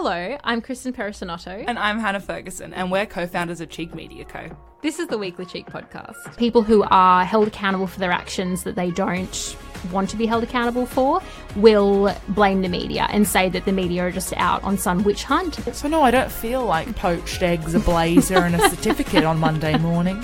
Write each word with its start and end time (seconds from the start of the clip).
Hello, 0.00 0.38
I'm 0.44 0.62
Kristen 0.62 0.92
Perissinotto. 0.92 1.64
And 1.66 1.76
I'm 1.76 1.98
Hannah 1.98 2.20
Ferguson, 2.20 2.72
and 2.72 2.92
we're 2.92 3.04
co 3.04 3.26
founders 3.26 3.60
of 3.60 3.68
Cheek 3.68 3.96
Media 3.96 4.24
Co. 4.24 4.56
This 4.80 5.00
is 5.00 5.08
the 5.08 5.18
Weekly 5.18 5.44
Cheek 5.44 5.66
podcast. 5.66 6.36
People 6.36 6.62
who 6.62 6.84
are 6.88 7.24
held 7.24 7.48
accountable 7.48 7.88
for 7.88 7.98
their 7.98 8.12
actions 8.12 8.62
that 8.62 8.76
they 8.76 8.92
don't 8.92 9.56
want 9.90 10.08
to 10.10 10.16
be 10.16 10.24
held 10.24 10.44
accountable 10.44 10.86
for 10.86 11.20
will 11.56 12.14
blame 12.28 12.62
the 12.62 12.68
media 12.68 13.08
and 13.10 13.26
say 13.26 13.48
that 13.48 13.64
the 13.64 13.72
media 13.72 14.04
are 14.04 14.12
just 14.12 14.32
out 14.36 14.62
on 14.62 14.78
some 14.78 15.02
witch 15.02 15.24
hunt. 15.24 15.56
So, 15.74 15.88
no, 15.88 16.02
I 16.02 16.12
don't 16.12 16.30
feel 16.30 16.64
like 16.64 16.94
poached 16.94 17.42
eggs, 17.42 17.74
a 17.74 17.80
blazer, 17.80 18.36
and 18.36 18.54
a 18.54 18.70
certificate 18.70 19.24
on 19.24 19.40
Monday 19.40 19.76
morning. 19.78 20.22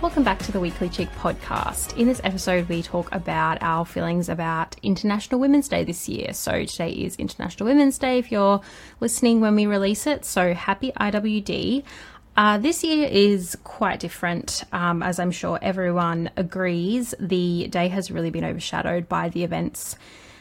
Welcome 0.00 0.22
back 0.22 0.38
to 0.44 0.52
the 0.52 0.60
Weekly 0.60 0.88
Cheek 0.88 1.10
podcast. 1.18 1.96
In 1.96 2.06
this 2.06 2.20
episode, 2.22 2.68
we 2.68 2.82
talk 2.82 3.12
about 3.12 3.58
our 3.62 3.84
feelings 3.84 4.28
about 4.28 4.76
International 4.80 5.40
Women's 5.40 5.68
Day 5.68 5.82
this 5.82 6.08
year. 6.08 6.32
So, 6.34 6.64
today 6.66 6.90
is 6.90 7.16
International 7.16 7.66
Women's 7.66 7.98
Day 7.98 8.18
if 8.18 8.30
you're 8.30 8.60
listening 9.00 9.40
when 9.40 9.56
we 9.56 9.66
release 9.66 10.06
it. 10.06 10.24
So, 10.24 10.54
happy 10.54 10.92
IWD. 10.92 11.82
Uh, 12.36 12.58
this 12.58 12.84
year 12.84 13.08
is 13.10 13.58
quite 13.64 13.98
different, 13.98 14.62
um, 14.70 15.02
as 15.02 15.18
I'm 15.18 15.32
sure 15.32 15.58
everyone 15.60 16.30
agrees. 16.36 17.12
The 17.18 17.66
day 17.66 17.88
has 17.88 18.12
really 18.12 18.30
been 18.30 18.44
overshadowed 18.44 19.08
by 19.08 19.30
the 19.30 19.42
events 19.42 19.96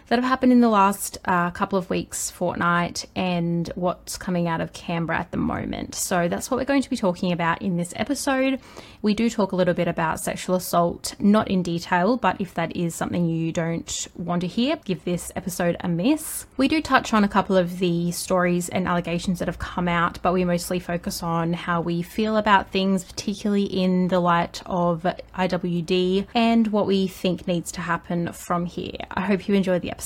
that 0.08 0.18
have 0.18 0.28
happened 0.28 0.52
in 0.52 0.62
the 0.62 0.70
last 0.70 1.18
uh, 1.26 1.52
couple 1.52 1.78
of 1.78 1.90
weeks, 1.90 2.32
fortnight, 2.32 3.06
and 3.16 3.70
what's 3.76 4.18
coming 4.18 4.48
out 4.48 4.62
of 4.62 4.74
Canberra 4.74 5.20
at 5.20 5.32
the 5.32 5.38
moment. 5.38 5.96
So 5.96 6.28
that's 6.28 6.50
what 6.50 6.58
we're 6.58 6.66
going 6.66 6.82
to 6.82 6.90
be 6.90 6.98
talking 6.98 7.32
about 7.32 7.62
in 7.62 7.78
this 7.78 7.94
episode. 7.96 8.60
We 9.02 9.14
do 9.14 9.30
talk 9.30 9.52
a 9.52 9.56
little 9.56 9.74
bit 9.74 9.88
about 9.88 10.20
sexual 10.20 10.56
assault, 10.56 11.16
not 11.20 11.50
in 11.50 11.62
detail, 11.62 12.18
but 12.18 12.40
if 12.40 12.54
that 12.54 12.76
is 12.76 12.96
something 12.96 13.28
you 13.28 13.52
don't 13.52 14.08
want 14.16 14.42
to 14.42 14.48
hear, 14.48 14.78
give 14.86 15.04
this 15.04 15.32
episode 15.36 15.78
a 15.82 15.88
miss. 15.88 16.46
We 16.56 16.68
do 16.68 16.82
touch 16.82 17.14
on 17.14 17.24
a 17.24 17.28
couple 17.28 17.58
of 17.58 17.80
the 17.80 18.12
stories 18.12 18.70
and 18.70 18.88
allegations 18.88 19.40
that 19.40 19.48
have 19.48 19.60
come 19.60 19.88
out, 19.88 20.20
but 20.22 20.34
we 20.34 20.46
mostly 20.46 20.80
focus 20.80 21.22
on 21.22 21.54
how 21.54 21.82
we 21.82 22.02
feel 22.02 22.38
about 22.38 22.72
things, 22.72 23.04
particularly 23.04 23.66
in 23.66 24.08
the 24.08 24.20
light 24.20 24.62
of 24.66 25.04
IWD 25.04 26.28
and 26.34 26.68
what 26.68 26.88
we 26.88 27.08
think 27.08 27.48
needs 27.48 27.72
to 27.74 27.82
happen 27.82 28.32
from 28.32 28.66
here. 28.66 28.98
I 29.12 29.22
hope 29.22 29.48
you 29.48 29.56
enjoy 29.56 29.80
the 29.80 29.92
episode. 29.92 29.97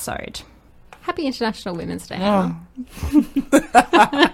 Happy 1.02 1.26
International 1.26 1.76
Women's 1.76 2.08
Day. 2.08 2.16
Hannah. 2.16 2.60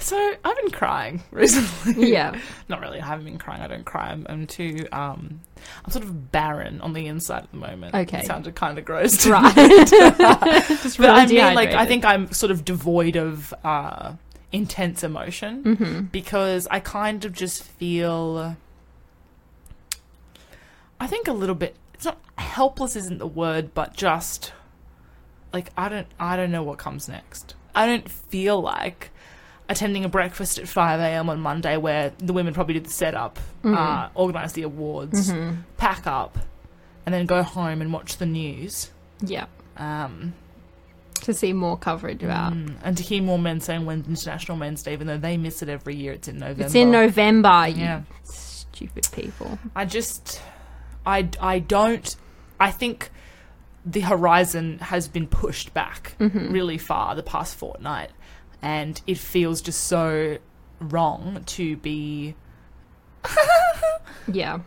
So, 0.00 0.16
I've 0.42 0.56
been 0.56 0.70
crying 0.70 1.22
recently. 1.32 2.12
Yeah. 2.12 2.38
Not 2.68 2.80
really, 2.80 2.98
I 2.98 3.04
haven't 3.04 3.26
been 3.26 3.36
crying. 3.36 3.60
I 3.60 3.66
don't 3.66 3.84
cry. 3.84 4.08
I'm, 4.10 4.24
I'm 4.30 4.46
too, 4.46 4.86
um, 4.90 5.40
I'm 5.84 5.90
sort 5.90 6.04
of 6.04 6.32
barren 6.32 6.80
on 6.80 6.94
the 6.94 7.06
inside 7.08 7.42
at 7.42 7.50
the 7.50 7.58
moment. 7.58 7.94
Okay. 7.94 8.20
It 8.20 8.26
sounded 8.26 8.54
kind 8.54 8.78
of 8.78 8.86
gross. 8.86 9.26
Right. 9.26 9.54
Just 9.54 9.90
But 10.98 11.10
I 11.10 11.24
really 11.24 11.34
mean, 11.42 11.54
like, 11.54 11.70
I 11.72 11.84
think 11.84 12.06
I'm 12.06 12.32
sort 12.32 12.52
of 12.52 12.64
devoid 12.64 13.16
of 13.16 13.52
uh, 13.64 14.14
intense 14.50 15.02
emotion 15.04 15.64
Mm-hmm. 15.64 16.00
because 16.06 16.66
I 16.70 16.80
kind 16.80 17.24
of 17.26 17.34
just 17.34 17.62
feel. 17.62 18.56
I 21.00 21.06
think 21.06 21.28
a 21.28 21.32
little 21.32 21.54
bit. 21.56 21.76
It's 21.98 22.04
not 22.04 22.18
helpless, 22.38 22.94
isn't 22.96 23.18
the 23.18 23.26
word, 23.26 23.74
but 23.74 23.94
just 23.94 24.52
like 25.52 25.70
I 25.76 25.88
don't. 25.88 26.06
I 26.20 26.36
don't 26.36 26.50
know 26.52 26.62
what 26.62 26.78
comes 26.78 27.08
next. 27.08 27.54
I 27.74 27.86
don't 27.86 28.08
feel 28.08 28.60
like 28.60 29.10
attending 29.68 30.04
a 30.04 30.08
breakfast 30.08 30.58
at 30.58 30.66
5 30.66 31.00
a.m. 31.00 31.28
on 31.28 31.40
Monday 31.40 31.76
where 31.76 32.12
the 32.18 32.32
women 32.32 32.54
probably 32.54 32.74
did 32.74 32.86
the 32.86 32.90
setup, 32.90 33.38
uh, 33.64 34.08
organise 34.14 34.52
the 34.52 34.62
awards, 34.62 35.30
pack 35.76 36.06
up, 36.06 36.38
and 37.04 37.14
then 37.14 37.26
go 37.26 37.42
home 37.42 37.82
and 37.82 37.92
watch 37.92 38.16
the 38.16 38.26
news. 38.26 38.90
Yeah. 39.20 39.46
Um, 39.76 40.32
To 41.22 41.34
see 41.34 41.52
more 41.52 41.76
coverage 41.76 42.22
about. 42.22 42.52
Mm, 42.54 42.76
and 42.82 42.96
to 42.96 43.02
hear 43.02 43.22
more 43.22 43.38
men 43.38 43.60
saying 43.60 43.84
when 43.84 44.04
International 44.08 44.56
Men's 44.56 44.82
Day, 44.84 44.92
even 44.94 45.06
though 45.08 45.18
they 45.18 45.36
miss 45.36 45.62
it 45.62 45.68
every 45.68 45.96
year, 45.96 46.12
it's 46.12 46.28
in 46.28 46.38
November. 46.38 46.64
It's 46.64 46.74
in 46.74 46.90
November. 46.90 47.66
You 47.68 47.76
Yeah. 47.82 48.00
stupid 48.24 49.08
people. 49.12 49.58
I 49.76 49.84
just, 49.84 50.40
I, 51.08 51.28
I 51.40 51.58
don't, 51.60 52.14
I 52.60 52.70
think 52.70 53.10
the 53.86 54.00
horizon 54.00 54.78
has 54.80 55.08
been 55.08 55.26
pushed 55.26 55.72
back 55.72 56.14
Mm-hmm. 56.20 56.52
really 56.52 56.78
far 56.78 57.14
the 57.14 57.22
past 57.22 57.56
fortnight. 57.56 58.10
And 58.60 59.00
it 59.06 59.18
feels 59.18 59.62
just 59.62 59.84
so 59.84 60.38
wrong 60.80 61.42
to 61.46 61.76
be 61.76 62.34
Yeah. 64.30 64.60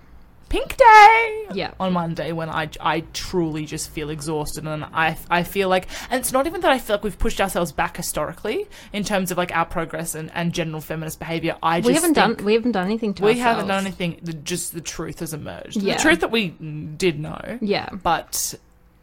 Pink 0.52 0.76
day 0.76 1.46
Yeah. 1.54 1.72
on 1.80 1.94
Monday 1.94 2.32
when 2.34 2.50
I, 2.50 2.70
I 2.82 3.00
truly 3.14 3.66
just 3.66 3.90
feel 3.90 4.10
exhausted 4.10 4.66
and 4.68 4.84
I, 4.84 5.18
I 5.30 5.44
feel 5.44 5.70
like 5.70 5.88
and 6.10 6.20
it's 6.20 6.34
not 6.34 6.46
even 6.46 6.60
that 6.62 6.72
I 6.72 6.78
feel 6.78 6.98
like 6.98 7.04
we've 7.06 7.18
pushed 7.18 7.40
ourselves 7.40 7.72
back 7.72 7.96
historically 7.96 8.68
in 8.92 9.04
terms 9.06 9.32
of 9.32 9.38
like 9.38 9.56
our 9.56 9.66
progress 9.66 10.14
and, 10.14 10.30
and 10.36 10.54
general 10.54 10.82
feminist 10.82 11.20
behavior 11.20 11.56
I 11.64 11.80
just 11.80 11.88
We 11.88 11.94
haven't 11.94 12.14
done 12.14 12.36
we 12.44 12.54
haven't 12.54 12.74
done 12.74 12.86
anything 12.86 13.14
to 13.16 13.24
we 13.24 13.30
ourselves. 13.32 13.46
haven't 13.46 13.68
done 13.70 13.86
anything 13.86 14.20
the, 14.22 14.34
just 14.34 14.74
the 14.74 14.82
truth 14.82 15.20
has 15.20 15.34
emerged 15.34 15.78
Yeah. 15.78 15.96
the 15.96 16.02
truth 16.02 16.20
that 16.20 16.32
we 16.32 16.50
did 16.50 17.20
know 17.20 17.58
Yeah. 17.62 17.88
but 18.04 18.54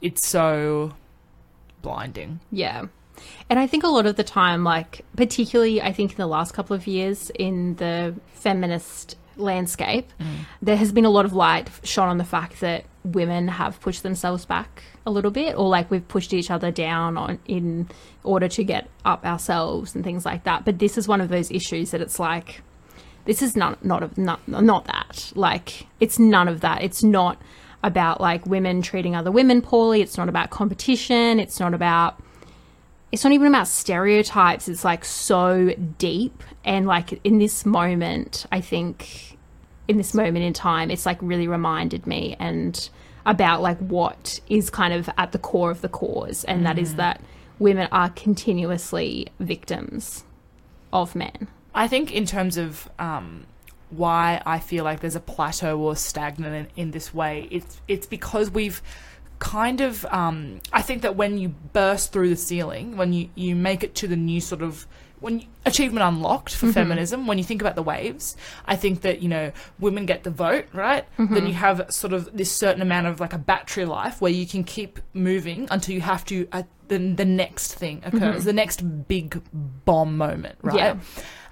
it's 0.02 0.26
so 0.28 0.92
blinding 1.82 2.40
Yeah. 2.52 2.86
And 3.50 3.58
I 3.58 3.66
think 3.66 3.82
a 3.82 3.88
lot 3.88 4.06
of 4.06 4.14
the 4.14 4.22
time, 4.22 4.62
like, 4.62 5.04
particularly, 5.16 5.82
I 5.82 5.92
think 5.92 6.12
in 6.12 6.18
the 6.18 6.28
last 6.28 6.54
couple 6.54 6.76
of 6.76 6.86
years 6.86 7.30
in 7.34 7.74
the 7.74 8.14
feminist 8.34 9.16
landscape, 9.38 10.12
mm. 10.20 10.44
there 10.60 10.76
has 10.76 10.92
been 10.92 11.04
a 11.04 11.10
lot 11.10 11.24
of 11.24 11.32
light 11.32 11.70
shone 11.82 12.08
on 12.08 12.18
the 12.18 12.24
fact 12.24 12.60
that 12.60 12.84
women 13.04 13.48
have 13.48 13.80
pushed 13.80 14.02
themselves 14.02 14.44
back 14.44 14.82
a 15.06 15.10
little 15.10 15.30
bit, 15.30 15.56
or 15.56 15.68
like 15.68 15.90
we've 15.90 16.06
pushed 16.06 16.34
each 16.34 16.50
other 16.50 16.70
down 16.70 17.16
on 17.16 17.38
in 17.46 17.88
order 18.24 18.48
to 18.48 18.64
get 18.64 18.88
up 19.04 19.24
ourselves 19.24 19.94
and 19.94 20.04
things 20.04 20.26
like 20.26 20.44
that. 20.44 20.64
But 20.64 20.78
this 20.78 20.98
is 20.98 21.08
one 21.08 21.20
of 21.20 21.28
those 21.28 21.50
issues 21.50 21.92
that 21.92 22.00
it's 22.00 22.18
like, 22.18 22.62
this 23.24 23.42
is 23.42 23.56
not 23.56 23.84
not 23.84 24.02
of 24.02 24.18
not 24.18 24.46
not 24.48 24.84
that. 24.86 25.32
Like, 25.34 25.86
it's 26.00 26.18
none 26.18 26.48
of 26.48 26.60
that. 26.60 26.82
It's 26.82 27.02
not 27.02 27.40
about 27.82 28.20
like 28.20 28.44
women 28.46 28.82
treating 28.82 29.14
other 29.14 29.30
women 29.30 29.62
poorly. 29.62 30.02
It's 30.02 30.18
not 30.18 30.28
about 30.28 30.50
competition. 30.50 31.38
It's 31.38 31.60
not 31.60 31.74
about 31.74 32.20
it's 33.10 33.24
not 33.24 33.32
even 33.32 33.46
about 33.46 33.68
stereotypes. 33.68 34.68
It's 34.68 34.84
like 34.84 35.04
so 35.04 35.74
deep. 35.98 36.42
And 36.64 36.86
like 36.86 37.20
in 37.24 37.38
this 37.38 37.64
moment, 37.64 38.46
I 38.52 38.60
think 38.60 39.38
in 39.86 39.96
this 39.96 40.12
moment 40.12 40.44
in 40.44 40.52
time, 40.52 40.90
it's 40.90 41.06
like 41.06 41.18
really 41.22 41.48
reminded 41.48 42.06
me 42.06 42.36
and 42.38 42.88
about 43.24 43.62
like 43.62 43.78
what 43.78 44.40
is 44.48 44.70
kind 44.70 44.92
of 44.92 45.08
at 45.16 45.32
the 45.32 45.38
core 45.38 45.70
of 45.70 45.80
the 45.80 45.88
cause. 45.88 46.44
And 46.44 46.64
that 46.66 46.78
is 46.78 46.94
that 46.96 47.20
women 47.58 47.88
are 47.90 48.10
continuously 48.10 49.28
victims 49.40 50.24
of 50.92 51.14
men. 51.14 51.48
I 51.74 51.88
think 51.88 52.12
in 52.12 52.26
terms 52.26 52.56
of 52.56 52.90
um, 52.98 53.46
why 53.90 54.42
I 54.44 54.58
feel 54.58 54.84
like 54.84 55.00
there's 55.00 55.16
a 55.16 55.20
plateau 55.20 55.78
or 55.78 55.96
stagnant 55.96 56.70
in, 56.76 56.82
in 56.82 56.90
this 56.90 57.14
way, 57.14 57.48
it's 57.50 57.80
it's 57.88 58.06
because 58.06 58.50
we've 58.50 58.82
kind 59.38 59.80
of 59.80 60.04
um, 60.06 60.60
I 60.72 60.82
think 60.82 61.02
that 61.02 61.16
when 61.16 61.38
you 61.38 61.50
burst 61.72 62.12
through 62.12 62.30
the 62.30 62.36
ceiling, 62.36 62.96
when 62.96 63.12
you, 63.12 63.28
you 63.34 63.54
make 63.54 63.82
it 63.84 63.94
to 63.96 64.08
the 64.08 64.16
new 64.16 64.40
sort 64.40 64.62
of 64.62 64.86
when 65.20 65.40
you, 65.40 65.46
achievement 65.66 66.04
unlocked 66.04 66.54
for 66.54 66.70
feminism, 66.72 67.26
when 67.26 67.38
you 67.38 67.44
think 67.44 67.60
about 67.60 67.74
the 67.74 67.82
waves, 67.82 68.36
I 68.66 68.76
think 68.76 69.00
that 69.00 69.20
you 69.20 69.28
know 69.28 69.52
women 69.78 70.06
get 70.06 70.22
the 70.22 70.30
vote, 70.30 70.66
right? 70.72 71.04
Then 71.34 71.46
you 71.46 71.54
have 71.54 71.92
sort 71.92 72.12
of 72.12 72.36
this 72.36 72.52
certain 72.52 72.82
amount 72.82 73.08
of 73.08 73.18
like 73.20 73.32
a 73.32 73.38
battery 73.38 73.84
life 73.84 74.20
where 74.20 74.30
you 74.30 74.46
can 74.46 74.62
keep 74.64 75.00
moving 75.14 75.66
until 75.70 75.94
you 75.94 76.00
have 76.02 76.24
to. 76.26 76.48
Uh, 76.52 76.62
the, 76.88 76.96
the 76.96 77.24
next 77.26 77.74
thing 77.74 78.00
occurs, 78.04 78.44
the 78.44 78.52
next 78.54 78.80
big 79.08 79.42
bomb 79.84 80.16
moment, 80.16 80.56
right? 80.62 80.76
Yeah. 80.76 80.96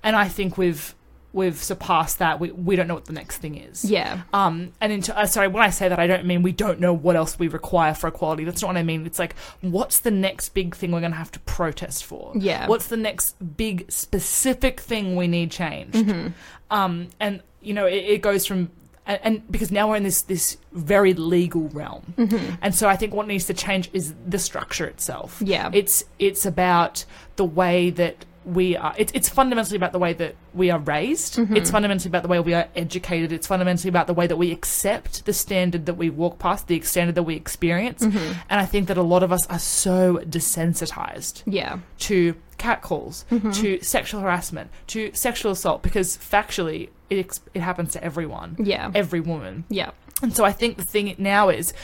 And 0.03 0.17
I 0.17 0.29
think 0.29 0.57
we've 0.57 0.95
we've 1.37 1.63
surpassed 1.63 2.19
that. 2.19 2.41
We 2.41 2.51
we 2.51 2.75
don't 2.75 2.89
know 2.89 2.95
what 2.95 3.05
the 3.05 3.13
next 3.13 3.39
thing 3.39 3.57
is. 3.57 3.85
Yeah. 3.85 4.23
Um, 4.33 4.73
and 4.81 4.91
into, 4.91 5.17
uh, 5.17 5.27
sorry, 5.27 5.49
when 5.49 5.63
I 5.63 5.71
say 5.71 5.89
that, 5.89 5.99
I 5.99 6.07
don't 6.07 6.25
mean 6.25 6.43
we 6.43 6.53
don't 6.53 6.81
know 6.81 6.95
what 6.95 7.15
else 7.15 7.39
we 7.39 7.49
require 7.49 7.95
for 7.95 8.09
equality. 8.09 8.45
That's 8.45 8.63
not 8.63 8.69
what 8.69 8.77
I 8.79 8.83
mean. 8.83 9.07
It's 9.07 9.19
like, 9.19 9.37
what's 9.61 10.01
the 10.01 10.11
next 10.11 10.51
big 10.51 10.75
thing 10.75 10.91
we're 10.91 11.01
going 11.01 11.13
to 11.13 11.19
have 11.19 11.31
to 11.33 11.41
protest 11.41 12.05
for? 12.05 12.33
Yeah. 12.35 12.67
What's 12.67 12.89
the 12.89 12.97
next 12.97 13.37
big 13.57 13.91
specific 13.93 14.81
thing 14.81 15.15
we 15.15 15.29
need 15.29 15.51
changed? 15.51 16.33
Um, 16.71 17.09
and 17.21 17.43
you 17.61 17.75
know, 17.75 17.87
it, 17.87 18.05
it 18.05 18.23
goes 18.23 18.47
from. 18.47 18.71
And, 19.09 19.21
and 19.23 19.53
because 19.53 19.71
now 19.71 19.89
we're 19.89 19.97
in 19.97 20.03
this 20.03 20.23
this 20.23 20.57
very 20.73 21.15
legal 21.15 21.69
realm, 21.69 22.15
and 22.61 22.75
so 22.75 22.89
I 22.89 22.97
think 22.97 23.15
what 23.15 23.29
needs 23.29 23.45
to 23.45 23.55
change 23.55 23.89
is 23.93 24.15
the 24.27 24.39
structure 24.39 24.85
itself. 24.87 25.41
Yeah. 25.45 25.71
it's 25.73 26.05
it's 26.19 26.45
about 26.45 27.05
the 27.37 27.45
way 27.45 27.91
that 27.91 28.25
we 28.47 28.77
are 28.77 28.95
it's, 28.97 29.13
it's 29.13 29.29
fundamentally 29.29 29.77
about 29.77 29.93
the 29.93 29.99
way 29.99 30.13
that 30.15 30.37
we 30.55 30.71
are 30.71 30.79
raised. 30.79 31.35
Mm-hmm. 31.37 31.57
It's 31.57 31.71
fundamentally 31.71 32.09
about 32.09 32.23
the 32.23 32.29
way 32.29 32.39
we 32.41 32.55
are 32.55 32.69
educated. 32.77 33.33
It's 33.33 33.47
fundamentally 33.47 33.89
about 33.89 34.07
the 34.07 34.15
way 34.15 34.27
that 34.29 34.37
we 34.37 34.53
accept 34.53 35.27
the 35.27 35.33
standard 35.33 35.87
that 35.87 35.95
we 35.95 36.11
walk 36.11 36.39
past 36.39 36.69
the 36.69 36.81
standard 36.83 37.17
that 37.17 37.25
we 37.25 37.35
experience. 37.35 38.03
Mm-hmm. 38.07 38.33
And 38.49 38.61
i 38.61 38.65
think 38.65 38.87
that 38.89 38.97
a 38.97 39.03
lot 39.03 39.23
of 39.23 39.33
us 39.33 39.47
are 39.49 39.59
so 39.59 40.19
desensitized 40.29 41.43
Yeah. 41.47 41.79
to 42.01 42.35
catcalls 42.59 43.25
mm-hmm. 43.31 43.51
to 43.51 43.81
sexual 43.83 44.21
harassment 44.21 44.71
to 44.89 45.11
sexual 45.13 45.53
assault 45.53 45.83
because 45.83 46.17
factually 46.17 46.89
it, 47.11 47.39
it 47.53 47.61
happens 47.61 47.93
to 47.93 48.03
everyone 48.03 48.57
Yeah. 48.59 48.91
every 48.95 49.21
woman. 49.21 49.65
Yeah. 49.69 49.91
and 50.23 50.35
so 50.35 50.45
I 50.45 50.53
think 50.53 50.77
the 50.77 50.85
thing 50.85 51.15
now 51.19 51.49
is 51.51 51.75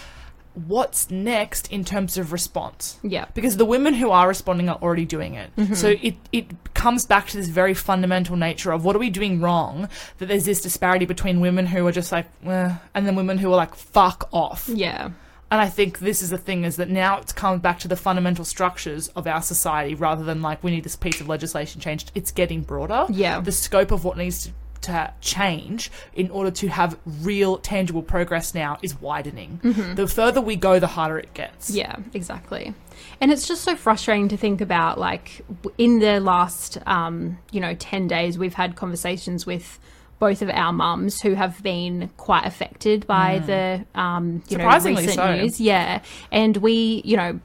what's 0.54 1.10
next 1.10 1.70
in 1.72 1.84
terms 1.84 2.18
of 2.18 2.32
response 2.32 2.98
Yeah. 3.02 3.26
because 3.34 3.56
the 3.56 3.64
women 3.64 3.94
who 3.94 4.10
are 4.10 4.28
responding 4.28 4.68
are 4.68 4.78
already 4.82 5.04
doing 5.04 5.34
it. 5.34 5.50
So 5.76 5.94
it, 6.02 6.16
it 6.32 6.74
comes 6.74 7.06
back 7.06 7.28
to 7.28 7.36
this 7.36 7.48
very 7.48 7.74
fundamental 7.74 8.36
nature 8.36 8.72
of 8.72 8.84
what 8.84 8.94
are 8.94 8.98
we 8.98 9.10
doing 9.10 9.40
wrong 9.40 9.88
that 10.18 10.26
there's 10.26 10.44
this 10.44 10.60
disparity 10.60 11.06
between 11.06 11.40
women 11.40 11.66
who 11.66 11.86
are 11.86 11.92
just 11.92 12.12
like, 12.12 12.26
eh, 12.44 12.74
and 12.94 13.06
then 13.06 13.14
women 13.16 13.38
who 13.38 13.52
are 13.52 13.56
like, 13.56 13.74
fuck 13.74 14.28
off. 14.32 14.68
Yeah. 14.68 15.10
And 15.50 15.60
I 15.60 15.68
think 15.68 15.98
this 15.98 16.22
is 16.22 16.30
the 16.30 16.38
thing 16.38 16.64
is 16.64 16.76
that 16.76 16.88
now 16.88 17.18
it's 17.18 17.32
come 17.32 17.58
back 17.58 17.78
to 17.80 17.88
the 17.88 17.96
fundamental 17.96 18.44
structures 18.44 19.08
of 19.08 19.26
our 19.26 19.42
society 19.42 19.94
rather 19.94 20.24
than 20.24 20.40
like 20.40 20.64
we 20.64 20.70
need 20.70 20.82
this 20.84 20.96
piece 20.96 21.20
of 21.20 21.28
legislation 21.28 21.78
changed. 21.80 22.10
It's 22.14 22.32
getting 22.32 22.62
broader. 22.62 23.04
Yeah. 23.10 23.40
The 23.40 23.52
scope 23.52 23.90
of 23.90 24.02
what 24.04 24.16
needs 24.16 24.44
to, 24.44 24.52
to 24.82 25.12
change 25.20 25.90
in 26.14 26.30
order 26.30 26.50
to 26.50 26.68
have 26.68 26.98
real 27.22 27.58
tangible 27.58 28.02
progress 28.02 28.54
now 28.54 28.78
is 28.82 29.00
widening. 29.00 29.60
The 29.94 30.06
further 30.06 30.40
we 30.40 30.56
go, 30.56 30.78
the 30.78 30.86
harder 30.86 31.18
it 31.18 31.34
gets. 31.34 31.70
Yeah, 31.70 31.96
exactly. 32.14 32.74
And 33.20 33.32
it's 33.32 33.48
just 33.48 33.62
so 33.62 33.74
frustrating 33.76 34.28
to 34.28 34.36
think 34.36 34.60
about. 34.60 34.98
Like 34.98 35.42
in 35.78 35.98
the 35.98 36.20
last, 36.20 36.78
um, 36.86 37.38
you 37.50 37.60
know, 37.60 37.74
ten 37.74 38.08
days, 38.08 38.38
we've 38.38 38.54
had 38.54 38.76
conversations 38.76 39.46
with 39.46 39.78
both 40.22 40.40
of 40.40 40.48
our 40.50 40.72
mums 40.72 41.20
who 41.20 41.34
have 41.34 41.60
been 41.64 42.08
quite 42.16 42.46
affected 42.46 43.04
by 43.08 43.40
the, 43.40 43.84
um, 44.00 44.40
you 44.48 44.56
know, 44.56 44.66
Mm. 44.68 44.96
Recent 44.96 45.10
so. 45.16 45.34
news. 45.34 45.60
Yeah, 45.60 46.00
and 46.30 46.56
we, 46.58 47.02
you 47.04 47.16
know, 47.16 47.40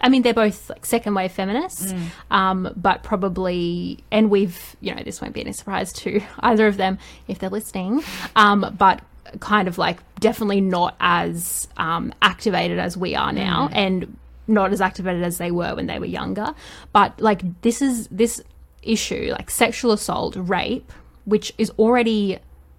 I 0.00 0.08
mean, 0.08 0.22
they're 0.22 0.32
both 0.32 0.70
like 0.70 0.86
second 0.86 1.12
wave 1.14 1.30
feminists, 1.30 1.92
Mm. 1.92 2.06
um, 2.30 2.72
but 2.74 3.02
probably, 3.02 3.98
and 4.10 4.30
we've, 4.30 4.74
you 4.80 4.94
know, 4.94 5.02
this 5.04 5.20
won't 5.20 5.34
be 5.34 5.42
any 5.42 5.52
surprise 5.52 5.92
to 6.04 6.22
either 6.40 6.66
of 6.66 6.78
them 6.78 6.96
if 7.28 7.38
they're 7.38 7.50
listening, 7.50 8.02
um, 8.34 8.74
but 8.78 9.02
kind 9.40 9.68
of 9.68 9.76
like 9.76 9.98
definitely 10.18 10.62
not 10.62 10.96
as 11.00 11.68
um, 11.76 12.14
activated 12.22 12.78
as 12.78 12.96
we 12.96 13.14
are 13.14 13.30
now, 13.32 13.68
and 13.72 14.16
not 14.48 14.72
as 14.72 14.80
activated 14.80 15.22
as 15.22 15.36
they 15.36 15.50
were 15.50 15.74
when 15.74 15.86
they 15.86 15.98
were 15.98 16.06
younger. 16.06 16.54
But 16.94 17.20
like, 17.20 17.42
this 17.60 17.82
is 17.82 18.08
this 18.10 18.40
issue, 18.82 19.28
like 19.38 19.50
sexual 19.50 19.92
assault, 19.92 20.34
rape, 20.36 20.90
which 21.24 21.52
is 21.58 21.70
already 21.78 22.38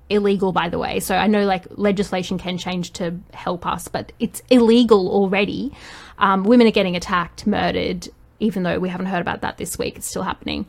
illegal 0.10 0.52
by 0.52 0.70
the 0.70 0.78
way. 0.78 1.00
So 1.00 1.16
i 1.16 1.28
know 1.28 1.46
like 1.46 1.66
legislation 1.72 2.38
can 2.38 2.58
change 2.58 2.94
to 2.94 3.20
help 3.34 3.66
us 3.66 3.88
but 3.88 4.12
it's 4.20 4.42
illegal 4.50 5.10
already. 5.10 5.72
Um, 6.18 6.44
women 6.44 6.68
are 6.68 6.72
getting 6.72 6.96
attacked 6.96 7.48
murdered 7.48 8.10
even 8.40 8.64
though 8.64 8.80
we 8.80 8.90
haven't 8.90 9.08
heard 9.08 9.22
about 9.22 9.42
that 9.42 9.58
this 9.58 9.78
week. 9.78 9.98
It's 9.98 10.08
still 10.08 10.24
happening. 10.24 10.66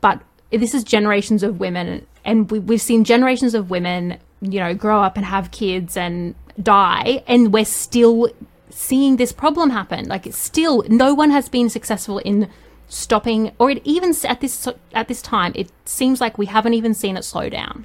But 0.00 0.20
this 0.50 0.74
is 0.74 0.84
generations 0.84 1.42
of 1.42 1.60
women 1.60 2.06
and 2.24 2.50
we, 2.50 2.58
we've 2.58 2.82
seen 2.82 3.04
generations 3.04 3.54
of 3.54 3.70
women 3.70 4.18
you 4.40 4.60
know 4.60 4.74
grow 4.74 5.00
up 5.02 5.16
and 5.16 5.24
have 5.24 5.50
kids 5.50 5.96
and 5.96 6.34
die 6.60 7.22
and 7.26 7.52
we're 7.52 7.64
still 7.64 8.28
seeing 8.70 9.16
this 9.16 9.32
problem 9.32 9.70
happen. 9.70 10.06
Like 10.06 10.26
it's 10.26 10.36
still 10.38 10.84
no 10.88 11.14
one 11.14 11.30
has 11.30 11.48
been 11.48 11.70
successful 11.70 12.18
in 12.18 12.50
stopping 12.88 13.52
or 13.58 13.70
it 13.70 13.80
even 13.84 14.14
at 14.24 14.40
this 14.40 14.68
at 14.92 15.08
this 15.08 15.22
time 15.22 15.52
it 15.54 15.70
seems 15.84 16.20
like 16.20 16.38
we 16.38 16.46
haven't 16.46 16.74
even 16.74 16.94
seen 16.94 17.16
it 17.16 17.24
slow 17.24 17.48
down 17.48 17.84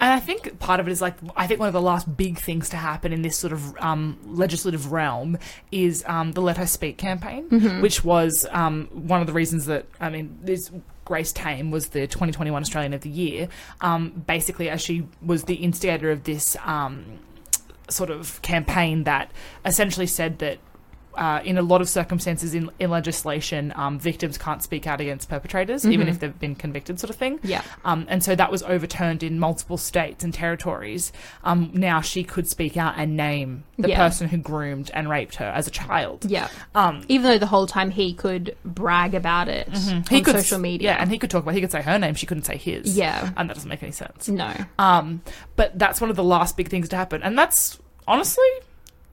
And 0.00 0.12
I 0.12 0.20
think 0.20 0.60
part 0.60 0.78
of 0.80 0.86
it 0.86 0.92
is 0.92 1.00
like 1.00 1.14
I 1.36 1.46
think 1.46 1.58
one 1.58 1.66
of 1.66 1.72
the 1.72 1.80
last 1.80 2.16
big 2.16 2.38
things 2.38 2.68
to 2.70 2.76
happen 2.76 3.12
in 3.12 3.22
this 3.22 3.36
sort 3.36 3.52
of 3.52 3.76
um, 3.78 4.18
legislative 4.24 4.92
realm 4.92 5.38
is 5.72 6.04
um, 6.06 6.32
the 6.32 6.40
Let 6.40 6.56
Her 6.56 6.66
Speak 6.66 6.98
campaign, 6.98 7.48
which 7.82 8.04
was 8.04 8.46
um, 8.52 8.88
one 8.92 9.20
of 9.20 9.26
the 9.26 9.32
reasons 9.32 9.66
that 9.66 9.86
I 10.00 10.08
mean 10.10 10.38
this. 10.42 10.70
Grace 11.04 11.32
Tame 11.32 11.70
was 11.70 11.88
the 11.88 12.06
2021 12.06 12.62
Australian 12.62 12.92
of 12.92 13.00
the 13.00 13.08
Year, 13.08 13.48
um, 13.80 14.10
basically 14.26 14.68
as 14.68 14.82
she 14.82 15.06
was 15.22 15.44
the 15.44 15.54
instigator 15.54 16.10
of 16.10 16.24
this 16.24 16.54
um, 16.64 17.18
sort 17.88 18.10
of 18.10 18.42
campaign 18.42 19.04
that 19.04 19.32
essentially 19.64 20.06
said 20.06 20.38
that 20.40 20.58
uh, 21.18 21.40
in 21.44 21.58
a 21.58 21.62
lot 21.62 21.80
of 21.80 21.88
circumstances 21.88 22.54
in, 22.54 22.70
in 22.78 22.90
legislation, 22.90 23.72
um, 23.76 23.98
victims 23.98 24.38
can't 24.38 24.62
speak 24.62 24.86
out 24.86 25.00
against 25.00 25.28
perpetrators, 25.28 25.84
even 25.86 26.08
if 26.08 26.20
they've 26.20 26.38
been 26.38 26.54
convicted, 26.54 26.98
sort 27.00 27.10
of 27.10 27.16
thing. 27.16 27.40
Yeah. 27.42 27.62
Um, 27.84 28.06
and 28.08 28.22
so 28.22 28.34
that 28.36 28.50
was 28.50 28.62
overturned 28.62 29.22
in 29.22 29.38
multiple 29.38 29.76
states 29.76 30.22
and 30.24 30.32
territories. 30.32 31.12
Um, 31.44 31.70
now 31.74 32.00
she 32.00 32.24
could 32.24 32.48
speak 32.48 32.76
out 32.76 32.94
and 32.96 33.16
name 33.16 33.64
the 33.78 33.88
Yeah. 33.90 33.96
person 33.98 34.28
who 34.28 34.36
groomed 34.38 34.90
and 34.94 35.08
raped 35.10 35.34
her 35.36 35.46
as 35.46 35.66
a 35.66 35.70
child. 35.70 36.24
Yeah. 36.24 36.48
Um, 36.74 37.04
Even 37.08 37.24
though 37.30 37.38
the 37.38 37.46
whole 37.46 37.66
time 37.66 37.90
he 37.90 38.14
could 38.14 38.56
brag 38.64 39.14
about 39.14 39.48
it 39.48 39.68
on 39.74 40.04
he 40.08 40.20
could 40.22 40.36
social 40.36 40.58
media. 40.58 40.90
Yeah, 40.92 40.96
and 41.02 41.10
he 41.10 41.18
could 41.18 41.30
talk 41.30 41.42
about. 41.42 41.54
He 41.54 41.60
could 41.60 41.72
say 41.72 41.82
her 41.82 41.98
name. 41.98 42.14
She 42.14 42.26
couldn't 42.26 42.44
say 42.44 42.56
his. 42.56 42.96
Yeah. 42.96 43.30
and 43.36 43.50
that 43.50 43.54
doesn't 43.54 43.68
make 43.68 43.82
any 43.82 43.92
sense. 43.92 44.28
no. 44.28 44.52
Um, 44.78 45.22
but 45.56 45.78
that's 45.78 46.00
one 46.00 46.10
of 46.10 46.16
the 46.16 46.24
last 46.24 46.56
big 46.56 46.68
things 46.68 46.88
to 46.90 46.96
happen, 46.96 47.22
and 47.22 47.36
that's 47.36 47.78
honestly 48.06 48.48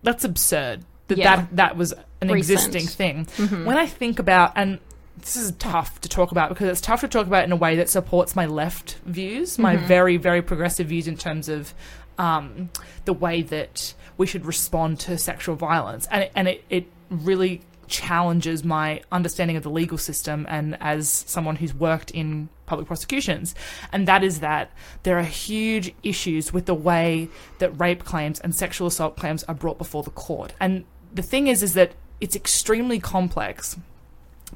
that's 0.04 0.24
absurd. 0.24 0.84
That 1.08 1.18
Yeah. 1.18 1.36
that 1.36 1.56
that 1.56 1.78
was 1.78 1.94
an 2.22 2.30
Recent. 2.32 2.38
existing 2.60 2.88
thing. 2.88 3.26
When 3.66 3.78
I 3.78 3.88
think 3.88 4.20
about 4.20 4.54
and. 4.56 4.80
This 5.18 5.38
is 5.38 5.54
tough 5.54 6.02
to 6.02 6.10
talk 6.10 6.32
about 6.32 6.50
because 6.50 6.68
it's 6.68 6.82
tough 6.82 7.02
to 7.02 7.08
talk 7.08 7.26
about 7.26 7.46
in 7.46 7.52
a 7.52 7.56
way 7.56 7.78
that 7.78 7.90
supports 7.90 8.36
my 8.36 8.46
left 8.46 8.98
views, 9.06 9.58
my 9.58 9.76
very, 9.78 10.18
very 10.18 10.42
progressive 10.42 10.88
views 10.88 11.08
in 11.08 11.16
terms 11.18 11.48
of 11.50 11.74
um, 12.20 12.70
the 13.06 13.14
way 13.14 13.42
that 13.42 13.94
we 14.18 14.28
should 14.28 14.46
respond 14.46 15.00
to 15.00 15.18
sexual 15.18 15.56
violence. 15.56 16.06
And 16.12 16.24
it, 16.24 16.32
and 16.36 16.48
it, 16.50 16.64
it 16.70 16.86
really 17.10 17.62
challenges 17.88 18.64
my 18.64 19.02
understanding 19.12 19.56
of 19.56 19.64
the 19.64 19.70
legal 19.70 19.98
system 19.98 20.46
and 20.50 20.78
as 20.82 21.08
someone 21.10 21.56
who's 21.56 21.74
worked 21.74 22.12
in 22.12 22.50
public 22.66 22.86
prosecutions. 22.86 23.56
And 23.94 24.08
that 24.08 24.24
is 24.24 24.42
that 24.42 24.70
there 25.04 25.18
are 25.18 25.24
huge 25.24 25.94
issues 26.04 26.52
with 26.52 26.66
the 26.66 26.76
way 26.76 27.30
that 27.60 27.80
rape 27.80 28.04
claims 28.04 28.40
and 28.42 28.54
sexual 28.54 28.88
assault 28.88 29.16
claims 29.18 29.44
are 29.46 29.56
brought 29.56 29.78
before 29.78 30.04
the 30.04 30.12
court. 30.12 30.54
And 30.60 30.84
the 31.16 31.24
thing 31.24 31.48
is, 31.48 31.64
is 31.64 31.74
that 31.74 31.92
it's 32.22 32.36
extremely 32.36 33.00
complex 33.00 33.78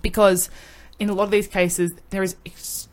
because 0.01 0.49
in 0.99 1.09
a 1.09 1.13
lot 1.13 1.23
of 1.23 1.31
these 1.31 1.47
cases 1.47 1.93
there 2.11 2.23
is 2.23 2.35
ex- 2.45 2.87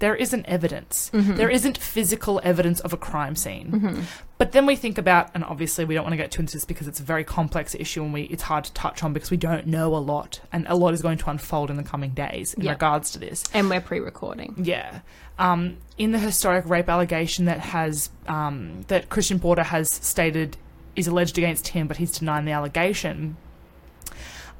there 0.00 0.14
isn't 0.14 0.44
evidence 0.46 1.10
There 1.12 1.48
isn't 1.50 1.76
physical 1.76 2.40
evidence 2.44 2.80
of 2.80 2.92
a 2.92 2.96
crime 2.96 3.34
scene 3.36 4.04
but 4.38 4.52
then 4.52 4.64
we 4.66 4.76
think 4.76 4.96
about 4.98 5.30
and 5.34 5.42
obviously 5.44 5.84
we 5.84 5.94
don't 5.94 6.04
want 6.04 6.12
to 6.12 6.16
get 6.16 6.30
too 6.30 6.40
into 6.42 6.52
this 6.54 6.64
because 6.64 6.86
it's 6.86 7.00
a 7.00 7.02
very 7.02 7.24
complex 7.24 7.74
issue 7.74 8.02
and 8.04 8.12
we 8.12 8.22
it's 8.24 8.44
hard 8.44 8.64
to 8.64 8.72
touch 8.74 9.02
on 9.02 9.12
because 9.12 9.30
we 9.30 9.36
don't 9.36 9.66
know 9.66 9.94
a 9.96 9.98
lot 9.98 10.40
and 10.52 10.66
a 10.68 10.74
lot 10.76 10.94
is 10.94 11.02
going 11.02 11.18
to 11.18 11.30
unfold 11.30 11.70
in 11.70 11.76
the 11.76 11.82
coming 11.82 12.10
days 12.10 12.54
in 12.54 12.62
Yeah. 12.64 12.72
regards 12.72 13.10
to 13.12 13.18
this 13.18 13.44
And 13.54 13.68
we're 13.70 13.80
pre-recording. 13.80 14.54
yeah. 14.62 15.00
Um, 15.38 15.76
in 15.96 16.10
the 16.12 16.18
historic 16.18 16.68
rape 16.68 16.88
allegation 16.88 17.44
that 17.46 17.60
has 17.60 18.10
um, 18.26 18.82
that 18.88 19.08
Christian 19.08 19.38
Porter 19.40 19.62
has 19.62 19.88
stated 19.90 20.56
is 20.98 21.06
alleged 21.06 21.38
against 21.38 21.68
him, 21.68 21.86
but 21.86 21.98
he's 21.98 22.18
denying 22.18 22.44
the 22.44 22.52
allegation. 22.52 23.36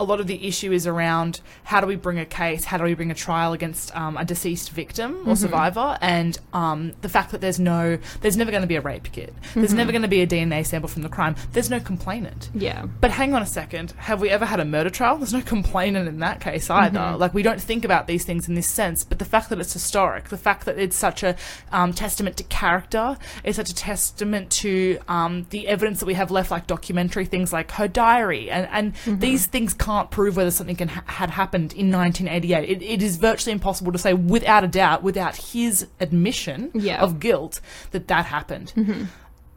A 0.00 0.04
lot 0.04 0.20
of 0.20 0.26
the 0.26 0.46
issue 0.46 0.72
is 0.72 0.86
around 0.86 1.40
how 1.64 1.80
do 1.80 1.86
we 1.86 1.96
bring 1.96 2.18
a 2.18 2.26
case, 2.26 2.64
how 2.64 2.78
do 2.78 2.84
we 2.84 2.94
bring 2.94 3.10
a 3.10 3.14
trial 3.14 3.52
against 3.52 3.94
um, 3.96 4.16
a 4.16 4.24
deceased 4.24 4.70
victim 4.70 5.28
or 5.28 5.36
survivor, 5.36 5.98
and 6.00 6.38
um, 6.52 6.92
the 7.00 7.08
fact 7.08 7.32
that 7.32 7.40
there's 7.40 7.58
no, 7.58 7.98
there's 8.20 8.36
never 8.36 8.50
going 8.50 8.62
to 8.62 8.68
be 8.68 8.76
a 8.76 8.80
rape 8.80 9.10
kit, 9.12 9.34
there's 9.54 9.74
never 9.74 9.92
going 9.92 10.02
to 10.02 10.08
be 10.08 10.22
a 10.22 10.26
DNA 10.26 10.64
sample 10.64 10.88
from 10.88 11.02
the 11.02 11.08
crime, 11.08 11.34
there's 11.52 11.70
no 11.70 11.80
complainant. 11.80 12.50
Yeah. 12.54 12.86
But 13.00 13.10
hang 13.10 13.34
on 13.34 13.42
a 13.42 13.46
second. 13.46 13.92
Have 13.92 14.20
we 14.20 14.30
ever 14.30 14.44
had 14.44 14.60
a 14.60 14.64
murder 14.64 14.90
trial? 14.90 15.18
There's 15.18 15.32
no 15.32 15.42
complainant 15.42 16.08
in 16.08 16.20
that 16.20 16.40
case 16.40 16.70
either. 16.70 17.16
Like, 17.16 17.34
we 17.34 17.42
don't 17.42 17.60
think 17.60 17.84
about 17.84 18.06
these 18.06 18.24
things 18.24 18.48
in 18.48 18.54
this 18.54 18.68
sense. 18.68 19.04
But 19.04 19.18
the 19.18 19.24
fact 19.24 19.50
that 19.50 19.58
it's 19.58 19.72
historic, 19.72 20.28
the 20.28 20.38
fact 20.38 20.64
that 20.66 20.78
it's 20.78 20.96
such 20.96 21.22
a 21.22 21.36
um, 21.72 21.92
testament 21.92 22.36
to 22.38 22.44
character, 22.44 23.16
it's 23.44 23.56
such 23.56 23.70
a 23.70 23.74
testament 23.74 24.50
to 24.50 24.98
um, 25.08 25.46
the 25.50 25.68
evidence 25.68 26.00
that 26.00 26.06
we 26.06 26.14
have 26.14 26.30
left, 26.30 26.50
like 26.50 26.66
documentary 26.66 27.24
things 27.24 27.52
like 27.52 27.70
her 27.72 27.88
diary. 27.88 28.50
And, 28.50 28.94
and 29.06 29.20
these 29.20 29.46
things 29.46 29.74
can't 29.88 30.10
prove 30.10 30.36
whether 30.36 30.50
something 30.50 30.76
can 30.76 30.88
ha- 30.88 31.02
had 31.06 31.30
happened 31.30 31.72
in 31.72 31.90
1988. 31.90 32.68
It, 32.68 32.82
it 32.82 33.02
is 33.02 33.16
virtually 33.16 33.52
impossible 33.52 33.92
to 33.92 33.98
say 33.98 34.12
without 34.12 34.62
a 34.64 34.68
doubt, 34.68 35.02
without 35.02 35.34
his 35.36 35.86
admission 35.98 36.70
Yeah. 36.74 37.00
of 37.02 37.20
guilt, 37.20 37.60
that 37.92 38.08
that 38.08 38.26
happened. 38.26 38.72
Mm-hmm. 38.76 39.04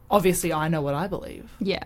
Obviously, 0.10 0.54
I 0.54 0.68
know 0.70 0.82
what 0.82 0.94
I 0.94 1.08
believe 1.08 1.50
Yeah. 1.60 1.84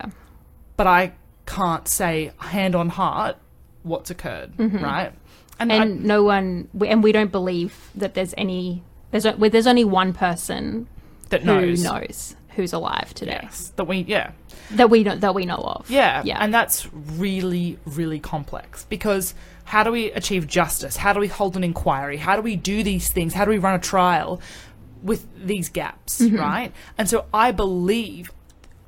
but 0.77 0.85
I 0.87 1.13
can't 1.47 1.87
say 1.87 2.31
hand 2.37 2.75
on 2.75 2.89
heart 2.89 3.37
what's 3.83 4.09
occurred, 4.11 4.55
mm-hmm. 4.57 4.83
right? 4.83 5.11
And, 5.59 5.71
I- 5.71 5.75
And 5.75 6.03
no 6.03 6.23
one, 6.23 6.67
and 6.85 7.01
we 7.03 7.11
don't 7.11 7.31
believe 7.31 7.89
that 7.95 8.13
there's 8.13 8.33
any. 8.37 8.83
There's 9.11 9.23
there's 9.23 9.67
only 9.67 9.85
one 9.85 10.11
person 10.13 10.87
that 11.29 11.41
who 11.41 11.47
knows, 11.47 11.83
knows 11.83 12.35
who's 12.55 12.73
alive 12.73 13.13
today 13.13 13.39
yes, 13.43 13.73
that 13.75 13.85
we, 13.85 13.99
yeah, 13.99 14.31
that 14.71 14.89
we 14.89 15.03
know 15.03 15.15
that 15.15 15.35
we 15.35 15.45
know 15.45 15.57
of. 15.57 15.89
yeah, 15.89 16.21
Yeah. 16.23 16.37
and 16.39 16.53
that's 16.53 16.87
really, 16.93 17.77
really 17.85 18.19
complex 18.19 18.85
because 18.89 19.33
how 19.63 19.83
do 19.83 19.91
we 19.91 20.11
achieve 20.11 20.47
justice? 20.47 20.95
How 20.97 21.13
do 21.13 21.19
we 21.19 21.27
hold 21.27 21.55
an 21.57 21.63
inquiry? 21.63 22.17
How 22.17 22.35
do 22.35 22.41
we 22.41 22.55
do 22.55 22.83
these 22.83 23.09
things? 23.09 23.33
How 23.33 23.45
do 23.45 23.51
we 23.51 23.57
run 23.57 23.75
a 23.75 23.79
trial 23.79 24.39
with 25.03 25.27
these 25.45 25.69
gaps, 25.69 26.21
mm-hmm. 26.21 26.37
right? 26.37 26.71
And 26.97 27.09
so 27.09 27.25
I 27.33 27.51
believe. 27.51 28.31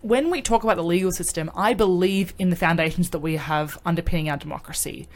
When 0.01 0.29
we 0.29 0.41
talk 0.41 0.63
about 0.63 0.77
the 0.77 0.83
legal 0.83 1.11
system, 1.11 1.51
I 1.55 1.73
believe 1.73 2.33
in 2.37 2.49
the 2.51 2.55
foundations 2.55 3.09
that 3.09 3.19
we 3.19 3.35
have 3.35 3.77
underpinning 3.85 4.29
our 4.29 4.37
democracy. 4.37 5.07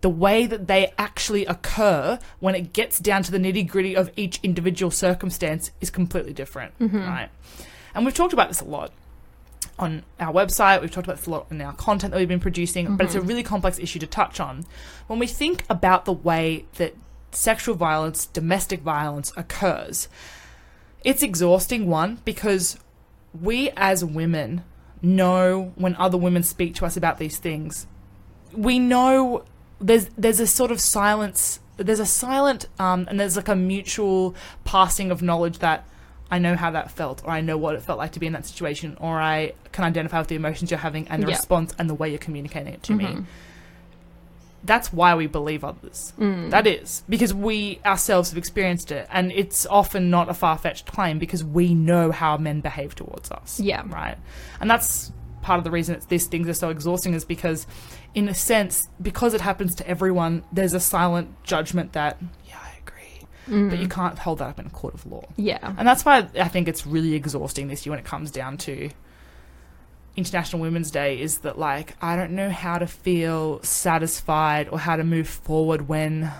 the 0.00 0.10
way 0.10 0.46
that 0.46 0.66
they 0.66 0.92
actually 0.98 1.46
occur 1.46 2.18
when 2.40 2.54
it 2.54 2.72
gets 2.72 2.98
down 2.98 3.22
to 3.22 3.30
the 3.30 3.38
nitty 3.38 3.66
gritty 3.66 3.94
of 3.96 4.10
each 4.16 4.40
individual 4.42 4.90
circumstance 4.90 5.70
is 5.80 5.90
completely 5.90 6.32
different, 6.32 6.76
mm-hmm. 6.78 6.98
right? 6.98 7.30
And 7.94 8.04
we've 8.04 8.14
talked 8.14 8.32
about 8.32 8.48
this 8.48 8.60
a 8.60 8.64
lot. 8.64 8.92
on 9.78 10.02
our 10.20 10.32
website. 10.32 10.80
We've 10.80 10.90
talked 10.90 11.06
about 11.06 11.16
this 11.16 11.26
a 11.26 11.30
lot 11.30 11.46
in 11.50 11.60
our 11.60 11.72
content 11.72 12.12
that 12.12 12.18
we've 12.18 12.28
been 12.28 12.40
producing, 12.40 12.96
but 12.96 13.06
it's 13.06 13.14
a 13.14 13.18
Mm-hmm. 13.18 13.28
really 13.28 13.42
complex 13.42 13.78
issue 13.78 13.98
to 14.00 14.06
touch 14.06 14.38
on. 14.38 14.64
When 15.06 15.18
we 15.18 15.26
think 15.26 15.64
about 15.70 16.04
the 16.04 16.12
way 16.12 16.66
that 16.76 16.94
sexual 17.32 17.74
violence, 17.74 18.26
domestic 18.26 18.80
violence 18.80 19.32
occurs, 19.36 20.08
it's 21.04 21.22
exhausting, 21.22 21.86
one, 21.88 22.20
because 22.24 22.78
we 23.40 23.70
as 23.76 24.04
women 24.04 24.62
know 25.00 25.72
when 25.76 25.96
other 25.96 26.18
women 26.18 26.42
speak 26.42 26.74
to 26.76 26.84
us 26.86 26.96
about 26.96 27.18
these 27.18 27.38
things, 27.38 27.86
we 28.54 28.78
know 28.78 29.44
there's 29.80 30.10
there's 30.18 30.38
a 30.38 30.46
sort 30.46 30.70
of 30.70 30.80
silence 30.80 31.58
there's 31.78 31.98
a 31.98 32.06
silent 32.06 32.66
um, 32.78 33.06
and 33.08 33.18
there's 33.18 33.34
like 33.36 33.48
a 33.48 33.56
mutual 33.56 34.34
passing 34.64 35.10
of 35.10 35.22
knowledge 35.22 35.58
that 35.58 35.84
I 36.32 36.38
know 36.38 36.56
how 36.56 36.70
that 36.72 36.90
felt, 36.90 37.22
or 37.24 37.30
I 37.30 37.42
know 37.42 37.58
what 37.58 37.74
it 37.74 37.82
felt 37.82 37.98
like 37.98 38.12
to 38.12 38.20
be 38.20 38.26
in 38.26 38.32
that 38.32 38.46
situation, 38.46 38.96
or 39.00 39.20
I 39.20 39.52
can 39.70 39.84
identify 39.84 40.18
with 40.18 40.28
the 40.28 40.34
emotions 40.34 40.70
you're 40.70 40.78
having 40.80 41.06
and 41.08 41.22
the 41.22 41.28
Yeah. 41.28 41.36
response 41.36 41.74
and 41.78 41.88
the 41.90 41.94
way 41.94 42.08
you're 42.08 42.18
communicating 42.18 42.72
it 42.72 42.82
to 42.84 42.94
me. 42.94 43.04
Mhm. 43.04 43.24
That's 44.64 44.92
why 44.92 45.14
we 45.14 45.26
believe 45.26 45.62
others. 45.64 46.12
Mm. 46.18 46.50
That 46.50 46.66
is 46.68 47.02
because 47.08 47.34
we 47.34 47.80
ourselves 47.84 48.30
have 48.30 48.38
experienced 48.38 48.90
it, 48.92 49.06
and 49.12 49.30
it's 49.32 49.66
often 49.66 50.08
not 50.08 50.30
a 50.30 50.34
far 50.34 50.56
fetched 50.56 50.86
claim 50.86 51.18
because 51.18 51.44
we 51.44 51.74
know 51.74 52.12
how 52.12 52.36
men 52.38 52.60
behave 52.60 52.94
towards 52.94 53.30
us. 53.30 53.60
Yeah. 53.60 53.82
right. 53.88 54.16
And 54.60 54.70
that's 54.70 55.12
part 55.42 55.58
of 55.58 55.64
the 55.64 55.70
reason 55.72 55.96
it's, 55.96 56.06
these 56.06 56.26
things 56.26 56.48
are 56.48 56.54
so 56.54 56.70
exhausting 56.70 57.12
is 57.14 57.24
because, 57.24 57.66
in 58.14 58.28
a 58.28 58.34
sense, 58.34 58.88
because 59.02 59.34
it 59.34 59.40
happens 59.40 59.74
to 59.74 59.86
everyone, 59.88 60.44
there's 60.52 60.72
a 60.72 60.80
silent 60.80 61.28
judgment 61.42 61.92
that 61.94 62.16
agree, 63.46 63.68
but 63.68 63.78
you 63.78 63.88
mm. 63.88 63.90
can't 63.90 64.18
hold 64.18 64.38
that 64.38 64.48
up 64.48 64.58
in 64.58 64.66
a 64.66 64.70
court 64.70 64.94
of 64.94 65.06
law. 65.06 65.24
Yeah. 65.36 65.74
And 65.76 65.86
that's 65.86 66.04
why 66.04 66.28
I 66.38 66.48
think 66.48 66.68
it's 66.68 66.86
really 66.86 67.14
exhausting 67.14 67.68
this 67.68 67.84
year 67.84 67.90
when 67.92 67.98
it 67.98 68.04
comes 68.04 68.30
down 68.30 68.56
to 68.58 68.90
International 70.16 70.60
Women's 70.60 70.90
Day 70.90 71.20
is 71.20 71.38
that 71.38 71.58
like 71.58 71.96
I 72.02 72.16
don't 72.16 72.32
know 72.32 72.50
how 72.50 72.78
to 72.78 72.86
feel 72.86 73.62
satisfied 73.62 74.68
or 74.68 74.78
how 74.78 74.96
to 74.96 75.04
move 75.04 75.28
forward 75.28 75.88
when 75.88 76.30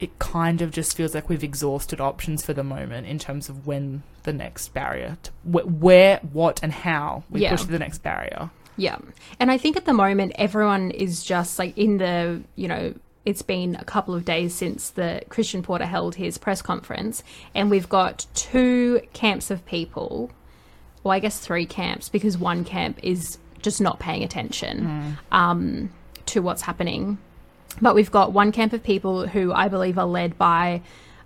it 0.00 0.18
kind 0.18 0.62
of 0.62 0.70
just 0.70 0.96
feels 0.96 1.14
like 1.14 1.28
we've 1.28 1.44
exhausted 1.44 2.00
options 2.00 2.44
for 2.44 2.54
the 2.54 2.64
moment 2.64 3.06
in 3.06 3.18
terms 3.18 3.48
of 3.48 3.66
when 3.66 4.02
the 4.22 4.32
next 4.32 4.68
barrier 4.72 5.18
to 5.22 5.30
where 5.44 6.18
what 6.32 6.60
and 6.62 6.72
how 6.72 7.22
we 7.30 7.42
Yeah. 7.42 7.50
push 7.50 7.64
the 7.64 7.78
next 7.78 8.02
barrier. 8.02 8.50
Yeah. 8.76 8.96
And 9.38 9.50
I 9.50 9.58
think 9.58 9.76
at 9.76 9.84
the 9.84 9.92
moment, 9.92 10.32
everyone 10.36 10.90
is 10.90 11.22
just 11.22 11.58
like 11.58 11.76
in 11.76 11.98
the, 11.98 12.42
you 12.56 12.66
know, 12.66 12.94
it's 13.24 13.42
been 13.42 13.76
a 13.76 13.84
couple 13.84 14.14
of 14.14 14.24
days 14.24 14.54
since 14.54 14.90
the 14.90 15.22
Christian 15.28 15.62
Porter 15.62 15.86
held 15.86 16.14
his 16.14 16.38
press 16.38 16.62
conference, 16.62 17.22
and 17.54 17.70
we've 17.70 17.88
got 17.88 18.26
two 18.34 19.00
camps 19.12 19.50
of 19.50 19.64
people. 19.66 20.30
Well, 21.02 21.12
I 21.12 21.18
guess 21.18 21.38
three 21.38 21.66
camps 21.66 22.08
because 22.08 22.36
one 22.38 22.64
camp 22.64 22.98
is 23.02 23.38
just 23.62 23.80
not 23.80 23.98
paying 23.98 24.22
attention 24.22 25.18
um, 25.32 25.90
to 26.26 26.40
what's 26.40 26.62
happening. 26.62 27.18
But 27.80 27.94
we've 27.94 28.10
got 28.10 28.32
one 28.32 28.52
camp 28.52 28.72
of 28.72 28.82
people 28.82 29.26
who 29.26 29.52
I 29.52 29.68
believe 29.68 29.96
are 29.98 30.06
led 30.06 30.36
by, 30.36 30.82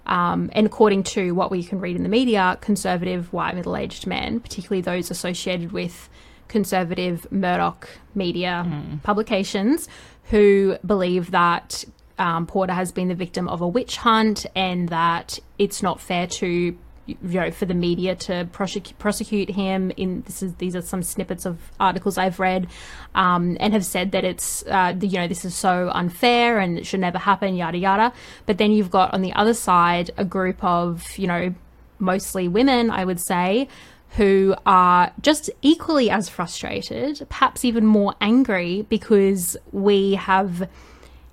um, 0.06 0.50
and 0.52 0.66
according 0.66 1.04
to 1.04 1.32
what 1.32 1.50
we 1.50 1.64
can 1.64 1.80
read 1.80 1.96
in 1.96 2.02
the 2.02 2.08
media, 2.08 2.58
conservative 2.60 3.32
white 3.32 3.54
middle 3.54 3.76
aged 3.76 4.06
men, 4.06 4.40
particularly 4.40 4.82
those 4.82 5.10
associated 5.10 5.72
with 5.72 6.08
conservative 6.54 7.26
Murdoch 7.32 7.88
media 8.14 8.64
publications, 9.02 9.88
who 10.30 10.78
believe 10.86 11.32
that 11.32 11.84
um, 12.16 12.46
Porter 12.46 12.72
has 12.72 12.92
been 12.92 13.08
the 13.08 13.14
victim 13.16 13.48
of 13.48 13.60
a 13.60 13.66
witch 13.66 13.96
hunt 13.96 14.46
and 14.54 14.88
that 14.90 15.40
it's 15.58 15.82
not 15.82 16.00
fair 16.00 16.28
to 16.28 16.78
you 17.06 17.16
know 17.22 17.50
for 17.50 17.66
the 17.66 17.74
media 17.74 18.14
to 18.14 18.48
prosecute, 18.52 18.96
prosecute 18.98 19.50
him 19.50 19.90
in 19.96 20.22
this 20.22 20.42
is 20.44 20.54
these 20.54 20.74
are 20.76 20.80
some 20.80 21.02
snippets 21.02 21.44
of 21.44 21.58
articles 21.80 22.16
I've 22.16 22.38
read 22.38 22.68
um, 23.14 23.56
and 23.60 23.72
have 23.72 23.84
said 23.84 24.12
that 24.12 24.24
it's 24.24 24.64
uh, 24.68 24.92
the, 24.96 25.08
you 25.08 25.18
know 25.18 25.28
this 25.28 25.44
is 25.44 25.54
so 25.56 25.90
unfair 25.92 26.60
and 26.60 26.78
it 26.78 26.86
should 26.86 27.00
never 27.00 27.18
happen 27.18 27.56
yada 27.56 27.78
yada. 27.78 28.12
But 28.46 28.58
then 28.58 28.70
you've 28.70 28.92
got 28.92 29.12
on 29.12 29.22
the 29.22 29.32
other 29.32 29.54
side 29.54 30.12
a 30.16 30.24
group 30.24 30.62
of 30.62 31.18
you 31.18 31.26
know 31.26 31.52
mostly 31.98 32.46
women 32.48 32.90
I 32.90 33.04
would 33.04 33.20
say 33.20 33.68
who 34.16 34.54
are 34.64 35.12
just 35.20 35.50
equally 35.62 36.10
as 36.10 36.28
frustrated 36.28 37.26
perhaps 37.28 37.64
even 37.64 37.84
more 37.84 38.14
angry 38.20 38.82
because 38.88 39.56
we 39.72 40.14
have 40.14 40.68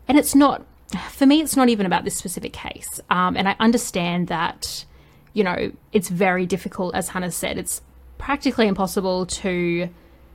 and 0.08 0.18
it's 0.18 0.34
not 0.34 0.66
for 1.10 1.26
me 1.26 1.42
it's 1.42 1.56
not 1.56 1.70
even 1.70 1.86
about 1.86 2.04
this 2.04 2.16
specific 2.16 2.54
case. 2.54 3.00
Um, 3.10 3.38
and 3.38 3.48
i 3.48 3.56
understand 3.60 4.28
that 4.28 4.86
you 5.34 5.44
know 5.44 5.72
it's 5.94 6.10
very 6.10 6.46
difficult 6.46 6.96
as 6.96 7.10
hannah 7.10 7.32
said 7.32 7.58
it's 7.58 7.82
practically 8.18 8.68
impossible 8.68 9.26
to 9.26 9.90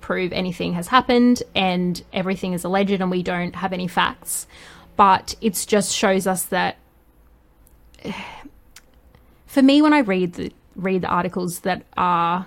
prove 0.07 0.33
anything 0.33 0.73
has 0.75 0.87
happened 0.87 1.43
and 1.55 2.05
everything 2.13 2.53
is 2.53 2.63
alleged 2.63 2.93
and 2.93 3.11
we 3.11 3.25
don't 3.25 3.57
have 3.57 3.73
any 3.73 3.89
facts. 3.89 4.47
But 4.95 5.35
it 5.41 5.65
just 5.67 5.93
shows 5.93 6.29
us 6.29 6.45
that 6.47 6.77
for 9.47 9.63
me 9.63 9.81
when 9.83 9.93
i 9.93 10.01
read 10.01 10.35
the 10.35 10.53
read 10.77 11.03
the 11.03 11.09
articles 11.09 11.61
that 11.61 11.85
are 11.97 12.47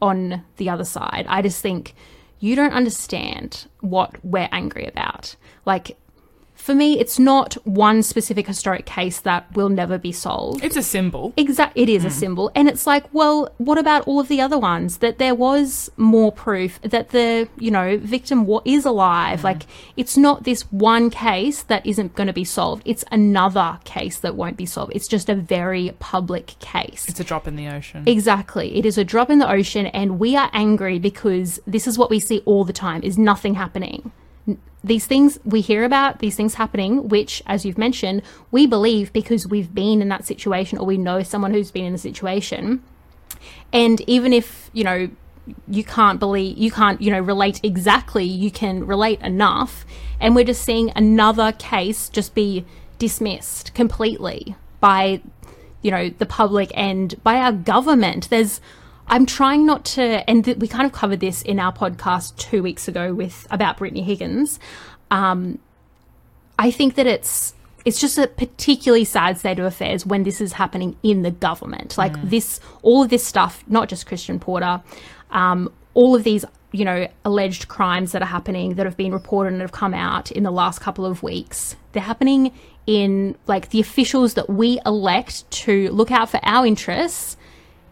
on 0.00 0.44
the 0.56 0.68
other 0.70 0.84
side. 0.84 1.26
I 1.28 1.42
just 1.42 1.60
think 1.60 1.94
you 2.40 2.54
don't 2.54 2.72
understand 2.72 3.66
what 3.80 4.22
we're 4.24 4.48
angry 4.52 4.86
about. 4.86 5.34
Like 5.64 5.96
for 6.64 6.74
me 6.74 6.98
it's 6.98 7.18
not 7.18 7.54
one 7.66 8.02
specific 8.02 8.46
historic 8.46 8.86
case 8.86 9.20
that 9.20 9.44
will 9.54 9.68
never 9.68 9.98
be 9.98 10.12
solved 10.12 10.64
It's 10.64 10.76
a 10.76 10.82
symbol. 10.82 11.34
Exactly. 11.36 11.82
It 11.82 11.88
is 11.88 12.04
a 12.04 12.08
mm. 12.08 12.12
symbol, 12.12 12.50
and 12.54 12.68
it's 12.68 12.86
like, 12.86 13.04
well, 13.12 13.52
what 13.58 13.78
about 13.78 14.06
all 14.08 14.18
of 14.20 14.28
the 14.28 14.40
other 14.40 14.58
ones? 14.58 14.98
That 14.98 15.18
there 15.18 15.34
was 15.34 15.90
more 15.96 16.32
proof 16.32 16.80
that 16.82 17.10
the 17.10 17.48
you 17.58 17.70
know 17.70 17.98
victim 17.98 18.48
is 18.64 18.84
alive. 18.84 19.40
Mm. 19.40 19.44
Like 19.44 19.62
it's 19.96 20.16
not 20.16 20.44
this 20.44 20.62
one 20.72 21.10
case 21.10 21.62
that 21.64 21.84
isn't 21.84 22.14
going 22.14 22.28
to 22.28 22.32
be 22.32 22.44
solved. 22.44 22.82
It's 22.86 23.04
another 23.12 23.78
case 23.84 24.18
that 24.18 24.34
won't 24.34 24.56
be 24.56 24.66
solved. 24.66 24.92
It's 24.94 25.08
just 25.08 25.28
a 25.28 25.34
very 25.34 25.94
public 25.98 26.58
case. 26.60 27.06
It's 27.08 27.20
a 27.20 27.24
drop 27.24 27.46
in 27.46 27.56
the 27.56 27.68
ocean. 27.68 28.04
Exactly. 28.06 28.76
It 28.78 28.86
is 28.86 28.96
a 28.96 29.04
drop 29.04 29.28
in 29.30 29.38
the 29.38 29.50
ocean, 29.50 29.86
and 29.86 30.18
we 30.18 30.36
are 30.36 30.50
angry 30.52 30.98
because 30.98 31.60
this 31.66 31.86
is 31.86 31.98
what 31.98 32.10
we 32.10 32.20
see 32.20 32.38
all 32.46 32.64
the 32.64 32.72
time: 32.72 33.02
is 33.02 33.18
nothing 33.18 33.54
happening. 33.54 34.12
These 34.82 35.06
things 35.06 35.38
we 35.44 35.62
hear 35.62 35.84
about, 35.84 36.18
these 36.18 36.36
things 36.36 36.54
happening, 36.54 37.08
which, 37.08 37.42
as 37.46 37.64
you've 37.64 37.78
mentioned, 37.78 38.22
we 38.50 38.66
believe 38.66 39.12
because 39.12 39.46
we've 39.46 39.74
been 39.74 40.02
in 40.02 40.08
that 40.10 40.26
situation 40.26 40.78
or 40.78 40.86
we 40.86 40.98
know 40.98 41.22
someone 41.22 41.54
who's 41.54 41.70
been 41.70 41.86
in 41.86 41.92
the 41.92 41.98
situation. 41.98 42.82
And 43.72 44.02
even 44.02 44.32
if, 44.32 44.70
you 44.74 44.84
know, 44.84 45.08
you 45.68 45.84
can't 45.84 46.18
believe, 46.18 46.58
you 46.58 46.70
can't, 46.70 47.00
you 47.00 47.10
know, 47.10 47.20
relate 47.20 47.60
exactly, 47.62 48.24
you 48.24 48.50
can 48.50 48.86
relate 48.86 49.20
enough. 49.22 49.86
And 50.20 50.34
we're 50.34 50.44
just 50.44 50.62
seeing 50.62 50.92
another 50.94 51.52
case 51.52 52.08
just 52.08 52.34
be 52.34 52.64
dismissed 52.98 53.74
completely 53.74 54.54
by 54.80 55.20
you 55.82 55.90
know 55.90 56.08
the 56.08 56.26
public 56.26 56.70
and 56.74 57.22
by 57.22 57.36
our 57.36 57.52
government 57.52 58.30
there's 58.30 58.60
i'm 59.08 59.26
trying 59.26 59.66
not 59.66 59.84
to 59.84 60.28
and 60.28 60.44
th- 60.44 60.56
we 60.58 60.68
kind 60.68 60.86
of 60.86 60.92
covered 60.92 61.20
this 61.20 61.42
in 61.42 61.58
our 61.58 61.72
podcast 61.72 62.36
two 62.36 62.62
weeks 62.62 62.88
ago 62.88 63.14
with 63.14 63.46
about 63.50 63.76
brittany 63.78 64.02
higgins. 64.02 64.58
Um, 65.10 65.58
i 66.58 66.70
think 66.70 66.94
that 66.96 67.06
it's 67.06 67.54
it's 67.84 68.00
just 68.00 68.16
a 68.16 68.26
particularly 68.26 69.04
sad 69.04 69.38
state 69.38 69.58
of 69.58 69.66
affairs 69.66 70.06
when 70.06 70.22
this 70.22 70.40
is 70.40 70.54
happening 70.54 70.96
in 71.02 71.20
the 71.20 71.30
government. 71.30 71.98
Like 71.98 72.14
this 72.22 72.58
all 72.82 73.02
of 73.02 73.10
this 73.10 73.26
stuff 73.26 73.62
not 73.68 73.88
just 73.88 74.06
christian 74.06 74.40
porter 74.40 74.82
um, 75.30 75.70
all 75.94 76.14
of 76.16 76.24
these 76.24 76.44
you 76.72 76.84
know 76.84 77.06
alleged 77.24 77.68
crimes 77.68 78.12
that 78.12 78.22
are 78.22 78.26
happening 78.26 78.74
that 78.74 78.86
have 78.86 78.96
been 78.96 79.12
reported 79.12 79.52
and 79.52 79.60
have 79.60 79.72
come 79.72 79.94
out 79.94 80.32
in 80.32 80.42
the 80.42 80.50
last 80.50 80.80
couple 80.80 81.04
of 81.04 81.22
weeks 81.22 81.76
they're 81.92 82.02
happening 82.02 82.52
in 82.86 83.36
like 83.46 83.70
the 83.70 83.80
officials 83.80 84.34
that 84.34 84.50
we 84.50 84.80
elect 84.84 85.48
to 85.50 85.88
look 85.90 86.10
out 86.10 86.28
for 86.28 86.40
our 86.42 86.66
interests 86.66 87.36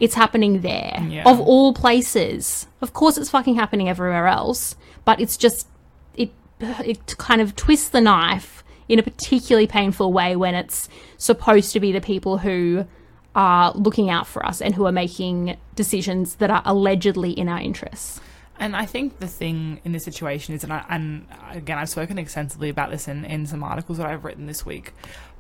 it's 0.03 0.15
happening 0.15 0.61
there 0.61 0.99
Yeah. 1.09 1.23
of 1.25 1.41
all 1.41 1.73
places 1.73 2.67
of 2.83 2.93
course 2.93 3.17
it's 3.17 3.31
fucking 3.31 3.55
happening 3.55 3.89
everywhere 3.89 4.27
else 4.27 4.75
but 5.05 5.21
it's 5.21 5.37
just 5.37 5.69
it 6.15 6.31
it 6.61 7.17
kind 7.19 7.41
of 7.41 7.55
twists 7.57 7.89
the 7.91 8.01
knife 8.01 8.63
in 8.89 8.99
a 8.99 9.03
particularly 9.03 9.67
painful 9.67 10.13
way 10.13 10.37
when 10.37 10.55
it's 10.55 10.89
supposed 11.17 11.73
to 11.73 11.81
be 11.81 11.93
the 11.93 12.01
people 12.01 12.39
who 12.39 12.87
are 13.35 13.73
looking 13.75 14.11
out 14.11 14.27
for 14.27 14.45
us 14.45 14.61
and 14.61 14.75
who 14.75 14.85
are 14.87 14.93
making 14.93 15.57
decisions 15.75 16.35
that 16.37 16.51
are 16.51 16.63
allegedly 16.67 17.31
in 17.31 17.49
our 17.49 17.59
interests. 17.61 18.21
And 18.59 18.77
I 18.77 18.85
think 18.85 19.19
the 19.21 19.27
thing 19.27 19.81
in 19.85 19.93
this 19.93 20.05
situation 20.05 20.55
is, 20.55 20.63
and, 20.65 20.73
I, 20.73 20.85
and 20.91 21.27
again, 21.51 21.79
I've 21.79 21.89
spoken 21.89 22.19
extensively 22.19 22.69
about 22.69 22.91
this 22.91 23.09
in, 23.09 23.25
in 23.25 23.47
some 23.47 23.65
articles 23.65 23.97
that 23.99 24.07
I've 24.07 24.25
written 24.25 24.47
this 24.47 24.67
week, 24.67 24.93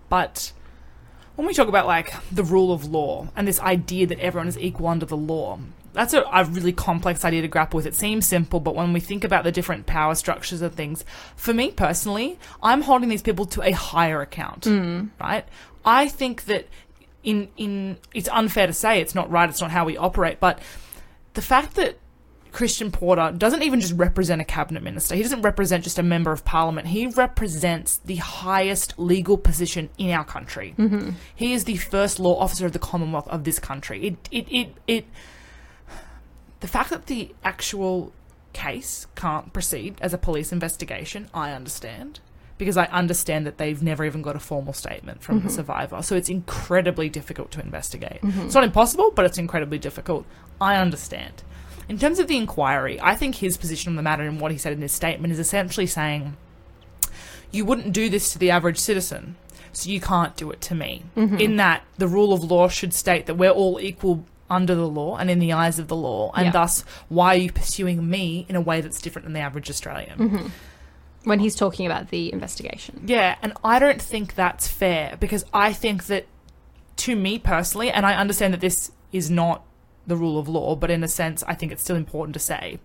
but 0.09 0.53
when 1.37 1.47
we 1.47 1.55
talk 1.55 1.69
about 1.69 1.87
like 1.87 2.13
the 2.31 2.45
rule 2.45 2.73
of 2.73 2.85
law 2.85 3.29
and 3.37 3.47
this 3.49 3.61
idea 3.61 4.07
that 4.07 4.19
everyone 4.21 4.49
is 4.49 4.59
equal 4.59 4.89
under 4.89 5.07
the 5.07 5.17
law, 5.17 5.59
that's 5.93 6.15
a, 6.15 6.23
a 6.33 6.45
really 6.45 6.73
complex 6.73 7.25
idea 7.25 7.43
to 7.43 7.49
grapple 7.49 7.77
with. 7.77 7.87
It 7.87 7.95
seems 7.95 8.27
simple, 8.27 8.61
but 8.61 8.75
when 8.75 8.93
we 8.93 9.01
think 9.01 9.25
about 9.25 9.45
the 9.45 9.53
different 9.53 9.87
power 9.87 10.15
structures 10.15 10.63
of 10.63 10.75
things, 10.75 11.05
for 11.37 11.53
me 11.53 11.71
personally, 11.71 12.39
I'm 12.63 12.83
holding 12.83 13.09
these 13.09 13.23
people 13.23 13.45
to 13.47 13.63
a 13.63 13.73
higher 13.73 14.21
account, 14.21 14.65
hmm. 14.65 15.07
right? 15.21 15.45
I 15.85 16.09
think 16.09 16.45
that 16.45 16.67
in 17.23 17.49
in 17.57 17.99
it's 18.15 18.29
unfair 18.31 18.67
to 18.67 18.73
say 18.73 19.01
it's 19.01 19.15
not 19.15 19.31
right, 19.31 19.49
it's 19.49 19.61
not 19.61 19.71
how 19.71 19.85
we 19.85 19.97
operate, 19.97 20.41
but 20.41 20.61
the 21.35 21.43
fact 21.43 21.75
that 21.75 21.99
Christian 22.53 22.93
Porter 22.93 23.33
doesn't 23.37 23.63
even 23.63 23.81
just 23.81 23.95
represent 23.95 24.41
a 24.41 24.45
cabinet 24.45 24.83
minister. 24.83 25.15
He 25.15 25.23
doesn't 25.23 25.43
represent 25.43 25.85
just 25.85 25.99
a 25.99 26.03
member 26.03 26.33
of 26.33 26.45
parliament. 26.45 26.89
He 26.89 27.07
represents 27.07 27.97
the 28.05 28.17
highest 28.17 28.99
legal 28.99 29.39
position 29.39 29.89
in 29.97 30.11
our 30.11 30.25
country. 30.25 30.75
Mm-hmm. 30.79 31.11
He 31.35 31.55
is 31.55 31.65
the 31.65 31.77
first 31.77 32.21
law 32.21 32.39
officer 32.39 32.67
of 32.67 32.73
the 32.73 32.79
Commonwealth 32.79 33.27
of 33.29 33.45
this 33.45 33.59
country. 33.59 34.07
It, 34.07 34.29
it, 34.31 34.47
it, 34.53 34.75
it, 34.87 35.07
the 36.61 36.69
fact 36.69 36.91
that 36.91 37.07
the 37.07 37.35
actual 37.43 38.13
case 38.53 39.07
can't 39.15 39.53
proceed 39.53 39.97
as 40.03 40.13
a 40.13 40.19
police 40.19 40.53
investigation, 40.53 41.29
I 41.33 41.53
understand. 41.53 42.21
Because 42.59 42.77
I 42.77 42.85
understand 42.85 43.45
that 43.47 43.59
they've 43.59 43.83
never 43.83 44.05
even 44.05 44.23
got 44.23 44.37
a 44.37 44.39
formal 44.39 44.73
statement 44.73 45.23
from 45.23 45.41
the 45.41 45.49
survivor. 45.49 46.01
So 46.03 46.15
it's 46.15 46.29
incredibly 46.29 47.09
difficult 47.09 47.51
to 47.53 47.61
investigate. 47.61 48.21
It's 48.23 48.55
not 48.55 48.63
impossible, 48.63 49.11
but 49.11 49.25
it's 49.25 49.39
incredibly 49.39 49.79
difficult. 49.79 50.27
I 50.61 50.77
understand. 50.77 51.43
In 51.89 51.99
terms 51.99 52.19
of 52.19 52.29
the 52.29 52.37
inquiry, 52.37 52.99
I 53.01 53.15
think 53.15 53.37
his 53.37 53.57
position 53.57 53.91
on 53.93 53.97
the 53.97 54.03
matter 54.03 54.23
and 54.25 54.41
what 54.41 54.53
he 54.53 54.59
said 54.59 54.73
in 54.73 54.81
his 54.81 54.93
statement 54.93 55.33
is 55.33 55.39
essentially 55.39 55.87
saying 55.87 56.37
you 57.51 57.65
wouldn't 57.65 57.93
do 57.93 58.09
this 58.09 58.33
to 58.33 58.39
the 58.39 58.51
average 58.51 58.79
citizen, 58.79 59.37
so 59.73 59.91
you 59.91 60.01
can't 60.01 60.37
do 60.37 60.51
it 60.51 60.61
to 60.63 60.75
me. 60.75 61.03
Mm-hmm. 61.17 61.37
In 61.39 61.57
that 61.57 61.85
the 61.99 62.09
rule 62.09 62.33
of 62.33 62.43
law 62.45 62.69
should 62.69 62.95
state 62.95 63.27
that 63.27 63.35
we're 63.35 63.51
all 63.51 63.79
equal 63.81 64.25
under 64.49 64.75
the 64.75 64.87
law 64.89 65.17
and 65.17 65.31
in 65.31 65.39
the 65.39 65.53
eyes 65.53 65.79
of 65.79 65.89
the 65.89 65.97
law, 65.97 66.31
and 66.35 66.47
Yeah. 66.47 66.53
thus 66.53 66.85
why 67.09 67.35
are 67.35 67.39
you 67.39 67.53
pursuing 67.53 68.09
me 68.09 68.47
in 68.49 68.57
a 68.57 68.61
way 68.61 68.81
that's 68.81 69.01
different 69.03 69.25
than 69.25 69.33
the 69.35 69.41
average 69.41 69.69
Australian? 69.71 70.19
Mm-hmm. 70.19 70.47
when 71.25 71.39
he's 71.39 71.55
talking 71.55 71.87
about 71.87 72.09
the 72.09 72.33
investigation. 72.33 73.01
Yeah, 73.07 73.37
and 73.43 73.53
I 73.63 73.79
don't 73.79 74.03
think 74.03 74.35
that's 74.35 74.67
fair 74.67 75.17
because 75.21 75.45
I 75.55 75.73
think 75.73 76.07
that 76.07 76.27
to 76.97 77.15
me 77.15 77.39
personally, 77.39 77.91
and 77.91 78.05
I 78.05 78.15
understand 78.17 78.53
that 78.55 78.61
this 78.61 78.91
is 79.13 79.31
not 79.31 79.63
the 80.07 80.17
rule 80.17 80.39
of 80.39 80.49
law, 80.49 80.77
but 80.77 80.91
in 80.91 81.05
a 81.05 81.09
sense, 81.09 81.43
I 81.47 81.55
think 81.55 81.73
it's 81.73 81.83
still 81.83 81.97
important 81.97 82.35
to 82.35 82.41
say. 82.41 82.79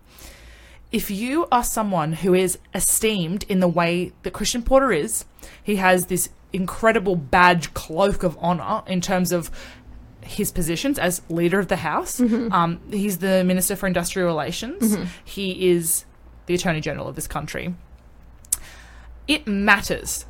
If 0.90 1.10
you 1.10 1.46
are 1.52 1.64
someone 1.64 2.14
who 2.14 2.32
is 2.32 2.58
esteemed 2.74 3.44
in 3.48 3.60
the 3.60 3.68
way 3.68 4.12
that 4.22 4.32
Christian 4.32 4.62
Porter 4.62 4.92
is, 4.92 5.24
he 5.62 5.76
has 5.76 6.06
this 6.06 6.30
incredible 6.52 7.14
badge 7.14 7.74
cloak 7.74 8.22
of 8.22 8.38
honor 8.40 8.82
in 8.86 9.00
terms 9.02 9.32
of 9.32 9.50
his 10.22 10.50
positions 10.50 10.98
as 10.98 11.20
leader 11.28 11.58
of 11.58 11.68
the 11.68 11.76
House. 11.76 12.20
Um, 12.20 12.80
he's 12.90 13.18
the 13.18 13.44
Minister 13.44 13.76
for 13.76 13.86
Industrial 13.86 14.26
Relations. 14.26 14.96
He 15.24 15.68
is 15.68 16.04
the 16.46 16.54
Attorney 16.54 16.80
General 16.80 17.08
of 17.08 17.16
this 17.16 17.26
country 17.26 17.74
it 19.28 19.46
matters 19.46 20.24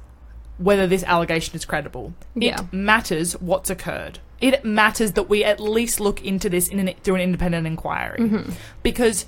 whether 0.59 0.87
this 0.87 1.05
allegation 1.05 1.55
is 1.55 1.65
credible. 1.65 2.13
Yeah. 2.35 2.63
It 2.63 2.73
matters 2.73 3.35
what's 3.41 3.71
occurred. 3.71 4.19
It 4.41 4.65
matters 4.65 5.13
that 5.13 5.29
we 5.29 5.43
at 5.45 5.59
least 5.59 6.01
look 6.01 6.25
into 6.25 6.49
this 6.49 6.69
in 6.69 6.79
an, 6.79 6.95
through 7.03 7.17
an 7.17 7.21
independent 7.21 7.67
inquiry, 7.67 8.19
mm-hmm. 8.19 8.53
because 8.83 9.27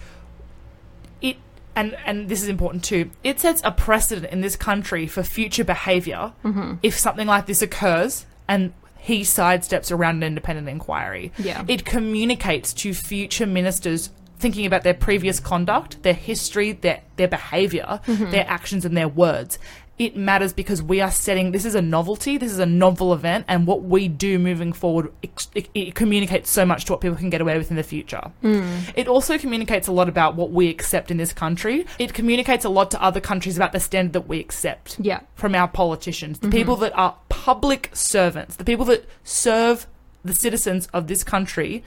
it 1.21 1.37
and 1.75 1.97
and 2.07 2.29
this 2.29 2.43
is 2.43 2.49
important 2.49 2.85
too. 2.85 3.11
It 3.25 3.41
sets 3.41 3.61
a 3.65 3.73
precedent 3.73 4.33
in 4.33 4.41
this 4.41 4.57
country 4.57 5.07
for 5.07 5.23
future 5.23 5.65
behaviour 5.65 6.33
mm-hmm. 6.45 6.75
if 6.83 6.99
something 6.99 7.27
like 7.27 7.47
this 7.47 7.63
occurs 7.63 8.27
and 8.49 8.73
he 8.99 9.23
sidesteps 9.23 9.91
around 9.91 10.17
an 10.17 10.25
independent 10.25 10.69
inquiry. 10.69 11.33
Yeah. 11.39 11.65
It 11.67 11.85
communicates 11.85 12.73
to 12.75 12.93
future 12.93 13.47
ministers 13.47 14.11
thinking 14.39 14.67
about 14.67 14.83
their 14.83 14.95
previous 14.95 15.41
conduct, 15.41 16.03
their 16.03 16.15
history, 16.15 16.73
their 16.73 17.01
their 17.17 17.29
behavior, 17.29 18.01
mm-hmm. 18.07 18.31
their 18.31 18.45
actions 18.49 18.85
and 18.85 18.97
their 18.97 19.09
words. 19.09 19.59
It 20.01 20.17
matters 20.17 20.55
because 20.55 20.83
we 20.83 21.03
are 21.03 21.11
setting 21.11 21.53
this 21.53 21.67
is 21.67 21.75
a 21.75 21.83
novelty, 21.83 22.39
this 22.39 22.51
is 22.51 22.59
a 22.59 22.65
novel 22.65 23.13
event 23.13 23.45
and 23.49 23.67
what 23.67 23.83
we 23.83 24.09
do 24.09 24.39
moving 24.39 24.73
forward 24.73 25.13
it, 25.21 25.69
it, 25.75 25.95
communicates 25.95 26.49
so 26.49 26.65
much 26.65 26.87
to 26.87 26.95
what 26.95 27.03
people 27.03 27.19
can 27.19 27.29
get 27.29 27.43
away 27.43 27.59
with 27.59 27.69
in 27.69 27.77
the 27.77 27.83
future. 27.83 28.33
Hmm. 28.41 28.79
It 28.97 29.09
also 29.09 29.37
communicates 29.37 29.89
a 29.89 29.93
lot 29.93 30.09
about 30.09 30.37
what 30.37 30.53
we 30.53 30.71
accept 30.71 31.11
in 31.11 31.19
this 31.19 31.35
country. 31.35 31.85
It 31.99 32.15
communicates 32.15 32.65
a 32.65 32.71
lot 32.71 32.91
to 32.93 33.03
other 33.03 33.21
countries 33.21 33.59
about 33.59 33.73
the 33.73 33.81
standard 33.81 34.15
that 34.15 34.27
we 34.27 34.41
accept 34.41 34.97
Yeah. 34.99 35.21
from 35.35 35.55
our 35.55 35.69
politicians, 35.69 36.39
the 36.39 36.47
mm-hmm. 36.47 36.57
people 36.57 36.77
that 36.77 36.97
are 36.97 37.17
public 37.29 37.91
servants, 37.93 38.57
the 38.57 38.65
people 38.65 38.87
that 38.87 39.05
serve 39.23 39.87
the 40.25 40.35
citizens 40.35 40.89
of 40.95 41.09
this 41.09 41.23
country. 41.23 41.85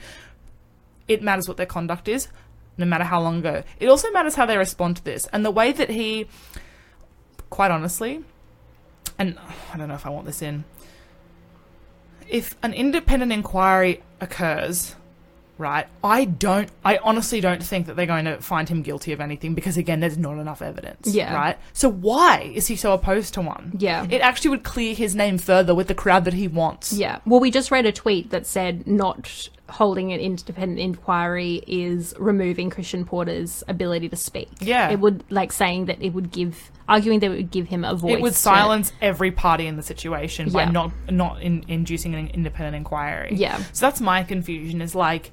It 1.08 1.20
matters 1.20 1.48
what 1.48 1.56
their 1.56 1.66
conduct 1.66 2.06
is, 2.06 2.28
no 2.78 2.86
matter 2.86 3.04
how 3.04 3.20
long 3.20 3.38
ago. 3.38 3.62
It 3.80 3.88
also 3.88 4.10
matters 4.12 4.34
how 4.36 4.46
they 4.46 4.56
respond 4.56 4.96
to 4.98 5.04
this. 5.04 5.26
And 5.32 5.44
the 5.44 5.50
way 5.50 5.72
that 5.72 5.90
he, 5.90 6.28
quite 7.54 7.70
honestly, 7.70 8.20
and 9.16 9.38
I 9.72 9.76
don't 9.76 9.86
know 9.86 9.94
if 9.94 10.06
I 10.06 10.08
want 10.08 10.26
this 10.26 10.42
in, 10.42 10.64
if 12.28 12.56
an 12.64 12.74
independent 12.74 13.30
inquiry 13.30 14.02
occurs, 14.20 14.96
right, 15.56 15.86
I 16.02 16.24
don't, 16.24 16.68
I 16.84 16.96
honestly 16.96 17.40
don't 17.40 17.62
think 17.62 17.86
that 17.86 17.94
they're 17.94 18.06
going 18.06 18.24
to 18.24 18.38
find 18.38 18.68
him 18.68 18.82
guilty 18.82 19.12
of 19.12 19.20
anything 19.20 19.54
because, 19.54 19.76
again, 19.76 20.00
there's 20.00 20.18
not 20.18 20.38
enough 20.38 20.62
evidence. 20.62 21.14
Yeah. 21.14 21.32
Right? 21.32 21.56
So 21.72 21.88
why 21.88 22.50
is 22.52 22.66
he 22.66 22.74
so 22.74 22.92
opposed 22.92 23.34
to 23.34 23.40
one? 23.40 23.74
Yeah. 23.78 24.04
It 24.10 24.20
actually 24.20 24.50
would 24.50 24.64
clear 24.64 24.92
his 24.92 25.14
name 25.14 25.38
further 25.38 25.76
with 25.76 25.86
the 25.86 25.94
crowd 25.94 26.24
that 26.24 26.34
he 26.34 26.48
wants. 26.48 26.92
Yeah. 26.92 27.20
Well, 27.24 27.38
we 27.38 27.52
just 27.52 27.70
read 27.70 27.86
a 27.86 27.92
tweet 27.92 28.30
that 28.30 28.48
said 28.48 28.84
not 28.88 29.48
holding 29.68 30.12
an 30.12 30.20
independent 30.20 30.78
inquiry 30.78 31.62
is 31.66 32.14
removing 32.18 32.70
Christian 32.70 33.04
Porter's 33.04 33.64
ability 33.66 34.08
to 34.10 34.16
speak. 34.16 34.48
Yeah. 34.60 34.90
It 34.90 35.00
would, 35.00 35.24
like, 35.30 35.52
saying 35.52 35.86
that 35.86 36.02
it 36.02 36.10
would 36.10 36.30
give, 36.30 36.70
arguing 36.88 37.20
that 37.20 37.30
it 37.30 37.36
would 37.36 37.50
give 37.50 37.68
him 37.68 37.84
a 37.84 37.94
voice. 37.94 38.14
It 38.14 38.20
would 38.20 38.32
to- 38.32 38.38
silence 38.38 38.92
every 39.00 39.30
party 39.30 39.66
in 39.66 39.76
the 39.76 39.82
situation 39.82 40.50
by 40.50 40.64
Yeah. 40.64 40.70
not 40.70 40.92
not 41.10 41.42
in, 41.42 41.64
inducing 41.68 42.14
an 42.14 42.28
independent 42.28 42.76
inquiry. 42.76 43.30
Yeah. 43.34 43.56
So 43.72 43.86
that's 43.86 44.00
my 44.00 44.22
confusion. 44.22 44.82
Is 44.82 44.94
like, 44.94 45.32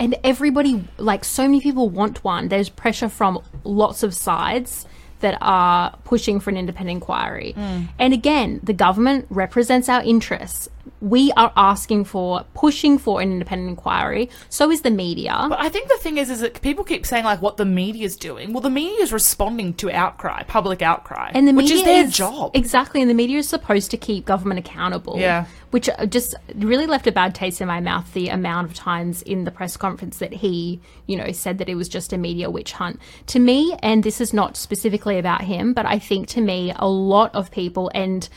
and 0.00 0.16
everybody 0.24 0.84
like 0.96 1.24
so 1.24 1.42
many 1.42 1.60
people 1.60 1.88
want 1.88 2.22
one 2.24 2.48
there's 2.48 2.68
pressure 2.68 3.08
from 3.08 3.42
lots 3.64 4.02
of 4.02 4.14
sides 4.14 4.86
that 5.20 5.36
are 5.40 5.96
pushing 6.04 6.38
for 6.38 6.50
an 6.50 6.56
independent 6.56 6.96
inquiry 6.96 7.54
mm. 7.56 7.88
and 7.98 8.14
again 8.14 8.60
the 8.62 8.72
government 8.72 9.26
represents 9.30 9.88
our 9.88 10.02
interests 10.02 10.68
we 11.00 11.30
are 11.36 11.52
asking 11.56 12.04
for 12.04 12.44
pushing 12.54 12.98
for 12.98 13.20
an 13.20 13.30
independent 13.30 13.68
inquiry 13.70 14.28
so 14.48 14.70
is 14.70 14.80
the 14.82 14.90
media 14.90 15.46
But 15.48 15.60
I 15.60 15.68
think 15.68 15.88
the 15.88 15.96
thing 15.98 16.18
is, 16.18 16.28
is 16.30 16.40
that 16.40 16.60
people 16.60 16.84
keep 16.84 17.06
saying 17.06 17.24
like 17.24 17.40
what 17.40 17.56
the 17.56 17.64
media 17.64 18.04
is 18.04 18.16
doing. 18.16 18.52
Well, 18.52 18.60
the 18.60 18.70
media 18.70 19.02
is 19.02 19.12
responding 19.12 19.74
to 19.74 19.90
outcry, 19.90 20.42
public 20.44 20.82
outcry, 20.82 21.30
and 21.34 21.46
the 21.46 21.52
which 21.52 21.66
media 21.70 21.78
is 21.78 21.84
their 21.84 22.06
job. 22.08 22.50
exactly 22.54 23.00
and 23.00 23.08
the 23.10 23.14
media 23.14 23.38
is 23.38 23.48
supposed 23.48 23.90
to 23.92 23.96
keep 23.96 24.24
government 24.24 24.58
accountable 24.58 25.16
Yeah. 25.18 25.46
which 25.70 25.88
uh, 25.88 26.06
just 26.06 26.34
really 26.54 26.86
left 26.86 27.06
a 27.06 27.12
bad 27.12 27.34
taste 27.34 27.60
in 27.60 27.68
my 27.68 27.80
mouth 27.80 28.12
the 28.12 28.28
amount 28.28 28.68
of 28.68 28.74
times 28.74 29.22
in 29.22 29.44
the 29.44 29.50
press 29.50 29.76
conference 29.76 30.18
that 30.18 30.32
he 30.32 30.80
you 31.06 31.16
know 31.16 31.30
said 31.32 31.58
that 31.58 31.68
it 31.68 31.74
was 31.76 31.88
just 31.88 32.12
a 32.12 32.18
media 32.18 32.50
witch 32.50 32.72
hunt 32.72 32.98
to 33.26 33.38
me 33.38 33.76
and 33.82 34.02
this 34.02 34.20
is 34.20 34.32
not 34.32 34.56
specifically 34.56 35.18
about 35.18 35.42
him 35.42 35.72
but 35.72 35.86
i 35.86 35.98
think 35.98 36.26
to 36.28 36.40
me 36.40 36.72
a 36.76 36.88
lot 36.88 37.34
of 37.34 37.50
people 37.50 37.90
and 37.94 38.28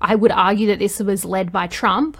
i 0.00 0.14
would 0.14 0.32
argue 0.32 0.66
that 0.66 0.78
this 0.78 1.00
was 1.00 1.24
led 1.24 1.52
by 1.52 1.66
trump 1.66 2.18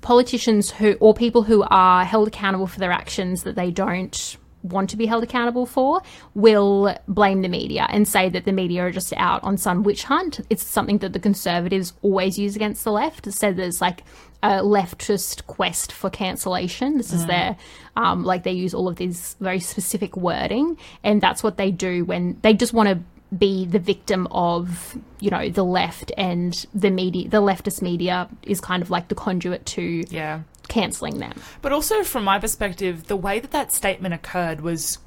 politicians 0.00 0.70
who 0.70 0.96
or 1.00 1.14
people 1.14 1.42
who 1.42 1.62
are 1.70 2.04
held 2.04 2.28
accountable 2.28 2.66
for 2.66 2.80
their 2.80 2.92
actions 2.92 3.42
that 3.42 3.54
they 3.54 3.70
don't 3.70 4.36
want 4.62 4.90
to 4.90 4.96
be 4.96 5.06
held 5.06 5.22
accountable 5.22 5.66
for 5.66 6.02
will 6.34 6.94
blame 7.08 7.42
the 7.42 7.48
media 7.48 7.86
and 7.90 8.06
say 8.06 8.28
that 8.28 8.44
the 8.44 8.52
media 8.52 8.82
are 8.82 8.90
just 8.90 9.12
out 9.16 9.42
on 9.42 9.56
some 9.56 9.82
witch 9.82 10.04
hunt. 10.04 10.40
It's 10.50 10.62
something 10.62 10.98
that 10.98 11.12
the 11.12 11.18
conservatives 11.18 11.92
always 12.02 12.38
use 12.38 12.56
against 12.56 12.84
the 12.84 12.92
left. 12.92 13.30
Said 13.32 13.56
there's 13.56 13.80
like 13.80 14.02
a 14.42 14.60
leftist 14.60 15.46
quest 15.46 15.92
for 15.92 16.10
cancellation. 16.10 16.96
This 16.96 17.12
is 17.12 17.26
their 17.26 17.56
um, 17.96 18.24
like 18.24 18.42
they 18.42 18.52
use 18.52 18.74
all 18.74 18.88
of 18.88 18.96
these 18.96 19.36
very 19.40 19.60
specific 19.60 20.16
wording, 20.16 20.78
and 21.02 21.20
that's 21.20 21.42
what 21.42 21.56
they 21.56 21.70
do 21.70 22.04
when 22.04 22.38
they 22.42 22.54
just 22.54 22.72
want 22.72 22.88
to 22.88 22.98
be 23.36 23.64
the 23.64 23.78
victim 23.78 24.26
of 24.30 24.98
you 25.20 25.30
know 25.30 25.48
the 25.48 25.62
left 25.62 26.10
and 26.16 26.66
the 26.74 26.90
media 26.90 27.28
the 27.28 27.40
leftist 27.40 27.80
media 27.80 28.28
is 28.42 28.60
kind 28.60 28.82
of 28.82 28.90
like 28.90 29.08
the 29.08 29.14
conduit 29.14 29.64
to 29.66 30.04
yeah. 30.10 30.40
cancelling 30.68 31.18
them 31.18 31.32
But 31.62 31.72
also, 31.72 32.02
from 32.02 32.24
my 32.24 32.38
perspective, 32.38 33.06
the 33.06 33.16
way 33.16 33.38
that 33.40 33.50
that 33.52 33.72
statement 33.72 34.14
occurred 34.14 34.60
was 34.60 34.98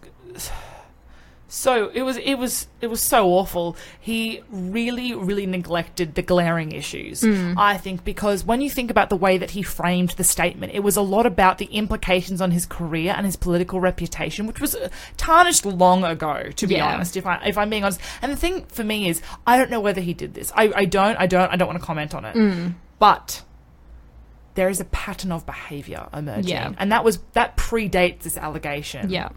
so 1.56 1.92
it 1.94 2.02
was 2.02 2.18
it 2.18 2.34
was 2.34 2.68
it 2.82 2.88
was 2.88 3.00
so 3.00 3.28
awful. 3.30 3.78
He 4.00 4.42
really 4.50 5.13
really 5.13 5.46
neglected 5.46 6.16
the 6.16 6.24
glaring 6.24 6.72
issues. 6.72 7.24
I 7.24 7.78
think 7.78 8.04
because 8.04 8.44
when 8.44 8.60
you 8.60 8.72
think 8.72 8.89
about 8.89 9.10
the 9.12 9.16
way 9.16 9.38
that 9.38 9.52
he 9.52 9.62
framed 9.62 10.10
the 10.12 10.24
statement, 10.24 10.74
it 10.74 10.80
was 10.80 10.98
a 10.98 11.04
lot 11.04 11.28
about 11.28 11.60
the 11.60 11.66
implications 11.66 12.42
on 12.42 12.50
his 12.50 12.66
career 12.66 13.13
and 13.16 13.24
his 13.28 13.36
political 13.36 13.80
reputation, 13.80 14.48
which 14.48 14.60
was 14.60 14.74
uh, 14.74 14.89
tarnished 15.16 15.63
long 15.63 16.04
ago. 16.04 16.50
To 16.56 16.66
be 16.66 16.74
Yeah. 16.76 16.92
honest, 16.92 17.16
if 17.18 17.26
I 17.28 17.36
if 17.46 17.56
I'm 17.56 17.70
being 17.70 17.84
honest, 17.84 18.02
and 18.24 18.32
the 18.32 18.36
thing 18.36 18.66
for 18.66 18.84
me 18.84 19.08
is, 19.08 19.22
I 19.46 19.56
don't 19.56 19.70
know 19.70 19.80
whether 19.82 20.02
he 20.02 20.16
did 20.16 20.34
this. 20.34 20.52
I 20.56 20.74
I 20.76 20.86
don't 20.86 21.18
I 21.18 21.28
don't 21.28 21.52
I 21.52 21.56
don't 21.56 21.68
want 21.68 21.80
to 21.80 21.86
comment 21.86 22.16
on 22.16 22.26
it, 22.26 22.74
but 22.98 23.44
there 24.56 24.70
is 24.70 24.80
a 24.80 24.86
pattern 24.86 25.32
of 25.32 25.46
behavior 25.46 26.08
emerging, 26.13 26.48
Yeah. 26.50 26.74
and 26.80 26.92
that 26.92 27.04
was 27.04 27.20
that 27.34 27.58
predates 27.58 28.22
this 28.22 28.38
allegation. 28.38 29.12
yeah 29.12 29.30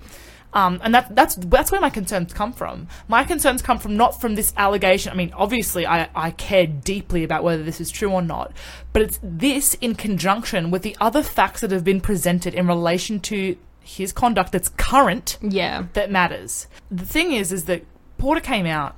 Um, 0.52 0.80
and 0.82 0.94
that, 0.94 1.14
that's 1.14 1.34
that's 1.36 1.70
where 1.70 1.80
my 1.80 1.90
concerns 1.90 2.32
come 2.32 2.52
from. 2.52 2.88
My 3.08 3.24
concerns 3.24 3.60
come 3.60 3.78
from 3.78 3.96
not 3.96 4.20
from 4.20 4.36
this 4.36 4.54
allegation. 4.56 5.12
I 5.12 5.14
mean, 5.14 5.32
obviously, 5.34 5.86
I, 5.86 6.08
I 6.14 6.30
care 6.30 6.66
deeply 6.66 7.24
about 7.24 7.44
whether 7.44 7.62
this 7.62 7.80
is 7.80 7.90
true 7.90 8.10
or 8.10 8.22
not, 8.22 8.52
but 8.92 9.02
it's 9.02 9.18
this 9.22 9.74
in 9.80 9.94
conjunction 9.96 10.70
with 10.70 10.82
the 10.82 10.96
other 11.00 11.22
facts 11.22 11.60
that 11.60 11.70
have 11.72 11.84
been 11.84 12.00
presented 12.00 12.54
in 12.54 12.66
relation 12.66 13.20
to 13.20 13.56
his 13.80 14.12
conduct 14.12 14.52
that's 14.52 14.70
current 14.70 15.38
Yeah. 15.42 15.84
that 15.92 16.10
matters. 16.10 16.66
The 16.90 17.04
thing 17.04 17.32
is, 17.32 17.52
is 17.52 17.66
that 17.66 17.84
Porter 18.18 18.40
came 18.40 18.66
out. 18.66 18.96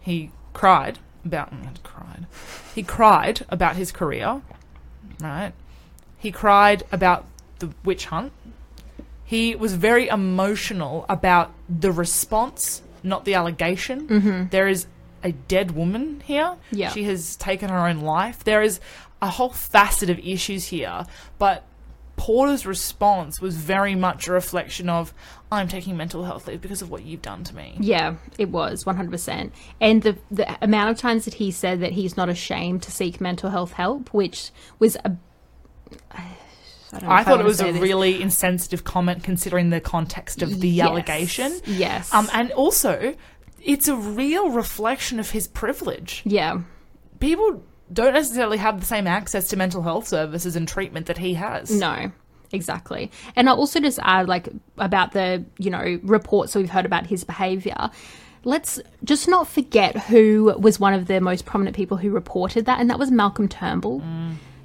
He 0.00 0.30
cried 0.54 0.98
about. 1.24 1.52
Cried. 1.82 2.26
He 2.74 2.82
cried 2.82 3.44
about 3.50 3.76
his 3.76 3.92
career. 3.92 4.40
Right. 5.20 5.52
He 6.18 6.32
cried 6.32 6.82
about 6.90 7.26
the 7.58 7.70
witch 7.84 8.06
hunt. 8.06 8.32
He 9.28 9.54
was 9.54 9.74
very 9.74 10.08
emotional 10.08 11.04
about 11.06 11.52
the 11.68 11.92
response, 11.92 12.80
not 13.02 13.26
the 13.26 13.34
allegation. 13.34 14.08
Mm-hmm. 14.08 14.48
There 14.48 14.66
is 14.66 14.86
a 15.22 15.32
dead 15.32 15.72
woman 15.72 16.22
here. 16.24 16.56
Yeah. 16.72 16.88
She 16.92 17.04
has 17.04 17.36
taken 17.36 17.68
her 17.68 17.86
own 17.86 18.00
life. 18.00 18.42
There 18.42 18.62
is 18.62 18.80
a 19.20 19.28
whole 19.28 19.50
facet 19.50 20.08
of 20.08 20.18
issues 20.20 20.68
here, 20.68 21.04
but 21.38 21.64
Porter's 22.16 22.64
response 22.64 23.38
was 23.38 23.54
very 23.54 23.94
much 23.94 24.28
a 24.28 24.32
reflection 24.32 24.88
of 24.88 25.12
I'm 25.52 25.68
taking 25.68 25.94
mental 25.98 26.24
health 26.24 26.48
leave 26.48 26.62
because 26.62 26.80
of 26.80 26.90
what 26.90 27.04
you've 27.04 27.20
done 27.20 27.44
to 27.44 27.54
me. 27.54 27.76
Yeah, 27.80 28.14
it 28.38 28.48
was 28.48 28.84
100%. 28.84 29.50
And 29.78 30.02
the, 30.02 30.16
the 30.30 30.64
amount 30.64 30.90
of 30.90 30.96
times 30.96 31.26
that 31.26 31.34
he 31.34 31.50
said 31.50 31.80
that 31.80 31.92
he's 31.92 32.16
not 32.16 32.30
ashamed 32.30 32.82
to 32.84 32.90
seek 32.90 33.20
mental 33.20 33.50
health 33.50 33.72
help, 33.72 34.14
which 34.14 34.52
was 34.78 34.96
a. 35.04 35.12
I, 36.92 37.20
I 37.20 37.24
thought 37.24 37.40
it 37.40 37.44
was 37.46 37.60
a 37.60 37.72
this. 37.72 37.80
really 37.82 38.20
insensitive 38.22 38.84
comment 38.84 39.22
considering 39.22 39.70
the 39.70 39.80
context 39.80 40.42
of 40.42 40.60
the 40.60 40.68
Yes. 40.68 40.86
allegation. 40.88 41.60
Yes. 41.66 42.12
Um, 42.14 42.28
and 42.32 42.50
also, 42.52 43.14
it's 43.62 43.88
a 43.88 43.96
real 43.96 44.50
reflection 44.50 45.18
of 45.20 45.30
his 45.30 45.46
privilege. 45.48 46.22
yeah. 46.24 46.60
People 47.20 47.62
don't 47.92 48.12
necessarily 48.12 48.58
have 48.58 48.78
the 48.80 48.86
same 48.86 49.06
access 49.06 49.48
to 49.48 49.56
mental 49.56 49.82
health 49.82 50.06
services 50.06 50.54
and 50.54 50.68
treatment 50.68 51.06
that 51.06 51.18
he 51.18 51.34
has. 51.34 51.70
No, 51.70 52.12
exactly. 52.52 53.10
And 53.34 53.48
I'll 53.48 53.56
also 53.56 53.80
just 53.80 53.98
add, 54.02 54.28
like, 54.28 54.48
about 54.76 55.12
the, 55.12 55.44
you 55.58 55.70
know, 55.70 55.98
reports 56.04 56.52
that 56.52 56.60
we've 56.60 56.70
heard 56.70 56.86
about 56.86 57.06
his 57.06 57.24
behaviour. 57.24 57.90
Let's 58.44 58.80
just 59.02 59.26
not 59.26 59.48
forget 59.48 59.96
who 59.96 60.54
was 60.60 60.78
one 60.78 60.94
of 60.94 61.06
the 61.06 61.20
most 61.20 61.44
prominent 61.44 61.74
people 61.74 61.96
who 61.96 62.10
reported 62.10 62.66
that, 62.66 62.78
and 62.80 62.88
that 62.88 62.98
was 62.98 63.10
Malcolm 63.10 63.48
Turnbull. 63.48 64.00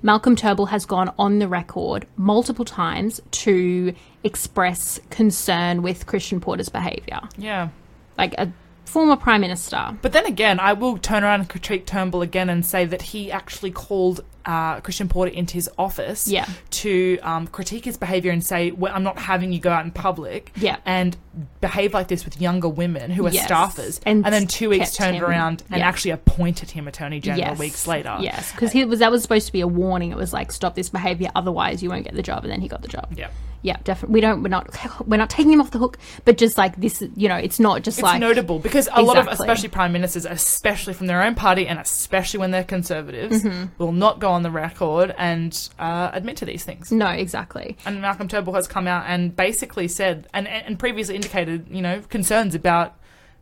Malcolm 0.03 0.35
Turnbull 0.35 0.65
has 0.67 0.85
gone 0.85 1.13
on 1.17 1.39
the 1.39 1.47
record 1.47 2.05
multiple 2.17 2.65
times 2.65 3.21
to 3.31 3.95
express 4.23 4.99
concern 5.09 5.81
with 5.81 6.05
Christian 6.05 6.41
Porter's 6.41 6.67
behaviour. 6.67 7.21
Yeah. 7.37 7.69
Like 8.17 8.33
a 8.37 8.51
former 8.83 9.15
Prime 9.15 9.39
Minister. 9.39 9.97
But 10.01 10.11
then 10.11 10.25
again, 10.25 10.59
I 10.59 10.73
will 10.73 10.97
turn 10.97 11.23
around 11.23 11.39
and 11.39 11.49
critique 11.49 11.85
Turnbull 11.85 12.21
again 12.21 12.49
and 12.49 12.65
say 12.65 12.83
that 12.83 13.01
he 13.01 13.31
actually 13.31 13.71
called 13.71 14.25
uh, 14.45 14.79
Christian 14.81 15.07
Porter 15.07 15.31
into 15.31 15.53
his 15.53 15.69
office 15.77 16.27
Yeah. 16.27 16.45
to 16.71 17.17
um, 17.21 17.47
critique 17.47 17.85
his 17.85 17.97
behaviour 17.97 18.31
and 18.31 18.43
say, 18.45 18.71
well, 18.71 18.93
I'm 18.93 19.03
not 19.03 19.17
having 19.17 19.53
you 19.53 19.59
go 19.59 19.71
out 19.71 19.85
in 19.85 19.91
public 19.91 20.51
Yeah. 20.57 20.77
and 20.85 21.15
behave 21.61 21.93
like 21.93 22.09
this 22.09 22.25
with 22.25 22.39
younger 22.41 22.67
women 22.69 23.09
who 23.11 23.25
are 23.25 23.29
Yes. 23.31 23.49
staffers. 23.49 23.99
And 24.05 24.25
And, 24.25 24.33
then 24.33 24.47
two 24.47 24.69
weeks 24.69 24.95
turned 24.95 25.15
him- 25.17 25.23
around 25.23 25.63
and 25.71 25.79
yeah. 25.79 25.87
actually 25.87 26.11
appointed 26.11 26.71
him 26.71 26.87
Attorney 26.87 27.19
General 27.19 27.39
Yes. 27.51 27.59
weeks 27.59 27.87
later. 27.87 28.17
Yes, 28.19 28.51
because 28.51 28.73
was 28.85 28.99
that 28.99 29.11
was 29.11 29.21
supposed 29.21 29.47
to 29.47 29.53
be 29.53 29.61
a 29.61 29.67
warning. 29.67 30.11
It 30.11 30.17
was 30.17 30.33
like 30.33 30.51
stop 30.51 30.75
this 30.75 30.89
behaviour, 30.89 31.29
otherwise 31.35 31.81
you 31.81 31.89
won't 31.89 32.03
get 32.03 32.13
the 32.13 32.21
job. 32.21 32.43
And 32.43 32.51
then 32.51 32.59
he 32.61 32.67
got 32.67 32.81
the 32.81 32.87
job. 32.89 33.07
Yeah. 33.15 33.29
Yeah, 33.63 33.77
definitely. 33.85 34.13
We 34.13 34.21
don't. 34.21 34.43
We're 34.43 34.49
not. 34.49 34.67
We're 35.07 35.17
not 35.17 35.29
taking 35.29 35.53
him 35.53 35.61
off 35.61 35.71
the 35.71 35.79
hook. 35.79 35.97
But 36.25 36.37
just 36.37 36.57
like 36.57 36.75
this, 36.75 37.01
you 37.15 37.29
know, 37.29 37.37
it's 37.37 37.59
not 37.61 37.81
just 37.81 37.97
It's 37.99 38.03
like 38.03 38.19
notable 38.19 38.59
because 38.59 38.89
a 38.91 39.01
lot 39.01 39.17
of, 39.17 39.27
especially 39.27 39.69
prime 39.69 39.93
ministers, 39.93 40.25
especially 40.25 40.93
from 40.93 41.07
their 41.07 41.23
own 41.23 41.33
party 41.33 41.65
and 41.65 41.79
especially 41.79 42.39
when 42.41 42.51
they're 42.51 42.63
conservatives, 42.65 43.41
Mm-hmm. 43.41 43.67
will 43.77 43.93
not 43.93 44.19
go 44.19 44.29
on 44.29 44.43
the 44.43 44.51
record 44.51 45.15
and 45.17 45.69
uh, 45.79 46.09
admit 46.13 46.35
to 46.37 46.45
these 46.45 46.63
things. 46.65 46.91
no, 46.91 47.07
exactly. 47.07 47.77
And 47.85 48.01
Malcolm 48.01 48.27
Turnbull 48.27 48.53
has 48.53 48.67
come 48.67 48.85
out 48.85 49.05
and 49.07 49.33
basically 49.35 49.87
said, 49.87 50.27
and, 50.33 50.45
and 50.47 50.77
previously 50.77 51.15
indicated, 51.15 51.67
you 51.71 51.81
know, 51.81 52.01
concerns 52.09 52.53
about 52.55 52.95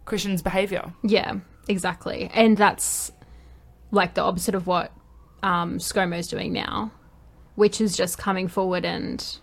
Christians' 0.06 0.42
behaviour. 0.44 0.94
Yeah, 1.04 1.40
exactly. 1.68 2.30
And 2.34 2.56
that's 2.58 3.12
like 3.90 4.14
the 4.14 4.22
opposite 4.22 4.54
of 4.54 4.68
what 4.68 4.92
um, 5.42 5.80
ScoMo's 5.80 6.28
doing 6.28 6.54
now, 6.54 6.92
which 7.56 7.82
is 7.82 7.98
just 7.98 8.18
coming 8.20 8.48
forward 8.48 8.86
and 8.86 9.38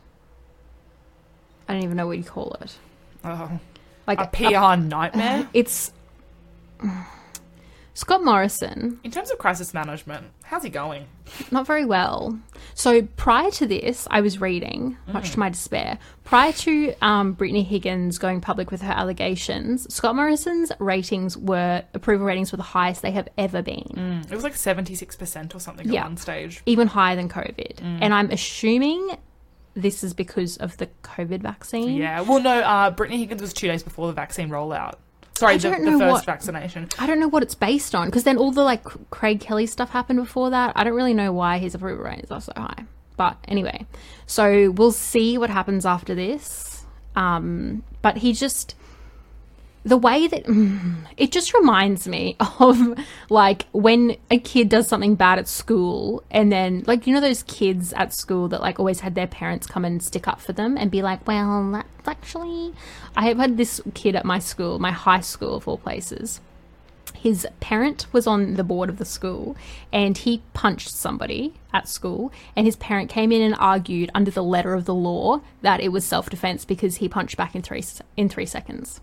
I 1.69 1.75
don't 1.75 1.83
even 1.83 1.97
know 1.97 2.07
what 2.07 2.19
you 2.19 2.25
call 2.25 2.57
it. 2.61 2.75
Oh, 3.25 3.61
Like 4.07 4.21
a 4.21 4.27
PR 4.27 4.81
nightmare. 4.81 5.49
It's 5.55 5.93
Scott 7.95 8.25
Morrison 8.25 9.01
In 9.03 9.11
terms 9.11 9.33
of 9.33 9.39
crisis 9.39 9.75
management, 9.75 10.29
how's 10.45 10.63
he 10.63 10.71
going? 10.71 11.07
Not 11.51 11.67
very 11.67 11.85
well. 11.85 12.39
So 12.75 13.03
prior 13.17 13.51
to 13.51 13.67
this, 13.67 14.07
I 14.09 14.21
was 14.21 14.41
reading, 14.41 14.97
much 15.09 15.31
to 15.31 15.35
mm. 15.35 15.39
my 15.41 15.49
despair. 15.49 15.99
Prior 16.23 16.53
to 16.53 16.95
um, 17.03 17.33
Brittany 17.33 17.65
Higgins 17.65 18.19
going 18.19 18.41
public 18.41 18.71
with 18.71 18.83
her 18.83 18.93
allegations, 18.93 19.93
Scott 19.93 20.15
Morrison's 20.15 20.71
ratings 20.79 21.37
were 21.37 21.83
approval 21.93 22.25
ratings 22.25 22.53
were 22.53 22.57
the 22.59 22.63
highest 22.63 23.03
they 23.03 23.11
have 23.11 23.29
ever 23.37 23.63
been, 23.63 23.89
mm. 23.93 24.25
It 24.31 24.35
was 24.35 24.45
like 24.45 24.55
76% 24.55 25.55
or 25.57 25.59
something 25.59 25.89
Yeah. 25.91 26.03
at 26.03 26.07
one 26.07 26.17
stage. 26.19 26.63
even 26.67 26.87
higher 26.87 27.17
than 27.17 27.29
COVID. 27.29 27.79
Mm. 27.79 27.99
And 28.01 28.15
I'm 28.15 28.31
assuming 28.31 29.19
this 29.83 30.03
is 30.03 30.13
because 30.15 30.57
of 30.59 30.77
the 30.77 30.89
COVID 31.03 31.41
vaccine. 31.41 31.97
Yeah. 31.97 32.21
Well, 32.23 32.41
no, 32.41 32.61
uh, 32.61 32.91
Brittany 32.91 33.19
Higgins 33.21 33.41
was 33.41 33.53
two 33.53 33.69
days 33.69 33.83
before 33.83 34.07
the 34.09 34.13
vaccine 34.13 34.49
rollout. 34.51 34.95
Sorry, 35.35 35.57
the, 35.57 35.71
the 35.71 35.77
first 35.77 36.01
what- 36.01 36.25
vaccination. 36.27 36.89
I 36.99 37.07
don't 37.07 37.21
know 37.21 37.29
what 37.29 37.45
it's 37.45 37.55
based 37.55 37.95
on 37.95 38.09
because 38.09 38.25
then 38.25 38.39
all 38.39 38.51
the 38.51 38.65
like 38.65 38.83
Craig 39.11 39.41
Kelly 39.41 39.67
stuff 39.67 39.91
happened 39.91 40.19
before 40.19 40.51
that. 40.51 40.73
I 40.75 40.83
don't 40.83 40.95
really 40.95 41.15
know 41.15 41.33
why 41.33 41.59
his 41.59 41.75
approval 41.77 42.05
ratings 42.05 42.31
are 42.33 42.41
so 42.41 42.53
high. 42.57 42.85
But 43.17 43.37
anyway, 43.47 43.87
so 44.27 44.71
we'll 44.73 44.93
see 44.93 45.39
what 45.39 45.51
happens 45.51 45.87
after 45.87 46.15
this. 46.15 46.85
Um, 47.15 47.85
but 48.03 48.17
he 48.17 48.33
just 48.33 48.75
the 49.89 49.97
way 49.97 50.27
that 50.27 50.45
mm, 50.45 50.95
it 51.17 51.33
just 51.33 51.55
reminds 51.55 52.07
me 52.07 52.37
of 52.61 52.77
like 53.31 53.67
when 53.73 54.17
a 54.31 54.39
kid 54.39 54.69
does 54.69 54.87
something 54.87 55.15
bad 55.15 55.39
at 55.39 55.49
school 55.49 56.23
and 56.31 56.53
then 56.53 56.85
like 56.87 57.07
you 57.07 57.15
know 57.15 57.21
those 57.21 57.43
kids 57.45 57.93
at 57.95 58.13
school 58.13 58.49
that 58.49 58.61
like 58.61 58.79
always 58.79 59.01
had 59.01 59.15
their 59.15 59.27
parents 59.27 59.67
come 59.67 59.85
and 59.85 60.03
stick 60.03 60.29
up 60.29 60.41
for 60.41 60.53
them 60.53 60.77
and 60.77 60.91
be 60.91 61.03
like 61.03 61.27
well 61.27 61.71
that's 61.73 62.09
actually 62.09 62.75
i 63.17 63.27
have 63.27 63.39
had 63.39 63.57
this 63.57 63.81
kid 63.95 64.15
at 64.15 64.25
my 64.25 64.39
school 64.39 64.79
my 64.79 64.91
high 64.93 65.21
school 65.21 65.55
of 65.55 65.67
all 65.67 65.79
places. 65.79 66.41
His 67.15 67.49
parent 67.59 68.07
was 68.13 68.29
on 68.29 68.55
the 68.55 68.63
board 68.63 68.89
of 68.89 68.99
the 68.99 69.05
school 69.05 69.57
and 69.93 70.17
he 70.17 70.41
punched 70.55 70.91
somebody 70.91 71.53
at 71.73 71.89
school 71.89 72.31
and 72.55 72.65
his 72.65 72.77
parent 72.77 73.11
came 73.11 73.33
in 73.33 73.43
and 73.43 73.57
argued 73.59 74.09
under 74.15 74.31
the 74.31 74.45
letter 74.45 74.73
of 74.73 74.85
the 74.85 74.95
law 74.95 75.41
that 75.63 75.81
it 75.81 75.89
was 75.89 76.05
self-defense 76.05 76.65
because 76.65 76.97
he 76.97 77.09
punched 77.09 77.37
back 77.37 77.57
in 77.57 77.63
3 77.63 77.79
s- 77.79 78.03
in 78.17 78.29
3 78.29 78.47
seconds 78.47 79.01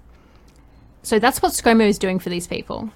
so 1.06 1.20
that's 1.20 1.41
what 1.41 1.52
ScoMo 1.52 1.88
is 1.88 2.00
doing 2.00 2.20
for 2.20 2.30
these 2.30 2.48
people. 2.48 2.89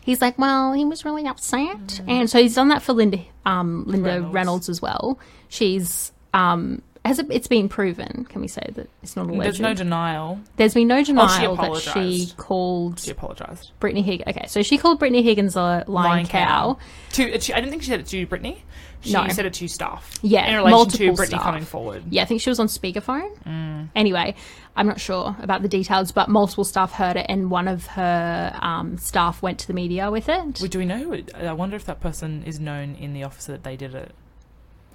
He's 0.00 0.20
like, 0.20 0.38
well, 0.38 0.72
he 0.74 0.84
was 0.84 1.04
really 1.04 1.26
upset, 1.26 2.00
and 2.06 2.28
so 2.28 2.42
he's 2.42 2.54
done 2.54 2.68
that 2.68 2.82
for 2.82 2.92
Linda, 2.92 3.20
um, 3.46 3.84
Linda 3.86 4.08
Reynolds. 4.08 4.34
Reynolds. 4.34 4.68
as 4.68 4.82
well. 4.82 5.18
She's 5.48 6.12
um, 6.34 6.82
has 7.04 7.18
it, 7.18 7.26
it's 7.30 7.46
been 7.46 7.68
proven? 7.68 8.24
Can 8.30 8.40
we 8.40 8.48
say 8.48 8.66
that 8.74 8.88
it's 9.02 9.14
not 9.14 9.26
alleged? 9.26 9.44
There's 9.44 9.60
no 9.60 9.74
denial. 9.74 10.40
There's 10.56 10.72
been 10.72 10.88
no 10.88 11.04
denial 11.04 11.54
that 11.56 11.76
she 11.76 12.32
called 12.38 13.00
She 13.00 13.10
apologised. 13.10 13.72
Brittany 13.78 14.00
Higgins. 14.00 14.28
Okay, 14.28 14.46
so 14.46 14.62
she 14.62 14.78
called 14.78 14.98
Brittany 14.98 15.22
Higgins 15.22 15.54
a 15.54 15.84
lying, 15.86 16.26
cow. 16.26 16.78
To, 17.12 17.24
I 17.24 17.36
didn't 17.36 17.70
think 17.70 17.82
she 17.82 17.90
said 17.90 18.00
it 18.00 18.06
to 18.06 18.26
Brittany. 18.26 18.64
She 19.04 19.12
No. 19.12 19.28
said 19.28 19.46
it 19.46 19.52
to 19.54 19.68
staff. 19.68 20.10
Yeah, 20.22 20.46
In 20.46 20.56
relation 20.56 20.64
to 20.70 20.70
multiple 20.76 21.06
Brittany 21.16 21.26
staff. 21.38 21.42
coming 21.42 21.64
forward. 21.64 22.04
Yeah, 22.10 22.22
I 22.22 22.24
think 22.24 22.40
she 22.40 22.48
was 22.50 22.58
on 22.58 22.66
speakerphone. 22.68 23.88
Anyway, 23.94 24.34
I'm 24.76 24.86
not 24.86 24.98
sure 25.00 25.36
about 25.40 25.62
the 25.62 25.68
details, 25.68 26.10
but 26.10 26.28
multiple 26.28 26.64
staff 26.64 26.92
heard 26.92 27.16
it, 27.16 27.26
and 27.28 27.50
one 27.50 27.68
of 27.68 27.86
her 27.88 28.58
um, 28.60 28.96
staff 28.98 29.42
went 29.42 29.58
to 29.60 29.66
the 29.66 29.74
media 29.74 30.10
with 30.10 30.28
it. 30.28 30.60
Well, 30.60 30.68
Do 30.68 30.78
we 30.78 30.86
know 30.86 30.98
who 30.98 31.12
it, 31.12 31.30
I 31.34 31.52
wonder 31.52 31.76
if 31.76 31.84
that 31.84 32.00
person 32.00 32.42
is 32.44 32.58
known 32.58 32.94
in 32.96 33.12
the 33.12 33.22
office 33.24 33.46
that 33.46 33.62
they 33.62 33.76
did 33.76 33.94
it. 33.94 34.12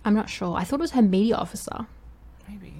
I'm 0.03 0.15
not 0.15 0.29
sure. 0.29 0.55
I 0.57 0.63
thought 0.63 0.79
it 0.79 0.81
was 0.81 0.91
her 0.91 1.01
media 1.01 1.35
officer. 1.35 1.85
Maybe. 2.47 2.73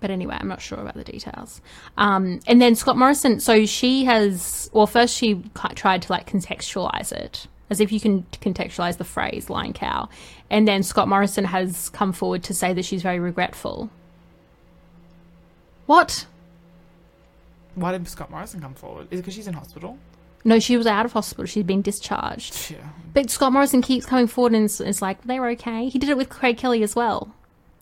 But 0.00 0.10
anyway, 0.10 0.36
I'm 0.40 0.48
not 0.48 0.62
sure 0.62 0.78
about 0.78 0.94
the 0.94 1.04
details. 1.04 1.60
Um, 1.98 2.40
and 2.46 2.62
then 2.62 2.74
Scott 2.74 2.96
Morrison, 2.96 3.38
so 3.38 3.66
she 3.66 4.04
has, 4.06 4.70
well, 4.72 4.86
first 4.86 5.14
she 5.14 5.42
tried 5.74 6.02
to 6.02 6.12
like 6.12 6.26
contextualize 6.26 7.12
it, 7.12 7.48
as 7.70 7.80
if 7.80 7.92
you 7.92 8.00
can 8.00 8.24
contextualize 8.32 8.98
the 8.98 9.04
phrase 9.04 9.48
lying 9.48 9.72
cow. 9.72 10.08
And 10.50 10.66
then 10.66 10.82
Scott 10.82 11.08
Morrison 11.08 11.44
has 11.44 11.88
come 11.88 12.12
forward 12.12 12.42
to 12.44 12.54
say 12.54 12.72
that 12.74 12.84
she's 12.84 13.02
very 13.02 13.20
regretful. 13.20 13.88
What? 15.86 16.26
Why 17.76 17.92
did 17.92 18.06
Scott 18.08 18.30
Morrison 18.30 18.60
come 18.60 18.74
forward? 18.74 19.08
Is 19.10 19.20
it 19.20 19.22
because 19.22 19.34
she's 19.34 19.46
in 19.46 19.54
hospital? 19.54 19.98
No, 20.44 20.58
she 20.58 20.76
was 20.76 20.86
out 20.86 21.04
of 21.04 21.12
hospital. 21.12 21.44
She'd 21.44 21.66
been 21.66 21.82
discharged. 21.82 22.70
Yeah. 22.70 22.78
But 23.12 23.30
Scott 23.30 23.52
Morrison 23.52 23.82
keeps 23.82 24.06
coming 24.06 24.26
forward 24.26 24.54
and 24.54 24.64
is, 24.64 24.80
is 24.80 25.02
like, 25.02 25.22
they're 25.22 25.48
okay. 25.50 25.88
He 25.88 25.98
did 25.98 26.08
it 26.08 26.16
with 26.16 26.28
Craig 26.28 26.56
Kelly 26.56 26.82
as 26.82 26.96
well. 26.96 27.34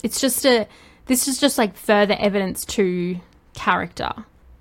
It's 0.02 0.20
just 0.20 0.44
a, 0.44 0.66
this 1.06 1.28
is 1.28 1.40
just 1.40 1.56
like 1.56 1.76
further 1.76 2.16
evidence 2.18 2.64
to 2.66 3.18
character. 3.54 4.10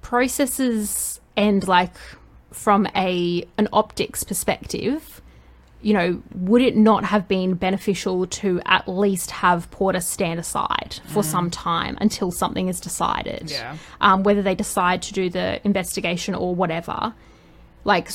Processes 0.01 1.19
and 1.35 1.67
like 1.67 1.93
from 2.51 2.87
a 2.95 3.45
an 3.57 3.67
optics 3.73 4.23
perspective, 4.23 5.21
you 5.81 5.93
know, 5.93 6.21
would 6.33 6.61
it 6.61 6.75
not 6.75 7.05
have 7.05 7.27
been 7.27 7.53
beneficial 7.53 8.25
to 8.27 8.61
at 8.65 8.87
least 8.87 9.31
have 9.31 9.69
Porter 9.71 9.99
stand 9.99 10.39
aside 10.39 10.99
for 11.05 11.23
some 11.23 11.51
time 11.51 11.97
until 12.01 12.31
something 12.31 12.67
is 12.67 12.79
decided? 12.79 13.43
Mm. 13.43 13.51
Yeah. 13.51 13.77
Um, 14.01 14.23
whether 14.23 14.41
they 14.41 14.55
decide 14.55 15.01
to 15.03 15.13
do 15.13 15.29
the 15.29 15.61
investigation 15.63 16.33
or 16.33 16.55
whatever. 16.55 17.13
Like, 17.83 18.09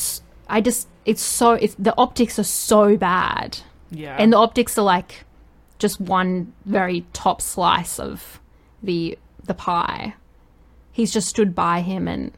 I 0.49 0.61
just, 0.61 0.89
it's 1.05 1.23
so, 1.23 1.53
it's, 1.53 1.75
the 1.79 1.97
optics 1.97 2.39
are 2.39 2.45
so 2.45 2.97
bad. 2.97 3.59
Yeah. 3.91 4.17
And 4.19 4.33
the 4.33 4.39
optics 4.39 4.77
are 4.77 4.83
like 4.85 5.25
just 5.79 6.01
one 6.01 6.53
very 6.65 7.05
top 7.13 7.43
slice 7.43 7.99
of 7.99 8.41
the 8.83 9.19
the 9.45 9.55
pie. 9.55 10.15
He's 10.93 11.13
just 11.13 11.29
stood 11.29 11.55
by 11.55 11.81
him 11.81 12.07
and 12.07 12.33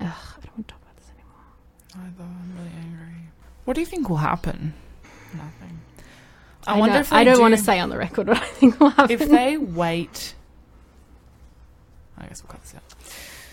ugh, 0.00 0.08
I 0.10 0.40
don't 0.44 0.56
want 0.56 0.68
to 0.68 0.74
talk 0.74 0.82
about 0.82 0.96
this 0.96 1.10
I'm 1.94 2.52
really 2.58 2.70
angry. 2.78 3.14
What 3.64 3.74
do 3.74 3.80
you 3.80 3.86
think 3.86 4.08
will 4.08 4.16
happen? 4.16 4.74
Nothing. 5.34 5.80
I, 6.66 6.74
I, 6.76 6.78
wonder 6.78 6.98
if 6.98 7.12
I 7.12 7.24
don't 7.24 7.36
do- 7.36 7.42
want 7.42 7.56
to 7.56 7.62
say 7.62 7.78
on 7.78 7.90
the 7.90 7.98
record 7.98 8.28
what 8.28 8.38
I 8.38 8.46
think 8.46 8.80
will 8.80 8.90
happen. 8.90 9.10
if 9.20 9.28
they 9.28 9.56
wait. 9.56 10.34
I 12.18 12.26
guess 12.26 12.42
we'll 12.42 12.50
cut 12.50 12.62
this 12.62 12.74
out. 12.74 12.82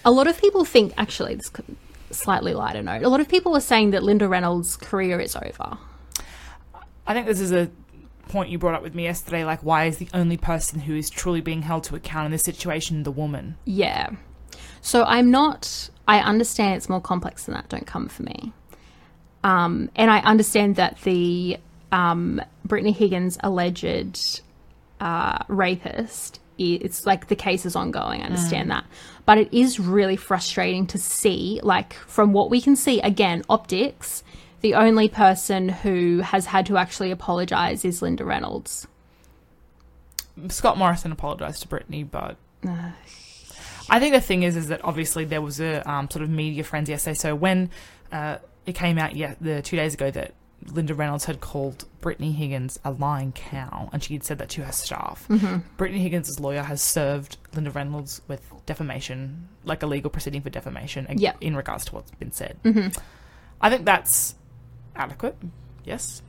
a 0.06 0.12
lot 0.12 0.28
of 0.28 0.40
people 0.40 0.64
think 0.66 0.94
actually 0.98 1.36
this 1.36 1.50
could 1.50 1.66
slightly 2.12 2.54
lighter 2.54 2.82
note. 2.82 3.04
A 3.04 3.10
lot 3.10 3.20
of 3.20 3.28
people 3.28 3.56
are 3.56 3.62
saying 3.62 3.92
that 3.92 4.04
Linda 4.04 4.28
Reynolds' 4.28 4.76
career 4.78 5.20
is 5.20 5.36
over. 5.36 5.78
I 7.08 7.14
think 7.14 7.26
this 7.26 7.40
is 7.40 7.52
a 7.52 7.70
point 8.30 8.50
you 8.50 8.58
brought 8.58 8.76
up 8.76 8.84
with 8.84 8.96
me 8.96 9.04
yesterday. 9.04 9.44
Like, 9.44 9.62
why 9.62 9.86
is 9.86 9.98
the 9.98 10.08
only 10.14 10.38
person 10.38 10.80
who 10.82 10.96
is 10.96 11.10
truly 11.10 11.42
being 11.42 11.64
held 11.64 11.84
to 11.86 11.96
account 11.96 12.28
in 12.28 12.32
this 12.32 12.44
situation 12.44 13.04
the 13.04 13.12
woman? 13.12 13.58
Yeah. 13.66 14.12
So 14.82 15.04
I'm 15.04 15.32
not. 15.32 15.90
I 16.08 16.20
understand 16.20 16.76
it's 16.76 16.90
more 16.90 17.02
complex 17.02 17.46
than 17.46 17.54
that. 17.56 17.70
Don't 17.70 17.88
come 17.88 18.08
for 18.08 18.24
me. 18.24 18.52
Um, 19.44 19.90
and 19.96 20.12
I 20.12 20.20
understand 20.20 20.76
that 20.76 21.00
the 21.02 21.58
um, 21.92 22.42
Brittany 22.66 22.92
Higgins 22.92 23.38
alleged 23.42 24.42
uh, 25.00 25.40
rapist. 25.48 26.40
It's 26.58 27.08
like 27.08 27.28
the 27.28 27.36
case 27.36 27.66
is 27.66 27.76
ongoing. 27.76 28.22
I 28.22 28.26
understand 28.26 28.70
that, 28.70 28.86
but 29.26 29.40
it 29.40 29.52
is 29.52 29.80
really 29.80 30.16
frustrating 30.16 30.86
to 30.88 31.00
see. 31.00 31.60
Like 31.64 31.94
from 31.94 32.34
what 32.34 32.52
we 32.52 32.62
can 32.62 32.76
see, 32.76 33.02
again, 33.02 33.44
optics. 33.50 34.24
The 34.62 34.76
only 34.76 35.10
person 35.10 35.70
who 35.70 36.20
has 36.20 36.46
had 36.46 36.68
to 36.68 36.78
actually 36.78 37.10
apologize 37.10 37.84
is 37.84 38.04
Linda 38.04 38.24
Reynolds. 38.24 38.88
Scott 40.50 40.78
Morrison 40.78 41.12
apologized 41.12 41.64
to 41.64 41.68
Brittany, 41.68 42.04
but 42.04 42.38
I 43.92 44.00
think 44.00 44.14
the 44.16 44.22
thing 44.22 44.42
is, 44.44 44.56
is 44.56 44.70
that 44.70 44.84
obviously 44.84 45.26
there 45.26 45.42
was 45.42 45.60
a 45.60 45.88
um, 45.90 46.10
sort 46.10 46.24
of 46.24 46.30
media 46.30 46.64
frenzy 46.64 46.94
yesterday. 46.94 47.14
So 47.14 47.36
when 47.36 47.70
uh, 48.12 48.38
it 48.66 48.74
came 48.74 48.98
out, 48.98 49.16
yeah, 49.16 49.36
the 49.40 49.62
two 49.62 49.76
days 49.76 49.94
ago 49.94 50.10
that 50.10 50.34
Linda 50.68 50.94
Reynolds 50.94 51.26
had 51.26 51.42
called 51.42 51.86
Brittany 52.02 52.32
Higgins 52.32 52.80
a 52.86 52.92
lying 52.92 53.32
cow, 53.34 53.90
and 53.92 54.04
she 54.04 54.14
had 54.14 54.24
said 54.24 54.38
that 54.40 54.50
to 54.50 54.64
her 54.64 54.72
staff. 54.72 55.28
Brittany 55.78 56.02
Higgins' 56.02 56.40
lawyer 56.40 56.62
has 56.64 56.82
served 56.82 57.38
Linda 57.54 57.72
Reynolds 57.72 58.22
with 58.28 58.50
defamation, 58.66 59.50
like 59.66 59.84
a 59.84 59.88
legal 59.88 60.10
proceeding 60.10 60.42
for 60.42 60.50
defamation, 60.52 61.08
Yeah. 61.16 61.34
in 61.42 61.56
regards 61.56 61.86
to 61.86 61.96
what's 61.96 62.12
been 62.12 62.32
said. 62.32 62.58
I 63.60 63.70
think 63.70 63.86
that's 63.86 64.36
adequate. 64.96 65.36
Yes, 65.84 66.22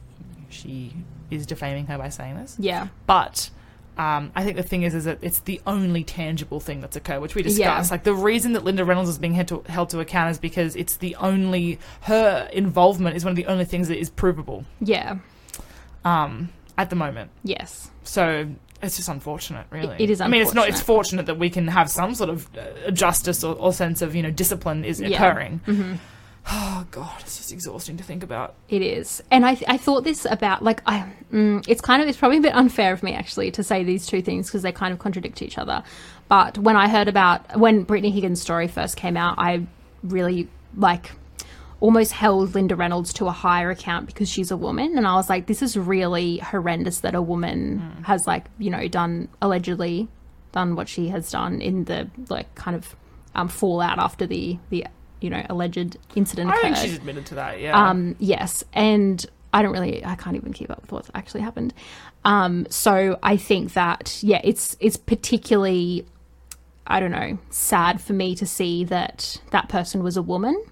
she 0.48 0.94
is 1.31 1.46
defaming 1.46 1.87
her 1.87 1.98
by 1.98 2.09
saying 2.09 2.37
this. 2.37 2.57
Yeah. 2.59 2.88
But 3.07 3.51
um, 3.98 4.33
I 4.35 4.42
think 4.44 4.57
the 4.57 4.62
thing 4.62 4.83
is, 4.85 4.94
is 4.94 5.05
that 5.05 5.18
it's 5.22 5.40
the 5.40 5.61
only 5.66 6.02
tangible 6.05 6.61
thing 6.61 6.81
that's 6.81 6.96
occurred, 6.96 7.20
which 7.20 7.35
we 7.35 7.42
discussed. 7.42 7.90
Yeah. 7.90 7.94
Like 7.94 8.05
the 8.05 8.14
reason 8.14 8.55
that 8.55 8.64
Linda 8.64 8.85
Reynolds 8.85 9.11
is 9.11 9.18
being 9.18 9.35
held 9.35 9.48
to, 9.48 9.62
held 9.70 9.90
to 9.90 10.00
account 10.00 10.31
is 10.31 10.38
because 10.38 10.74
it's 10.76 10.96
the 10.96 11.14
only 11.16 11.78
her 12.02 12.48
involvement 12.52 13.16
is 13.16 13.24
one 13.24 13.33
of 13.33 13.37
the 13.37 13.46
only 13.46 13.64
things 13.66 13.88
that 13.88 13.98
is 13.98 14.09
provable 14.11 14.64
Yeah. 14.81 15.18
um, 16.05 16.48
at 16.78 16.90
the 16.90 16.96
moment. 16.96 17.31
Yes. 17.44 17.90
So 18.05 18.48
it's 18.83 18.96
just 18.96 19.09
unfortunate, 19.09 19.66
really. 19.70 19.96
it 19.98 20.11
is 20.11 20.20
I 20.20 20.26
mean, 20.26 20.42
it's 20.42 20.55
not. 20.55 20.68
It's 20.68 20.81
fortunate 20.81 21.26
that 21.26 21.38
we 21.38 21.50
can 21.50 21.68
have 21.68 21.88
some 21.90 22.14
sort 22.14 22.31
of 22.31 22.48
uh, 22.57 22.90
justice 22.90 23.44
or, 23.44 23.55
or 23.57 23.72
sense 23.72 24.02
of 24.02 24.14
you 24.14 24.22
know 24.22 24.31
discipline 24.31 24.85
is 24.85 25.00
Yeah. 25.00 25.16
occurring. 25.22 25.61
Oh 26.46 26.87
God, 26.90 27.20
it's 27.20 27.37
just 27.37 27.52
exhausting 27.52 27.96
to 27.96 28.05
think 28.05 28.22
about. 28.22 28.55
It 28.68 28.83
is, 28.83 29.22
and 29.31 29.46
I 29.46 29.57
I 29.68 29.76
thought 29.76 30.05
this 30.05 30.26
about 30.28 30.62
like 30.62 30.83
I 30.87 31.09
mm, 31.33 31.64
it's 31.68 31.81
kind 31.81 32.02
of 32.02 32.09
it's 32.09 32.18
probably 32.18 32.38
a 32.38 32.42
bit 32.42 32.55
unfair 32.55 32.92
of 32.92 33.02
me 33.02 33.14
actually 33.14 33.50
to 33.52 33.62
say 33.62 33.85
these 33.85 34.07
two 34.07 34.22
things 34.22 34.48
because 34.48 34.62
they 34.62 34.72
kind 34.72 34.92
of 34.92 34.98
contradict 34.98 35.40
each 35.40 35.57
other. 35.57 35.83
But 36.28 36.59
when 36.59 36.76
I 36.76 36.88
heard 36.88 37.09
about 37.09 37.57
when 37.59 37.85
Brittany 37.85 38.11
Higgins' 38.11 38.40
story 38.40 38.66
first 38.66 38.96
came 38.96 39.16
out, 39.16 39.37
I 39.38 39.66
really 40.02 40.48
like 40.76 41.12
almost 41.78 42.12
held 42.12 42.55
Linda 42.55 42.76
Reynolds 42.76 43.12
to 43.14 43.26
a 43.26 43.33
higher 43.33 43.70
account 43.70 44.07
because 44.07 44.28
she's 44.28 44.50
a 44.50 44.57
woman, 44.57 44.98
and 44.98 45.07
I 45.07 45.14
was 45.14 45.28
like, 45.28 45.46
this 45.46 45.62
is 45.62 45.76
really 45.76 46.38
horrendous 46.38 47.00
that 47.00 47.14
a 47.14 47.22
woman 47.22 48.02
has 48.05 48.26
like 48.26 48.46
you 48.59 48.70
know 48.70 48.88
done 48.88 49.28
allegedly 49.40 50.09
done 50.50 50.74
what 50.74 50.88
she 50.88 51.09
has 51.09 51.31
done 51.31 51.61
in 51.61 51.85
the 51.85 52.11
like 52.28 52.52
kind 52.57 52.76
of 52.76 52.96
um, 53.35 53.48
fallout 53.48 53.98
after 53.98 54.26
the 54.26 54.59
the 54.70 54.87
you 55.23 55.31
know 55.31 55.45
alleged 55.49 55.97
incident 56.15 56.51
I 56.51 56.55
occurred. 56.55 56.63
think 56.63 56.77
she's 56.77 56.97
admitted 56.97 57.27
to 57.27 57.35
that. 57.37 57.61
Yeah. 57.61 57.79
Um, 57.79 58.17
yes, 58.19 58.65
and 58.73 59.25
I 59.53 59.63
don't 59.63 59.73
really, 59.73 60.05
I 60.05 60.15
can't 60.15 60.37
even 60.37 60.53
keep 60.53 60.71
up 60.71 60.81
with 60.83 60.93
what's 60.93 61.11
actually 61.15 61.43
happened. 61.43 61.75
Um, 62.25 62.67
so 62.71 63.19
I 63.23 63.37
think 63.37 63.75
that 63.75 64.19
yeah, 64.23 64.41
it's 64.45 64.77
it's 64.81 64.97
particularly, 64.97 66.07
I 66.87 67.01
don't 67.01 67.11
know, 67.11 67.39
sad 67.51 68.01
for 68.01 68.13
me 68.13 68.35
to 68.37 68.47
see 68.47 68.85
that 68.85 69.41
that 69.51 69.69
person 69.69 70.03
was 70.03 70.17
a 70.17 70.23
woman. 70.23 70.63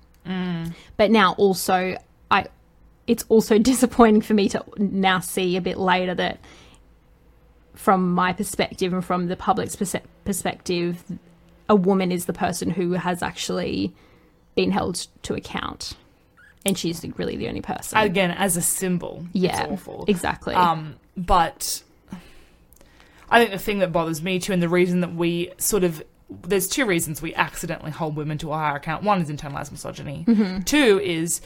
But 0.97 1.11
now 1.11 1.33
also, 1.33 1.97
I, 2.31 2.47
it's 3.09 3.25
also 3.29 3.59
disappointing 3.73 4.21
for 4.23 4.35
me 4.35 4.49
to 4.51 4.65
now 4.79 5.19
see 5.19 5.57
a 5.57 5.61
bit 5.61 5.77
later 5.77 6.15
that, 6.15 6.39
from 7.75 8.13
my 8.13 8.33
perspective 8.33 8.93
and 8.93 9.05
from 9.05 9.27
the 9.27 9.37
public's 9.37 9.75
perse- 9.75 9.97
perspective, 10.25 11.03
a 11.69 11.75
woman 11.75 12.13
is 12.13 12.27
the 12.27 12.33
person 12.33 12.71
who 12.71 12.93
has 12.93 13.23
actually 13.23 13.93
been 14.55 14.71
held 14.71 15.07
to 15.23 15.35
account, 15.35 15.95
and 16.65 16.77
she's 16.77 17.05
really 17.17 17.37
the 17.37 17.49
only 17.49 17.63
person. 17.63 17.99
Again, 17.99 18.31
as 18.31 18.57
a 18.57 18.63
symbol, 18.63 19.27
yeah, 19.33 19.63
it's 19.63 19.73
awful. 19.73 20.05
exactly. 20.09 20.55
Um, 20.55 20.97
but 21.17 21.83
I 23.31 23.41
think 23.41 23.53
the 23.53 23.59
thing 23.59 23.79
that 23.79 23.93
bothers 23.93 24.23
me 24.23 24.39
too, 24.39 24.53
and 24.53 24.63
the 24.63 24.69
reason 24.69 25.01
that 25.01 25.15
we 25.15 25.53
sort 25.59 25.85
of 25.85 26.03
there's 26.43 26.69
two 26.69 26.87
reasons 26.87 27.21
we 27.21 27.35
accidentally 27.35 27.91
hold 27.91 28.17
women 28.17 28.39
to 28.39 28.53
a 28.53 28.55
higher 28.55 28.77
account. 28.77 29.03
One 29.03 29.21
is 29.21 29.29
internalized 29.29 29.73
misogyny. 29.73 30.25
Mm-hmm. 30.29 30.61
Two 30.61 31.01
is 31.03 31.41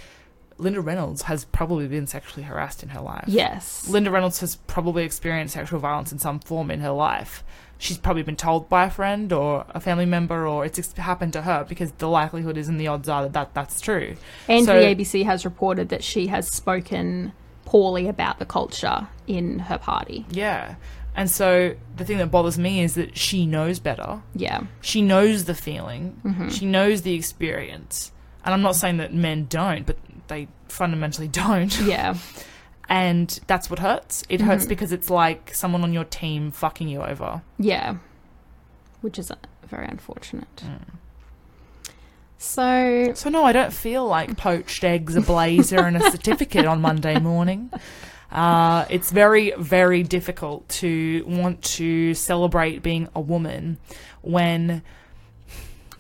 Linda 0.59 0.81
Reynolds 0.81 1.23
has 1.23 1.45
probably 1.47 1.89
been 1.89 2.07
sexually 2.07 2.43
harassed 2.43 2.83
in 2.83 2.91
her 2.91 3.01
life. 3.01 3.25
yes, 3.27 3.89
Linda 3.89 4.11
Reynolds 4.11 4.41
has 4.41 4.57
probably 4.57 5.05
experienced 5.05 5.55
sexual 5.55 5.81
violence 5.81 6.13
in 6.13 6.19
some 6.19 6.39
form 6.41 6.71
in 6.71 6.81
her 6.81 6.91
life. 6.91 7.43
She's 7.79 7.99
probably 7.99 8.23
been 8.23 8.37
told 8.37 8.69
by 8.69 8.85
a 8.85 8.91
friend 8.91 9.33
or 9.33 9.67
a 9.71 9.81
family 9.81 10.07
member, 10.07 10.47
or 10.47 10.65
it's 10.65 10.93
happened 10.95 11.33
to 11.35 11.43
her 11.43 11.65
because 11.69 11.91
the 11.93 12.09
likelihood 12.09 12.57
is 12.57 12.69
and 12.69 12.79
the 12.81 12.87
odds 12.87 13.09
are 13.09 13.23
that, 13.23 13.33
that 13.35 13.55
that's 13.55 13.81
true. 13.81 14.17
and 14.49 14.65
so- 14.65 14.79
the 14.79 14.87
ABC 14.95 15.25
has 15.25 15.45
reported 15.45 15.89
that 15.91 16.03
she 16.05 16.29
has 16.29 16.49
spoken 16.51 17.33
poorly 17.65 18.09
about 18.09 18.39
the 18.39 18.47
culture 18.47 19.09
in 19.27 19.59
her 19.59 19.79
party. 19.79 20.25
Yeah. 20.31 20.77
And 21.17 21.31
so 21.31 21.75
the 21.97 22.05
thing 22.05 22.19
that 22.19 22.31
bothers 22.31 22.59
me 22.59 22.81
is 22.83 22.95
that 22.95 23.17
she 23.17 23.47
knows 23.47 23.79
better. 23.79 24.21
Yeah, 24.35 24.63
She 24.81 25.01
knows 25.01 25.45
the 25.45 25.55
feeling. 25.55 26.21
Mm-hmm. 26.25 26.49
She 26.49 26.67
knows 26.67 27.03
the 27.03 27.15
experience. 27.15 28.11
And 28.45 28.53
I'm 28.53 28.63
not 28.63 28.77
saying 28.77 28.97
that 28.99 29.15
men 29.15 29.47
don't, 29.49 29.87
but 29.87 29.97
they 30.27 30.49
fundamentally 30.69 31.29
don't. 31.43 31.79
yeah, 31.83 32.17
And 32.89 33.41
that's 33.47 33.71
what 33.71 33.79
hurts. 33.79 34.25
It 34.29 34.39
Mm-hmm. 34.41 34.47
hurts 34.51 34.67
because 34.67 34.93
it's 34.93 35.09
like 35.11 35.55
someone 35.55 35.83
on 35.83 35.93
your 35.93 36.05
team 36.05 36.51
fucking 36.51 36.89
you 36.89 37.01
over. 37.03 37.43
yeah, 37.59 37.97
which 39.01 39.19
is 39.19 39.31
uh, 39.31 39.37
very 39.67 39.87
unfortunate. 39.87 40.63
Mm. 40.65 40.81
So 42.39 43.13
So 43.15 43.31
no, 43.31 43.45
I 43.45 43.53
don't 43.53 43.73
feel 43.73 44.07
like 44.07 44.37
poached 44.37 44.85
eggs, 44.85 45.17
a 45.17 45.21
blazer, 45.21 45.79
and 45.81 45.97
a 45.97 46.11
certificate 46.11 46.67
on 46.67 46.81
Monday 46.81 47.19
morning. 47.19 47.71
Uh, 48.31 48.85
it's 48.91 49.11
very, 49.13 49.53
very 49.57 50.03
difficult 50.03 50.69
to 50.69 51.25
want 51.27 51.63
to 51.63 52.13
celebrate 52.15 52.83
being 52.83 53.09
a 53.15 53.21
woman 53.21 53.79
when 54.23 54.83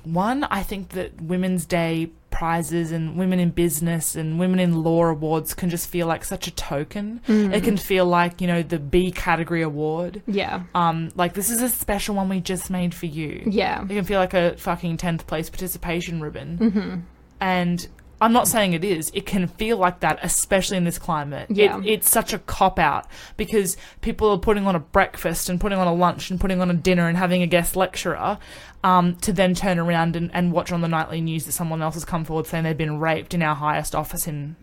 one, 0.04 0.44
I 0.44 0.62
think 0.62 0.90
that 0.90 1.20
Women's 1.20 1.66
Day 1.66 2.10
prizes 2.30 2.90
and 2.90 3.16
women 3.16 3.38
in 3.38 3.50
business 3.50 4.16
and 4.16 4.40
women 4.40 4.58
in 4.58 4.82
law 4.82 5.04
awards 5.04 5.54
can 5.54 5.70
just 5.70 5.88
feel 5.88 6.08
like 6.08 6.24
such 6.24 6.48
a 6.48 6.50
token. 6.50 7.20
It 7.28 7.62
can 7.62 7.76
feel 7.76 8.06
like, 8.06 8.40
you 8.40 8.48
know, 8.48 8.60
the 8.62 8.80
B 8.80 9.12
category 9.12 9.62
award. 9.62 10.20
yeah, 10.26 10.64
Um, 10.74 11.10
like 11.14 11.34
this 11.34 11.48
is 11.48 11.62
a 11.62 11.68
special 11.68 12.16
one 12.16 12.28
we 12.28 12.40
just 12.40 12.70
made 12.70 12.92
for 12.92 13.06
you. 13.06 13.42
yeah, 13.46 13.84
It 13.84 13.88
can 13.88 14.04
feel 14.04 14.18
like 14.18 14.34
a 14.34 14.56
fucking 14.56 14.96
10th 14.96 15.26
place 15.28 15.48
participation 15.48 16.20
ribbon. 16.20 16.58
Mm-hmm. 16.58 17.00
And 17.40 17.86
I'm 18.20 18.32
not 18.32 18.48
saying 18.48 18.72
it 18.72 18.84
is. 18.84 19.10
It 19.14 19.26
can 19.26 19.46
feel 19.46 19.76
like 19.76 20.00
that, 20.00 20.18
especially 20.22 20.76
in 20.76 20.84
this 20.84 20.98
climate. 20.98 21.48
Yeah. 21.50 21.78
It, 21.80 21.86
it's 21.86 22.10
such 22.10 22.32
a 22.32 22.38
cop 22.38 22.78
out 22.78 23.06
because 23.36 23.76
people 24.00 24.30
are 24.30 24.38
putting 24.38 24.66
on 24.66 24.74
a 24.74 24.80
breakfast 24.80 25.48
and 25.48 25.60
putting 25.60 25.78
on 25.78 25.86
a 25.86 25.94
lunch 25.94 26.30
and 26.30 26.40
putting 26.40 26.60
on 26.60 26.70
a 26.70 26.74
dinner 26.74 27.08
and 27.08 27.16
having 27.16 27.42
a 27.42 27.46
guest 27.46 27.76
lecturer 27.76 28.38
um, 28.82 29.16
to 29.16 29.32
then 29.32 29.54
turn 29.54 29.78
around 29.78 30.16
and, 30.16 30.30
and 30.34 30.52
watch 30.52 30.72
on 30.72 30.80
the 30.80 30.88
nightly 30.88 31.20
news 31.20 31.44
that 31.46 31.52
someone 31.52 31.82
else 31.82 31.94
has 31.94 32.04
come 32.04 32.24
forward 32.24 32.46
saying 32.46 32.64
they've 32.64 32.76
been 32.76 32.98
raped 32.98 33.34
in 33.34 33.42
our 33.42 33.54
highest 33.54 33.94
office 33.94 34.26
in 34.26 34.56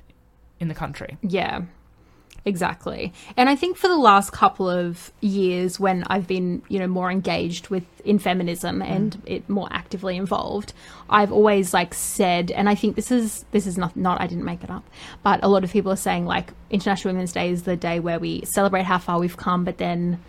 in 0.60 0.68
the 0.68 0.76
country. 0.76 1.18
yeah. 1.22 1.62
Exactly. 2.44 3.14
And 3.38 3.50
I 3.50 3.56
think 3.56 3.78
for 3.78 3.88
the 3.88 3.98
last 3.98 4.32
couple 4.32 4.68
of 4.70 5.12
years 5.22 5.80
when 5.80 6.04
I've 6.08 6.28
been, 6.28 6.64
you 6.70 6.80
know, 6.80 6.88
more 6.88 7.12
engaged 7.12 7.70
with 7.70 7.84
in 8.04 8.18
feminism 8.18 8.80
mm. 8.80 8.90
and 8.90 9.22
it 9.26 9.48
more 9.48 9.68
actively 9.72 10.18
involved, 10.18 10.74
I've 11.10 11.32
always 11.32 11.74
like 11.74 11.94
said 11.94 12.50
and 12.50 12.68
I 12.68 12.76
think 12.76 12.96
this 12.96 13.12
is 13.12 13.46
this 13.52 13.68
is 13.68 13.78
not 13.78 13.96
not 13.96 14.20
I 14.20 14.28
didn't 14.28 14.46
make 14.46 14.64
it 14.64 14.72
up, 14.72 14.84
but 15.22 15.44
a 15.44 15.48
lot 15.48 15.64
of 15.64 15.72
people 15.72 15.92
are 15.92 15.98
saying 15.98 16.26
like 16.26 16.52
International 16.72 17.14
Women's 17.14 17.32
Day 17.32 17.52
is 17.52 17.64
the 17.64 17.76
day 17.76 18.00
where 18.00 18.20
we 18.20 18.44
celebrate 18.46 18.84
how 18.84 18.98
far 18.98 19.20
we've 19.20 19.38
come 19.38 19.64
but 19.64 19.78
then 19.78 20.20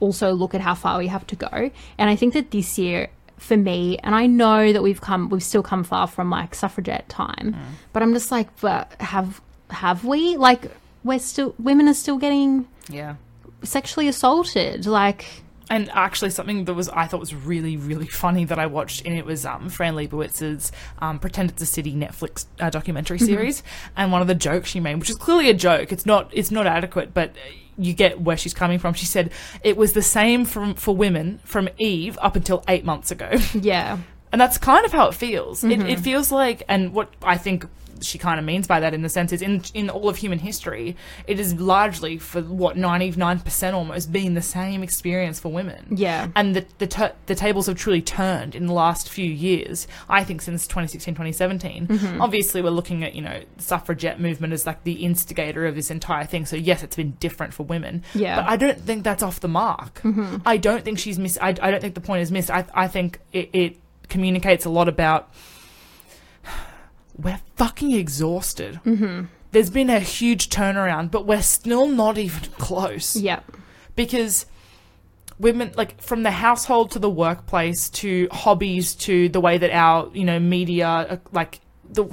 also 0.00 0.32
look 0.32 0.54
at 0.54 0.60
how 0.60 0.74
far 0.74 0.98
we 0.98 1.06
have 1.06 1.26
to 1.28 1.36
go. 1.36 1.70
And 1.96 2.10
I 2.10 2.16
think 2.16 2.34
that 2.34 2.50
this 2.50 2.78
year 2.78 3.08
for 3.38 3.56
me, 3.56 3.98
and 4.02 4.14
I 4.14 4.26
know 4.26 4.72
that 4.72 4.82
we've 4.82 5.00
come, 5.00 5.28
we've 5.28 5.42
still 5.42 5.62
come 5.62 5.84
far 5.84 6.06
from 6.06 6.30
like 6.30 6.54
suffragette 6.54 7.08
time, 7.08 7.54
mm. 7.56 7.74
but 7.92 8.02
I'm 8.02 8.12
just 8.12 8.30
like, 8.30 8.48
but 8.60 8.92
have 9.00 9.40
have 9.70 10.04
we? 10.04 10.36
Like, 10.36 10.70
we're 11.04 11.18
still 11.18 11.54
women 11.58 11.88
are 11.88 11.94
still 11.94 12.18
getting 12.18 12.66
Yeah. 12.88 13.16
sexually 13.62 14.08
assaulted. 14.08 14.86
Like, 14.86 15.26
And 15.70 15.88
actually, 15.94 16.30
something 16.30 16.64
that 16.66 16.74
was 16.74 16.88
I 16.90 17.06
thought 17.06 17.20
was 17.20 17.34
really, 17.34 17.76
really 17.76 18.06
funny 18.06 18.44
that 18.46 18.58
I 18.58 18.66
watched, 18.66 19.06
and 19.06 19.16
it 19.16 19.24
was 19.24 19.46
um, 19.46 19.68
Fran 19.70 19.94
Lebowitz's 19.94 20.70
um, 20.98 21.18
"Pretend 21.18 21.50
It's 21.50 21.62
a 21.62 21.66
City" 21.66 21.94
Netflix 21.94 22.46
uh, 22.60 22.68
documentary 22.70 23.18
series. 23.18 23.62
And 23.96 24.12
one 24.12 24.20
of 24.20 24.28
the 24.28 24.34
jokes 24.34 24.68
she 24.70 24.80
made, 24.80 24.96
which 24.96 25.08
is 25.10 25.16
clearly 25.16 25.48
a 25.48 25.54
joke, 25.54 25.90
it's 25.92 26.04
not, 26.04 26.30
it's 26.32 26.50
not 26.50 26.66
adequate, 26.66 27.14
but 27.14 27.32
you 27.78 27.94
get 27.94 28.20
where 28.20 28.36
she's 28.36 28.52
coming 28.52 28.78
from. 28.78 28.92
She 28.92 29.06
said 29.06 29.30
it 29.64 29.76
was 29.78 29.94
the 29.94 30.02
same 30.02 30.44
from 30.44 30.74
for 30.74 30.94
women 30.94 31.40
from 31.44 31.68
Eve 31.78 32.18
up 32.20 32.36
until 32.36 32.62
eight 32.68 32.84
months 32.84 33.10
ago. 33.10 33.30
yeah, 33.54 33.96
And 34.30 34.38
that's 34.40 34.58
kind 34.58 34.84
of 34.84 34.92
how 34.92 35.08
it 35.08 35.14
feels. 35.14 35.64
It, 35.64 35.80
it 35.80 36.00
feels 36.00 36.30
like, 36.30 36.64
and 36.68 36.92
what 36.92 37.08
I 37.22 37.38
think 37.38 37.66
she 38.02 38.18
kind 38.18 38.38
of 38.38 38.44
means 38.44 38.66
by 38.66 38.80
that 38.80 38.94
in 38.94 39.02
the 39.02 39.08
sense 39.08 39.32
is 39.32 39.42
in 39.42 39.62
in 39.74 39.90
all 39.90 40.08
of 40.08 40.16
human 40.16 40.38
history, 40.38 40.96
it 41.26 41.38
is 41.40 41.54
largely 41.54 42.18
for 42.18 42.42
what 42.42 42.76
ninety 42.76 43.10
nine 43.12 43.40
percent 43.40 43.74
almost 43.74 44.12
being 44.12 44.34
the 44.34 44.42
same 44.42 44.82
experience 44.82 45.38
for 45.40 45.50
women. 45.50 45.86
Yeah. 45.90 46.28
and 46.36 46.56
the 46.56 46.66
the, 46.78 47.14
the 47.26 47.34
tables 47.34 47.66
have 47.66 47.76
truly 47.76 48.02
turned 48.02 48.54
in 48.54 48.66
the 48.66 48.72
last 48.72 49.08
few 49.08 49.30
years. 49.30 49.86
I 50.08 50.24
think 50.24 50.42
since 50.42 50.66
2016, 50.66 51.14
2017. 51.14 51.86
Mm-hmm. 51.86 52.20
Obviously, 52.20 52.62
we're 52.62 52.70
looking 52.70 53.04
at 53.04 53.14
you 53.14 53.22
know 53.22 53.42
suffragette 53.58 54.20
movement 54.20 54.52
as 54.52 54.66
like 54.66 54.84
the 54.84 55.04
instigator 55.04 55.66
of 55.66 55.74
this 55.74 55.90
entire 55.90 56.24
thing. 56.24 56.46
So 56.46 56.56
yes, 56.56 56.82
it's 56.82 56.96
been 56.96 57.12
different 57.20 57.54
for 57.54 57.64
women. 57.64 58.02
Yeah. 58.14 58.36
but 58.36 58.48
I 58.48 58.56
don't 58.56 58.80
think 58.80 59.04
that's 59.04 59.22
off 59.22 59.40
the 59.40 59.48
mark. 59.48 60.00
Mm-hmm. 60.02 60.38
I 60.46 60.56
don't 60.56 60.84
think 60.84 60.98
she's 60.98 61.18
miss. 61.18 61.38
I, 61.40 61.48
I 61.48 61.70
don't 61.70 61.80
think 61.80 61.94
the 61.94 62.00
point 62.00 62.22
is 62.22 62.30
missed. 62.32 62.50
I 62.50 62.64
I 62.74 62.88
think 62.88 63.18
it, 63.32 63.50
it 63.52 63.76
communicates 64.08 64.64
a 64.64 64.70
lot 64.70 64.88
about 64.88 65.32
we're 67.16 67.40
fucking 67.56 67.92
exhausted. 67.92 68.80
Mm-hmm. 68.84 69.26
There's 69.52 69.70
been 69.70 69.90
a 69.90 70.00
huge 70.00 70.48
turnaround, 70.48 71.10
but 71.10 71.26
we're 71.26 71.42
still 71.42 71.86
not 71.86 72.18
even 72.18 72.40
close. 72.58 73.16
Yeah, 73.16 73.40
because 73.96 74.46
women 75.38 75.72
like 75.76 76.00
from 76.00 76.22
the 76.22 76.30
household 76.30 76.92
to 76.92 76.98
the 76.98 77.10
workplace 77.10 77.88
to 77.90 78.28
hobbies 78.30 78.94
to 78.94 79.28
the 79.28 79.40
way 79.40 79.58
that 79.58 79.70
our 79.70 80.10
you 80.14 80.24
know 80.24 80.38
media 80.38 80.88
uh, 80.88 81.16
like 81.32 81.60
the 81.90 82.06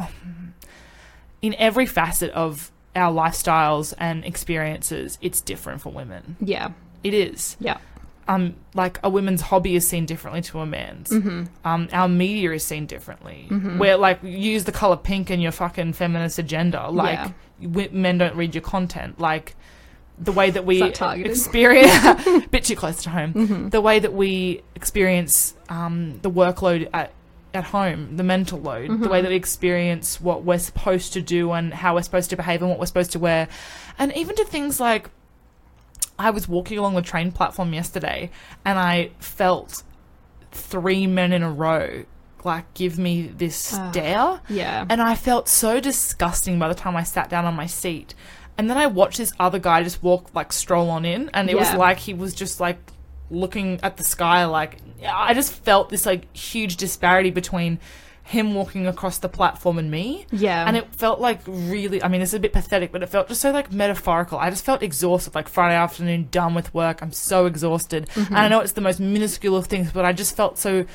in 1.41 1.55
every 1.55 1.85
facet 1.85 2.31
of 2.31 2.71
our 2.95 3.13
lifestyles 3.13 3.93
and 3.99 4.25
experiences 4.25 5.17
it's 5.21 5.41
different 5.41 5.81
for 5.81 5.91
women. 5.91 6.35
Yeah, 6.41 6.71
it 7.03 7.13
is. 7.13 7.55
Yeah, 7.59 7.77
um 8.29 8.55
like 8.75 8.99
a 9.03 9.09
woman's 9.09 9.41
hobby 9.41 9.75
is 9.75 9.85
seen 9.87 10.05
differently 10.05 10.41
to 10.43 10.59
a 10.59 10.65
man's. 10.65 11.11
Um 11.11 11.89
our 11.91 12.07
media 12.07 12.51
is 12.53 12.63
seen 12.63 12.85
differently. 12.85 13.47
Where 13.79 13.97
like 13.97 14.19
you 14.23 14.37
use 14.53 14.63
the 14.63 14.71
color 14.71 14.95
pink 14.97 15.29
in 15.29 15.41
your 15.41 15.51
fucking 15.51 15.93
feminist 15.93 16.39
agenda. 16.39 16.89
Like 16.89 17.19
Yeah. 17.59 17.87
men 17.91 18.17
don't 18.19 18.35
read 18.35 18.55
your 18.55 18.61
content. 18.61 19.19
Like 19.19 19.55
the 20.21 20.31
way 20.31 20.51
that 20.51 20.65
we 20.65 20.79
that 20.79 21.25
experience 21.31 22.45
bit 22.51 22.63
too 22.65 22.75
close 22.75 23.03
to 23.03 23.09
home. 23.09 23.69
The 23.69 23.81
way 23.81 23.99
that 23.99 24.13
we 24.13 24.63
experience 24.75 25.55
um 25.69 26.19
the 26.21 26.31
workload 26.31 26.87
at 26.93 27.11
at 27.51 27.63
home, 27.63 28.15
the 28.15 28.23
mental 28.23 28.59
load, 28.59 29.01
the 29.01 29.09
way 29.09 29.21
that 29.23 29.29
we 29.29 29.35
experience 29.35 30.21
what 30.21 30.43
we're 30.43 30.59
supposed 30.59 31.13
to 31.13 31.21
do 31.21 31.51
and 31.51 31.73
how 31.73 31.95
we're 31.95 32.03
supposed 32.03 32.29
to 32.29 32.35
behave 32.37 32.61
and 32.61 32.69
what 32.69 32.77
we're 32.79 32.85
supposed 32.85 33.11
to 33.13 33.17
wear. 33.17 33.47
And 33.97 34.15
even 34.15 34.35
to 34.35 34.45
things 34.45 34.79
like 34.79 35.09
I 36.19 36.29
was 36.31 36.47
walking 36.47 36.77
along 36.77 36.93
the 36.95 37.01
train 37.01 37.31
platform 37.31 37.73
yesterday 37.73 38.29
and 38.65 38.77
I 38.77 39.11
felt 39.19 39.81
three 40.51 41.07
men 41.07 41.31
in 41.31 41.41
a 41.43 41.49
row 41.51 42.03
like 42.43 42.73
give 42.73 42.97
me 42.97 43.27
this 43.27 43.73
Ah. 43.73 43.91
stare. 43.91 44.39
yeah, 44.49 44.85
And 44.89 45.01
I 45.01 45.15
felt 45.15 45.49
so 45.49 45.79
disgusting 45.79 46.57
by 46.59 46.67
the 46.69 46.75
time 46.75 46.95
I 46.95 47.03
sat 47.03 47.29
down 47.29 47.45
on 47.45 47.53
my 47.53 47.65
seat. 47.65 48.15
And 48.57 48.69
then 48.69 48.77
I 48.77 48.87
watched 48.87 49.17
this 49.17 49.33
other 49.39 49.59
guy 49.59 49.83
just 49.83 50.01
walk, 50.03 50.33
like, 50.33 50.51
stroll 50.53 50.89
on 50.89 51.03
in. 51.05 51.29
And 51.33 51.49
it 51.49 51.57
was 51.57 51.73
like 51.73 51.97
he 51.97 52.13
was 52.13 52.33
just, 52.33 52.59
like, 52.59 52.77
looking 53.29 53.79
at 53.83 53.95
the 53.97 54.03
sky. 54.03 54.45
Like, 54.45 54.77
I 55.07 55.33
just 55.33 55.51
felt 55.53 55.89
this, 55.89 56.05
like, 56.05 56.33
huge 56.35 56.75
disparity 56.77 57.29
between 57.29 57.79
him 58.29 58.53
walking 58.53 58.85
across 58.85 59.17
the 59.17 59.27
platform 59.27 59.79
and 59.79 59.89
me. 59.89 60.27
yeah, 60.31 60.67
And 60.67 60.77
it 60.77 60.93
felt 60.95 61.19
like 61.19 61.39
really, 61.47 62.03
I 62.03 62.07
mean, 62.07 62.19
this 62.19 62.29
is 62.29 62.35
a 62.35 62.39
bit 62.39 62.53
pathetic, 62.53 62.91
but 62.91 63.01
it 63.01 63.07
felt 63.07 63.27
just 63.27 63.41
so 63.41 63.49
like 63.49 63.71
metaphorical. 63.71 64.37
I 64.37 64.51
just 64.51 64.63
felt 64.63 64.83
exhausted, 64.83 65.33
like 65.33 65.49
Friday 65.49 65.75
afternoon, 65.75 66.27
done 66.29 66.53
with 66.53 66.71
work. 66.71 67.01
I'm 67.01 67.11
so 67.11 67.47
exhausted. 67.47 68.07
Mm-hmm. 68.13 68.35
And 68.35 68.37
I 68.37 68.47
know 68.47 68.59
it's 68.59 68.73
the 68.73 68.81
most 68.81 68.99
minuscule 68.99 69.57
of 69.57 69.65
things, 69.65 69.91
but 69.91 70.05
I 70.05 70.13
just 70.13 70.35
felt 70.35 70.59
so, 70.59 70.85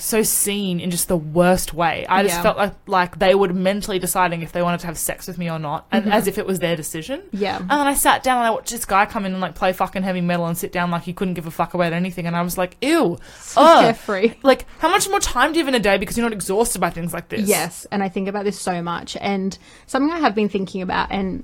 so 0.00 0.22
seen 0.22 0.78
in 0.78 0.90
just 0.92 1.08
the 1.08 1.16
worst 1.16 1.74
way. 1.74 2.06
I 2.08 2.22
just 2.22 2.36
Yeah. 2.36 2.42
felt 2.42 2.56
like, 2.56 2.72
like 2.86 3.18
they 3.18 3.34
were 3.34 3.52
mentally 3.52 3.98
deciding 3.98 4.42
if 4.42 4.52
they 4.52 4.62
wanted 4.62 4.78
to 4.80 4.86
have 4.86 4.96
sex 4.96 5.26
with 5.26 5.38
me 5.38 5.50
or 5.50 5.58
not, 5.58 5.86
and 5.90 6.04
Mm-hmm. 6.04 6.12
as 6.12 6.28
if 6.28 6.38
it 6.38 6.46
was 6.46 6.60
their 6.60 6.76
decision. 6.76 7.22
yeah, 7.32 7.56
And 7.58 7.68
then 7.68 7.86
I 7.86 7.94
sat 7.94 8.22
down 8.22 8.38
and 8.38 8.46
I 8.46 8.50
watched 8.50 8.70
this 8.70 8.84
guy 8.84 9.06
come 9.06 9.26
in 9.26 9.32
and 9.32 9.40
like 9.40 9.56
play 9.56 9.72
fucking 9.72 10.04
heavy 10.04 10.20
metal 10.20 10.46
and 10.46 10.56
sit 10.56 10.70
down 10.70 10.92
like 10.92 11.02
he 11.02 11.12
couldn't 11.12 11.34
give 11.34 11.46
a 11.48 11.50
fuck 11.50 11.74
about 11.74 11.92
anything. 11.92 12.26
And 12.26 12.36
I 12.36 12.42
was 12.42 12.56
like, 12.56 12.76
ew. 12.80 13.18
ugh. 13.56 13.80
carefree. 13.84 14.34
Like, 14.44 14.66
how 14.78 14.88
much 14.88 15.08
more 15.10 15.18
time 15.20 15.52
do 15.52 15.58
you 15.58 15.64
have 15.64 15.74
in 15.74 15.78
a 15.78 15.82
day 15.82 15.98
because 15.98 16.16
you're 16.16 16.24
not 16.26 16.32
exhausted 16.32 16.80
by 16.80 16.90
things 16.90 17.12
like 17.12 17.28
this? 17.28 17.48
Yes, 17.48 17.84
and 17.90 18.00
I 18.02 18.08
think 18.08 18.28
about 18.28 18.44
this 18.44 18.58
so 18.60 18.80
much. 18.80 19.16
And 19.20 19.58
something 19.86 20.12
I 20.12 20.20
have 20.20 20.34
been 20.34 20.48
thinking 20.48 20.80
about, 20.80 21.10
and 21.10 21.42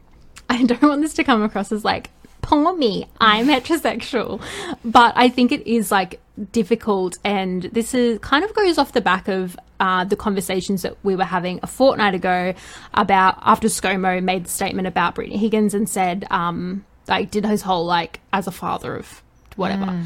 I 0.50 0.62
don't 0.62 0.82
want 0.82 1.00
this 1.00 1.14
to 1.14 1.24
come 1.24 1.42
across 1.42 1.72
as 1.72 1.84
like, 1.86 2.10
poor 2.44 2.74
me, 2.76 3.08
I'm 3.20 3.46
heterosexual. 3.46 4.40
But 4.84 5.12
I 5.16 5.28
think 5.28 5.52
it 5.52 5.66
is 5.66 5.90
like 5.90 6.20
difficult. 6.52 7.18
And 7.24 7.62
this 7.64 7.94
is 7.94 8.18
kind 8.20 8.44
of 8.44 8.54
goes 8.54 8.78
off 8.78 8.92
the 8.92 9.00
back 9.00 9.28
of 9.28 9.56
uh, 9.80 10.04
the 10.04 10.16
conversations 10.16 10.82
that 10.82 10.96
we 11.02 11.16
were 11.16 11.24
having 11.24 11.60
a 11.62 11.66
fortnight 11.66 12.14
ago 12.14 12.54
about 12.94 13.38
after 13.42 13.68
ScoMo 13.68 14.22
made 14.22 14.44
the 14.44 14.50
statement 14.50 14.86
about 14.86 15.14
Brittany 15.14 15.36
Higgins 15.36 15.74
and 15.74 15.88
said, 15.88 16.26
um, 16.30 16.84
like, 17.08 17.30
did 17.30 17.44
his 17.44 17.62
whole 17.62 17.84
like, 17.84 18.20
as 18.32 18.46
a 18.46 18.52
father 18.52 18.96
of 18.96 19.22
whatever 19.56 20.04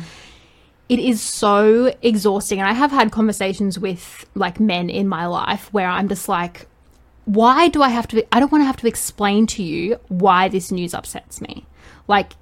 it 0.88 0.98
is 0.98 1.22
so 1.22 1.94
exhausting. 2.02 2.60
And 2.60 2.68
I 2.68 2.72
have 2.72 2.90
had 2.90 3.12
conversations 3.12 3.78
with 3.78 4.26
like 4.34 4.58
men 4.58 4.88
in 4.88 5.06
my 5.06 5.26
life 5.26 5.72
where 5.72 5.88
I'm 5.88 6.08
just 6.08 6.28
like, 6.28 6.66
why 7.28 7.68
do 7.68 7.82
I 7.82 7.90
have 7.90 8.08
to? 8.08 8.26
I 8.34 8.40
don't 8.40 8.50
want 8.50 8.62
to 8.62 8.66
have 8.66 8.78
to 8.78 8.86
explain 8.86 9.46
to 9.48 9.62
you 9.62 10.00
why 10.08 10.48
this 10.48 10.72
news 10.72 10.94
upsets 10.94 11.42
me. 11.42 11.66
Like, 12.06 12.32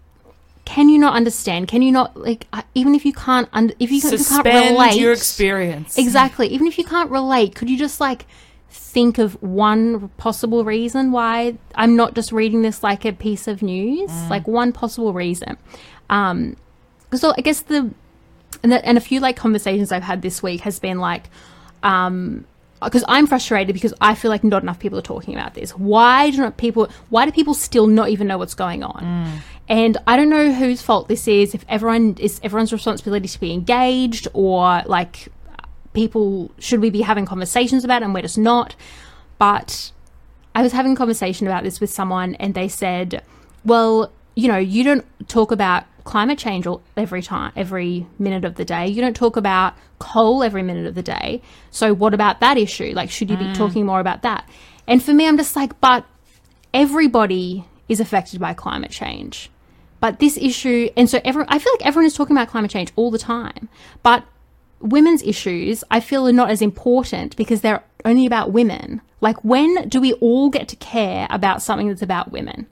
can 0.64 0.88
you 0.88 0.99
not 0.99 1.14
understand? 1.16 1.66
Can 1.66 1.83
you 1.83 1.90
not 1.90 2.16
like 2.16 2.46
uh, 2.53 2.62
even 2.77 2.94
if 2.94 3.05
you 3.05 3.12
can't 3.12 3.49
un- 3.53 3.72
if 3.81 3.90
you, 3.90 4.01
can't- 4.01 4.12
you 4.12 4.18
can't 4.29 4.44
relate 4.70 5.01
your 5.01 5.12
experience. 5.12 5.99
exactly 5.99 6.46
even 6.49 6.66
if 6.68 6.79
you 6.79 6.85
can't 6.85 7.11
relate 7.11 7.55
could 7.57 7.68
you 7.68 7.77
just 7.79 8.01
like 8.01 8.27
think 8.70 9.18
of 9.18 9.40
one 9.42 10.09
possible 10.18 10.64
reason 10.64 11.11
why 11.12 11.57
i'm 11.77 11.94
not 11.96 12.14
just 12.14 12.31
reading 12.33 12.62
this 12.62 12.83
like 12.83 13.05
a 13.05 13.12
piece 13.12 13.46
of 13.49 13.62
news 13.62 14.11
like 14.29 14.46
one 14.49 14.72
possible 14.72 15.12
reason 15.12 15.57
um 16.11 16.57
so 17.14 17.33
i 17.38 17.40
guess 17.40 17.61
the 17.62 17.90
and, 18.62 18.72
the, 18.72 18.85
and 18.85 18.99
a 18.99 19.01
few 19.01 19.18
like 19.20 19.37
conversations 19.37 19.92
i've 19.92 20.03
had 20.03 20.20
this 20.20 20.42
week 20.42 20.61
has 20.62 20.79
been 20.81 20.99
like 20.99 21.31
um 21.83 22.44
because 22.82 23.04
i'm 23.08 23.26
frustrated 23.26 23.72
because 23.72 23.94
i 24.00 24.14
feel 24.14 24.30
like 24.30 24.44
not 24.44 24.62
enough 24.62 24.78
people 24.78 24.98
are 24.98 25.02
talking 25.02 25.34
about 25.34 25.54
this. 25.54 25.70
Why 25.72 26.30
do 26.30 26.38
not 26.38 26.56
people 26.56 26.88
why 27.10 27.24
do 27.24 27.32
people 27.32 27.54
still 27.54 27.86
not 27.86 28.08
even 28.10 28.26
know 28.26 28.38
what's 28.38 28.54
going 28.54 28.82
on? 28.82 29.02
Mm. 29.02 29.42
And 29.68 29.98
i 30.06 30.16
don't 30.16 30.28
know 30.28 30.52
whose 30.52 30.82
fault 30.82 31.08
this 31.08 31.26
is 31.26 31.54
if 31.54 31.64
everyone 31.68 32.16
is 32.18 32.40
everyone's 32.42 32.72
responsibility 32.72 33.28
to 33.28 33.40
be 33.40 33.52
engaged 33.52 34.28
or 34.32 34.82
like 34.86 35.28
people 35.92 36.50
should 36.58 36.80
we 36.80 36.90
be 36.90 37.00
having 37.00 37.24
conversations 37.24 37.85
about 37.85 38.02
it 38.02 38.04
and 38.04 38.14
we're 38.14 38.22
just 38.22 38.38
not. 38.38 38.77
But 39.38 39.92
i 40.54 40.62
was 40.62 40.72
having 40.72 40.92
a 40.92 40.96
conversation 40.96 41.46
about 41.46 41.62
this 41.64 41.81
with 41.81 41.90
someone 41.90 42.35
and 42.37 42.54
they 42.54 42.68
said 42.68 43.22
well 43.64 44.10
you 44.35 44.48
know 44.48 44.56
you 44.56 44.83
don't 44.85 45.04
talk 45.29 45.50
about 45.50 45.85
climate 46.07 46.38
change 46.38 46.67
every 46.96 47.21
time 47.21 47.52
every 47.54 48.07
minute 48.19 48.44
of 48.44 48.54
the 48.54 48.65
day. 48.65 48.87
You 48.87 49.02
don't 49.02 49.17
talk 49.17 49.37
about 49.37 49.75
coal 49.98 50.42
every 50.42 50.63
minute 50.63 50.87
of 50.87 50.94
the 50.94 51.02
day. 51.02 51.42
So 51.71 51.92
what 51.92 52.15
about 52.15 52.40
that 52.40 52.57
issue? 52.57 52.92
Like 52.94 53.11
should 53.11 53.31
you 53.31 53.37
be 53.37 53.44
mm. 53.44 53.54
talking 53.54 53.85
more 53.85 54.00
about 54.00 54.23
that? 54.23 54.48
And 54.87 55.02
for 55.02 55.13
me 55.13 55.27
i'm 55.29 55.37
just 55.37 55.57
like 55.57 55.79
but 55.81 56.07
everybody 56.73 57.65
is 57.88 58.00
affected 58.00 58.40
by 58.40 58.54
climate 58.54 58.90
change. 58.90 59.50
But 60.00 60.19
this 60.21 60.38
issue 60.38 60.88
and 60.96 61.11
so 61.11 61.21
everyone 61.25 61.48
i 61.50 61.59
feel 61.59 61.73
like 61.75 61.87
everyone 61.87 62.07
is 62.07 62.15
talking 62.15 62.37
about 62.37 62.48
climate 62.48 62.71
change 62.71 62.92
all 62.96 63.11
the 63.11 63.19
time. 63.19 63.69
But 64.02 64.25
women's 64.81 65.23
issues 65.23 65.83
I 65.90 66.00
feel 66.00 66.29
are 66.29 66.33
not 66.33 66.50
as 66.50 66.63
important 66.63 67.37
because 67.37 67.61
they're 67.61 67.85
only 68.04 68.27
about 68.27 68.52
women. 68.52 69.00
Like 69.21 69.42
when 69.44 69.88
do 69.88 70.00
we 70.00 70.13
all 70.15 70.50
get 70.50 70.69
to 70.69 70.77
care 70.77 71.27
about 71.31 71.63
something 71.63 71.88
that's 71.88 72.02
about 72.02 72.33
women? 72.33 72.67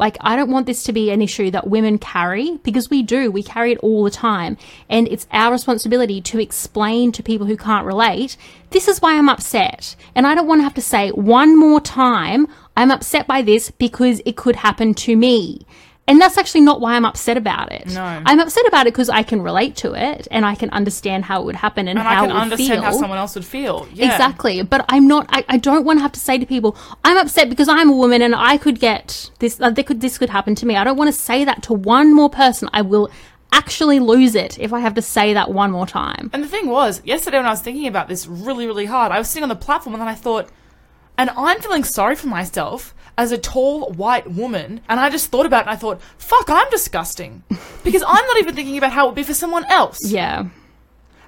Like, 0.00 0.16
I 0.22 0.34
don't 0.34 0.50
want 0.50 0.64
this 0.64 0.82
to 0.84 0.94
be 0.94 1.10
an 1.10 1.20
issue 1.20 1.50
that 1.50 1.68
women 1.68 1.98
carry 1.98 2.56
because 2.62 2.88
we 2.88 3.02
do. 3.02 3.30
We 3.30 3.42
carry 3.42 3.72
it 3.72 3.78
all 3.78 4.02
the 4.02 4.10
time. 4.10 4.56
And 4.88 5.06
it's 5.08 5.26
our 5.30 5.52
responsibility 5.52 6.22
to 6.22 6.40
explain 6.40 7.12
to 7.12 7.22
people 7.22 7.46
who 7.46 7.56
can't 7.58 7.84
relate, 7.84 8.38
this 8.70 8.88
is 8.88 9.02
why 9.02 9.18
I'm 9.18 9.28
upset. 9.28 9.94
And 10.14 10.26
I 10.26 10.34
don't 10.34 10.46
want 10.46 10.60
to 10.60 10.64
have 10.64 10.72
to 10.74 10.80
say 10.80 11.10
one 11.10 11.54
more 11.54 11.82
time, 11.82 12.48
I'm 12.78 12.90
upset 12.90 13.26
by 13.26 13.42
this 13.42 13.70
because 13.70 14.22
it 14.24 14.38
could 14.38 14.56
happen 14.56 14.94
to 14.94 15.14
me. 15.16 15.66
And 16.10 16.20
that's 16.20 16.36
actually 16.36 16.62
not 16.62 16.80
why 16.80 16.96
I'm 16.96 17.04
upset 17.04 17.36
about 17.36 17.70
it. 17.70 17.86
No. 17.86 18.02
I'm 18.02 18.40
upset 18.40 18.66
about 18.66 18.88
it 18.88 18.92
because 18.92 19.08
I 19.08 19.22
can 19.22 19.42
relate 19.42 19.76
to 19.76 19.92
it 19.92 20.26
and 20.32 20.44
I 20.44 20.56
can 20.56 20.68
understand 20.70 21.24
how 21.24 21.40
it 21.40 21.44
would 21.44 21.54
happen 21.54 21.86
and, 21.86 21.96
And 22.00 22.08
how 22.08 22.24
I 22.24 22.26
can 22.26 22.36
understand 22.36 22.68
feel. 22.68 22.82
how 22.82 22.90
someone 22.90 23.16
else 23.16 23.36
would 23.36 23.44
feel. 23.44 23.86
Yeah. 23.94 24.06
Exactly. 24.06 24.60
But 24.64 24.84
I'm 24.88 25.06
not, 25.06 25.26
I, 25.28 25.44
I 25.48 25.56
don't 25.56 25.84
want 25.84 26.00
to 26.00 26.02
have 26.02 26.10
to 26.10 26.18
say 26.18 26.36
to 26.36 26.44
people, 26.44 26.76
I'm 27.04 27.16
upset 27.16 27.48
because 27.48 27.68
I'm 27.68 27.88
a 27.88 27.96
woman 27.96 28.22
and 28.22 28.34
I 28.34 28.56
could 28.56 28.80
get 28.80 29.30
this, 29.38 29.60
uh, 29.60 29.70
they 29.70 29.84
could, 29.84 30.00
this 30.00 30.18
could 30.18 30.30
happen 30.30 30.56
to 30.56 30.66
me. 30.66 30.74
I 30.74 30.82
don't 30.82 30.96
want 30.96 31.14
to 31.14 31.16
say 31.16 31.44
that 31.44 31.62
to 31.64 31.74
one 31.74 32.12
more 32.12 32.28
person. 32.28 32.68
I 32.72 32.82
will 32.82 33.08
actually 33.52 34.00
lose 34.00 34.34
it 34.34 34.58
if 34.58 34.72
I 34.72 34.80
have 34.80 34.94
to 34.94 35.02
say 35.02 35.32
that 35.34 35.52
one 35.52 35.70
more 35.70 35.86
time. 35.86 36.28
And 36.32 36.42
the 36.42 36.48
thing 36.48 36.66
was, 36.66 37.02
yesterday 37.04 37.36
when 37.36 37.46
I 37.46 37.50
was 37.50 37.60
thinking 37.60 37.86
about 37.86 38.08
this 38.08 38.26
really, 38.26 38.66
really 38.66 38.86
hard, 38.86 39.12
I 39.12 39.18
was 39.18 39.28
sitting 39.28 39.44
on 39.44 39.48
the 39.48 39.54
platform 39.54 39.94
and 39.94 40.00
then 40.00 40.08
I 40.08 40.16
thought, 40.16 40.48
and 41.16 41.30
I'm 41.36 41.60
feeling 41.60 41.84
sorry 41.84 42.16
for 42.16 42.26
myself 42.26 42.96
as 43.20 43.32
a 43.32 43.38
tall 43.38 43.92
white 43.92 44.30
woman, 44.30 44.80
and 44.88 44.98
I 44.98 45.10
just 45.10 45.30
thought 45.30 45.44
about 45.44 45.58
it 45.58 45.68
and 45.68 45.70
I 45.70 45.76
thought, 45.76 46.00
fuck, 46.16 46.48
I'm 46.48 46.68
disgusting. 46.70 47.42
Because 47.82 48.02
I'm 48.06 48.26
not 48.26 48.36
even 48.38 48.54
thinking 48.54 48.76
about 48.76 48.92
how 48.92 49.04
it 49.04 49.08
would 49.08 49.14
be 49.14 49.22
for 49.22 49.32
someone 49.32 49.64
else. 49.64 50.04
Yeah. 50.04 50.48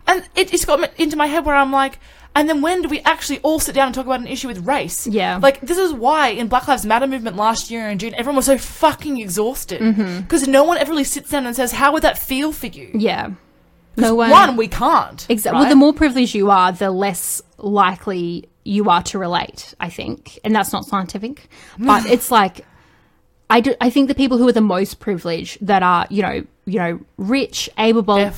And 0.07 0.29
it 0.35 0.51
just 0.51 0.67
got 0.67 0.93
into 1.01 1.17
my 1.17 1.27
head 1.27 1.47
where 1.47 1.55
I'm 1.55 1.73
like, 1.73 1.99
and 2.37 2.47
then 2.47 2.61
when 2.61 2.83
do 2.83 2.89
we 2.89 3.01
actually 3.01 3.39
all 3.39 3.59
sit 3.59 3.75
down 3.75 3.87
and 3.87 3.95
talk 3.95 4.05
about 4.05 4.21
an 4.21 4.27
issue 4.27 4.49
with 4.49 4.67
race? 4.67 5.07
Yeah. 5.07 5.39
Like, 5.43 5.63
this 5.63 5.79
is 5.79 5.95
why 5.95 6.29
in 6.29 6.49
Black 6.49 6.69
Lives 6.69 6.85
Matter 6.85 7.07
movement 7.07 7.37
last 7.37 7.71
year 7.71 7.89
in 7.89 7.99
June, 7.99 8.15
everyone 8.15 8.37
was 8.37 8.45
so 8.45 8.59
fucking 8.59 9.19
exhausted. 9.19 9.81
Mm-hmm. 9.81 10.21
Because 10.21 10.47
no 10.47 10.63
one 10.63 10.77
ever 10.77 10.91
really 10.91 11.05
sits 11.05 11.31
down 11.31 11.47
and 11.47 11.57
says, 11.57 11.73
how 11.73 11.93
would 11.95 12.03
that 12.03 12.19
feel 12.19 12.53
for 12.53 12.67
you? 12.67 12.91
Yeah. 12.93 13.31
No 13.97 14.15
one. 14.15 14.29
One, 14.31 14.57
we 14.59 14.69
can't. 14.69 15.27
Exactly. 15.31 15.57
right? 15.57 15.61
Well, 15.63 15.71
the 15.71 15.77
more 15.77 15.95
privileged 15.95 16.35
you 16.35 16.51
are, 16.51 16.71
the 16.71 16.91
less 16.91 17.41
likely 17.57 18.49
you 18.65 18.89
are 18.91 19.03
to 19.05 19.19
relate, 19.19 19.75
I 19.81 19.89
think. 19.89 20.39
And 20.45 20.55
that's 20.55 20.73
not 20.73 20.85
scientific. 20.85 21.49
But 21.79 22.07
it's 22.07 22.31
like, 22.41 22.65
I, 23.51 23.61
do, 23.61 23.75
I 23.81 23.91
think 23.91 24.09
the 24.09 24.15
people 24.15 24.39
who 24.39 24.49
are 24.49 24.53
the 24.53 24.61
most 24.61 24.99
privileged 25.01 25.59
that 25.67 25.83
are, 25.83 26.07
you 26.11 26.23
know, 26.23 26.45
you 26.65 26.79
know, 26.79 27.01
rich, 27.17 27.69
able-bodied, 27.77 28.33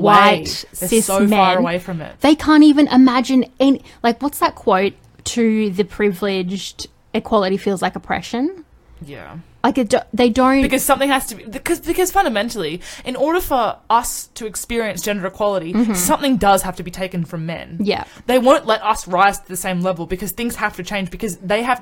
white, 0.00 0.64
They're 0.78 0.88
cis 0.88 1.06
so 1.06 1.20
men, 1.20 1.30
far 1.30 1.58
away 1.58 1.78
from 1.80 2.00
it. 2.00 2.20
they 2.20 2.34
can't 2.36 2.62
even 2.62 2.86
imagine 2.88 3.44
any, 3.58 3.82
like, 4.02 4.22
what's 4.22 4.38
that 4.38 4.54
quote 4.54 4.94
to 5.24 5.70
the 5.70 5.84
privileged, 5.84 6.86
equality 7.12 7.56
feels 7.56 7.82
like 7.82 7.96
oppression? 7.96 8.64
Yeah. 9.04 9.38
Like, 9.68 9.78
it, 9.78 9.94
they 10.12 10.30
don't, 10.30 10.62
Because 10.62 10.84
something 10.84 11.08
has 11.10 11.26
to 11.26 11.34
be 11.36 11.44
because 11.44 11.80
because 11.80 12.10
fundamentally, 12.10 12.80
in 13.04 13.16
order 13.16 13.40
for 13.40 13.76
us 13.90 14.28
to 14.38 14.46
experience 14.46 15.02
gender 15.02 15.26
equality, 15.26 15.70
something 15.94 16.36
does 16.38 16.62
have 16.62 16.76
to 16.76 16.82
be 16.82 16.90
taken 16.90 17.24
from 17.24 17.44
men. 17.46 17.68
Mm-hmm. 17.74 17.84
yeah, 17.84 18.04
They 18.26 18.38
won't 18.38 18.66
let 18.66 18.82
us 18.82 19.06
rise 19.08 19.38
to 19.40 19.48
the 19.48 19.56
same 19.56 19.80
level 19.82 20.06
because 20.06 20.32
things 20.32 20.56
have 20.56 20.74
to 20.76 20.82
change 20.82 21.10
because 21.10 21.36
they 21.38 21.62
have 21.62 21.80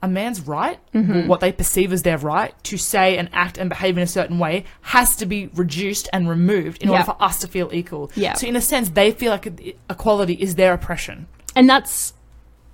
a 0.00 0.08
man's 0.08 0.40
right, 0.46 0.78
Mm-hmm. 0.94 1.26
what 1.28 1.40
they 1.40 1.50
perceive 1.52 1.92
as 1.92 2.02
their 2.02 2.18
right 2.18 2.52
to 2.64 2.76
say 2.78 3.16
and 3.18 3.28
act 3.32 3.58
and 3.58 3.68
behave 3.68 3.96
in 3.96 4.02
a 4.02 4.06
certain 4.06 4.38
way 4.38 4.64
has 4.82 5.16
to 5.16 5.26
be 5.26 5.48
reduced 5.54 6.08
and 6.12 6.28
removed 6.28 6.82
in 6.82 6.88
Yeah. 6.88 6.94
order 6.94 7.04
for 7.12 7.16
us 7.22 7.40
to 7.40 7.46
feel 7.48 7.68
equal. 7.72 8.10
Yeah. 8.14 8.34
So 8.34 8.46
in 8.46 8.56
a 8.56 8.60
sense, 8.60 8.90
they 8.90 9.10
feel 9.10 9.32
like 9.32 9.46
equality 9.90 10.34
is 10.34 10.54
their 10.54 10.72
oppression. 10.72 11.26
and 11.56 11.68
that's 11.68 12.14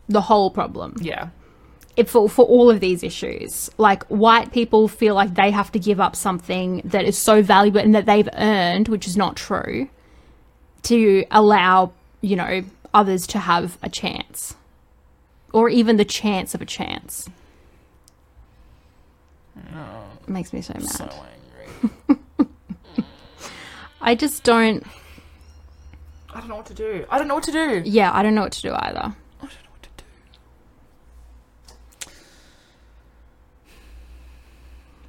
the 0.08 0.20
whole 0.22 0.50
problem. 0.50 0.96
Yeah. 1.00 1.28
It, 1.96 2.08
for, 2.08 2.28
for 2.28 2.44
all 2.44 2.70
of 2.70 2.80
these 2.80 3.02
issues. 3.02 3.70
Like 3.78 4.04
white 4.04 4.52
people 4.52 4.88
feel 4.88 5.14
like 5.14 5.34
they 5.34 5.50
have 5.50 5.70
to 5.72 5.78
give 5.78 6.00
up 6.00 6.16
something 6.16 6.82
that 6.84 7.04
is 7.04 7.16
so 7.16 7.42
valuable 7.42 7.80
and 7.80 7.94
that 7.94 8.06
they've 8.06 8.28
earned, 8.34 8.88
which 8.88 9.06
is 9.06 9.16
not 9.16 9.36
true, 9.36 9.88
to 10.84 11.24
allow, 11.30 11.92
you 12.20 12.36
know, 12.36 12.64
others 12.92 13.26
to 13.28 13.38
have 13.38 13.78
a 13.82 13.88
chance. 13.88 14.54
Or 15.52 15.68
even 15.68 15.96
the 15.96 16.04
chance 16.04 16.54
of 16.54 16.60
a 16.60 16.66
chance. 16.66 17.28
Oh. 19.74 20.04
It 20.22 20.28
makes 20.28 20.52
me 20.52 20.62
so 20.62 20.74
mad. 20.74 20.88
So 20.88 21.10
angry. 22.08 22.18
I 24.00 24.14
just 24.14 24.42
don't, 24.42 24.84
I 26.34 26.40
don't 26.40 26.48
know 26.48 26.56
what 26.56 26.66
to 26.66 26.74
do. 26.74 27.04
I 27.10 27.18
don't 27.18 27.28
know 27.28 27.36
what 27.36 27.44
to 27.44 27.52
do. 27.52 27.82
yeah, 27.84 28.10
I 28.12 28.22
don't 28.22 28.34
know 28.34 28.42
what 28.42 28.52
to 28.52 28.62
do 28.62 28.72
either. 28.72 28.98
I 28.98 29.40
don't 29.40 29.42
know 29.42 29.70
what 29.70 29.82
to 29.82 29.88
do. 29.96 30.04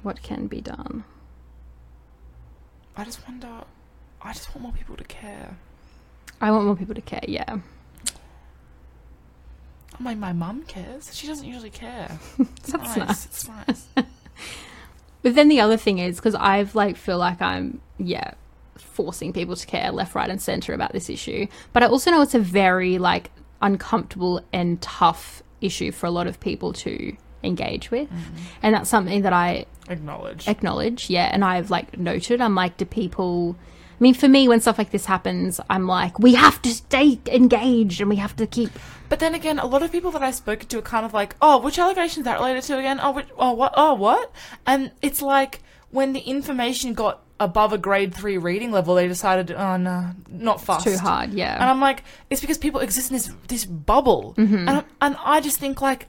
What 0.06 0.22
can 0.22 0.46
be 0.46 0.60
done? 0.60 1.02
I 2.96 3.02
just 3.02 3.26
wonder. 3.26 3.64
I 4.22 4.32
just 4.32 4.54
want 4.54 4.62
more 4.62 4.72
people 4.72 4.96
to 4.96 5.02
care. 5.02 5.56
I 6.40 6.52
want 6.52 6.64
more 6.64 6.76
people 6.76 6.94
to 6.94 7.00
care, 7.00 7.24
yeah. 7.26 7.58
I 9.98 10.02
mean, 10.02 10.20
my 10.20 10.32
mum 10.32 10.62
cares. 10.62 11.12
She 11.12 11.26
doesn't 11.26 11.44
usually 11.44 11.70
care. 11.70 12.20
It's 12.38 12.70
That's 12.70 12.96
nice. 12.96 13.08
nice. 13.08 13.26
It's 13.26 13.48
nice. 13.48 13.88
But 15.22 15.34
then 15.34 15.48
the 15.48 15.60
other 15.60 15.76
thing 15.76 15.98
is 15.98 16.14
because 16.14 16.36
I've 16.36 16.76
like 16.76 16.96
feel 16.96 17.18
like 17.18 17.42
I'm 17.42 17.80
yeah 17.98 18.34
forcing 18.76 19.32
people 19.32 19.56
to 19.56 19.66
care 19.66 19.90
left, 19.90 20.14
right, 20.14 20.30
and 20.30 20.40
center 20.40 20.72
about 20.72 20.92
this 20.92 21.10
issue. 21.10 21.48
But 21.72 21.82
I 21.82 21.86
also 21.86 22.12
know 22.12 22.22
it's 22.22 22.36
a 22.36 22.38
very 22.38 22.98
like 22.98 23.32
uncomfortable 23.60 24.40
and 24.52 24.80
tough 24.80 25.42
issue 25.60 25.90
for 25.90 26.06
a 26.06 26.12
lot 26.12 26.28
of 26.28 26.38
people 26.38 26.72
to 26.74 27.16
engage 27.46 27.90
with, 27.90 28.08
and 28.62 28.74
that's 28.74 28.90
something 28.90 29.22
that 29.22 29.32
I 29.32 29.66
Acknowledge. 29.88 30.48
acknowledge. 30.48 31.08
Yeah, 31.08 31.30
and 31.32 31.44
I've 31.44 31.70
like 31.70 31.96
noted. 31.98 32.40
I'm 32.40 32.54
like, 32.54 32.76
do 32.76 32.84
people? 32.84 33.56
I 33.98 34.02
mean, 34.02 34.12
for 34.14 34.28
me, 34.28 34.46
when 34.46 34.60
stuff 34.60 34.76
like 34.76 34.90
this 34.90 35.06
happens, 35.06 35.58
I'm 35.70 35.86
like, 35.86 36.18
we 36.18 36.34
have 36.34 36.60
to 36.62 36.68
stay 36.68 37.18
engaged 37.28 38.00
and 38.02 38.10
we 38.10 38.16
have 38.16 38.36
to 38.36 38.46
keep. 38.46 38.70
But 39.08 39.20
then 39.20 39.34
again, 39.34 39.58
a 39.58 39.64
lot 39.66 39.82
of 39.82 39.90
people 39.90 40.10
that 40.10 40.22
I've 40.22 40.34
spoken 40.34 40.68
to 40.68 40.78
are 40.78 40.82
kind 40.82 41.06
of 41.06 41.14
like, 41.14 41.34
"Oh, 41.40 41.58
which 41.60 41.78
allegation 41.78 42.20
is 42.20 42.24
that 42.24 42.38
related 42.38 42.62
to 42.64 42.78
again? 42.78 42.98
Oh, 43.02 43.12
which, 43.12 43.26
oh, 43.38 43.52
what? 43.52 43.72
Oh, 43.76 43.94
what?" 43.94 44.32
And 44.66 44.90
it's 45.00 45.22
like 45.22 45.62
when 45.90 46.12
the 46.12 46.20
information 46.20 46.92
got 46.92 47.22
above 47.38 47.72
a 47.72 47.78
grade 47.78 48.12
three 48.14 48.36
reading 48.36 48.72
level, 48.72 48.96
they 48.96 49.06
decided, 49.06 49.52
"Oh 49.52 49.76
no, 49.76 50.10
not 50.28 50.60
fast." 50.60 50.84
Too 50.84 50.98
hard, 50.98 51.32
yeah. 51.32 51.54
And 51.54 51.64
I'm 51.70 51.80
like, 51.80 52.02
it's 52.28 52.40
because 52.40 52.58
people 52.58 52.80
exist 52.80 53.10
in 53.10 53.16
this 53.16 53.30
this 53.48 53.64
bubble, 53.64 54.34
Mm-hmm. 54.36 54.68
and 54.68 54.84
and 55.00 55.16
I 55.24 55.40
just 55.40 55.58
think 55.58 55.80
like 55.80 56.08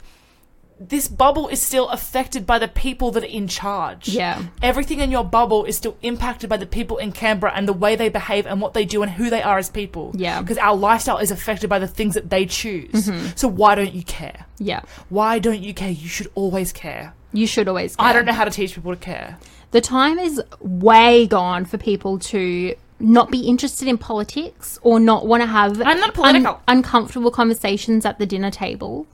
this 0.80 1.07
bubble 1.07 1.47
is 1.47 1.61
still 1.61 1.88
affected 1.89 2.45
by 2.45 2.59
the 2.59 2.67
people 2.67 3.09
that 3.11 3.23
are 3.23 3.28
in 3.28 3.47
charge. 3.47 4.09
Yeah. 4.09 4.43
everything 4.61 4.99
in 4.99 5.09
your 5.11 5.23
bubble 5.23 5.65
is 5.65 5.75
still 5.78 5.97
impacted 6.03 6.49
by 6.49 6.57
the 6.57 6.65
people 6.67 6.97
in 6.97 7.11
Canberra 7.11 7.51
and 7.55 7.67
the 7.67 7.73
way 7.73 7.95
they 7.95 8.09
behave 8.09 8.45
and 8.45 8.61
what 8.61 8.73
they 8.73 8.86
do 8.86 9.01
and 9.01 9.11
who 9.11 9.30
they 9.30 9.41
are 9.41 9.57
as 9.57 9.69
people. 9.69 10.11
Yeah. 10.15 10.41
because 10.41 10.57
our 10.59 10.75
lifestyle 10.75 11.17
is 11.17 11.32
affected 11.32 11.69
by 11.69 11.80
the 11.80 11.88
things 11.88 12.13
that 12.13 12.30
they 12.30 12.45
choose. 12.45 12.91
Mm-hmm. 13.07 13.28
So 13.36 13.47
why 13.47 13.75
don't 13.75 13.93
you 13.93 14.03
care? 14.03 14.45
yeah, 14.59 14.82
Why 15.09 15.39
don't 15.39 15.59
you 15.61 15.73
care? 15.73 15.89
You 15.89 16.07
should 16.07 16.32
always 16.36 16.71
care. 16.73 17.13
you 17.34 17.47
should 17.47 17.67
always. 17.67 17.95
Care. 17.95 18.05
I 18.07 18.13
don't 18.13 18.25
know 18.25 18.34
how 18.34 18.45
to 18.45 18.51
teach 18.51 18.75
people 18.75 18.93
to 18.93 18.99
care. 19.01 19.38
the 19.71 19.82
time 19.82 20.17
is 20.19 20.41
way 20.61 21.25
gone 21.28 21.65
for 21.65 21.78
people 21.78 22.17
to 22.19 22.75
not 22.99 23.30
be 23.30 23.41
interested 23.47 23.88
in 23.88 23.97
politics 23.97 24.80
or 24.82 24.99
not 24.99 25.28
want 25.28 25.41
to 25.41 25.47
have 25.47 25.80
I'm 25.82 25.99
not 25.99 26.13
political. 26.15 26.61
uncomfortable 26.67 27.30
conversations 27.32 28.05
at 28.05 28.17
the 28.19 28.25
dinner 28.25 28.49
table. 28.51 29.05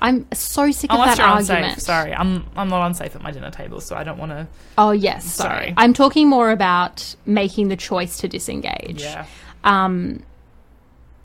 I'm 0.00 0.26
so 0.32 0.70
sick 0.70 0.92
of 0.92 0.98
Unless 0.98 1.16
that 1.18 1.28
argument. 1.28 1.64
unsafe. 1.66 1.82
Sorry, 1.82 2.12
I'm 2.14 2.44
I'm 2.56 2.68
not 2.68 2.84
unsafe 2.86 3.14
at 3.14 3.22
my 3.22 3.30
dinner 3.30 3.50
table, 3.50 3.80
so 3.80 3.96
I 3.96 4.04
don't 4.04 4.18
want 4.18 4.32
to. 4.32 4.46
Oh 4.76 4.90
yes, 4.90 5.24
sorry. 5.24 5.50
Sorry. 5.66 5.74
I'm 5.76 5.94
talking 5.94 6.28
more 6.28 6.50
about 6.50 7.14
making 7.26 7.68
the 7.68 7.76
choice 7.76 8.18
to 8.18 8.28
disengage. 8.28 9.00
Yeah, 9.02 9.26
Um, 9.62 10.22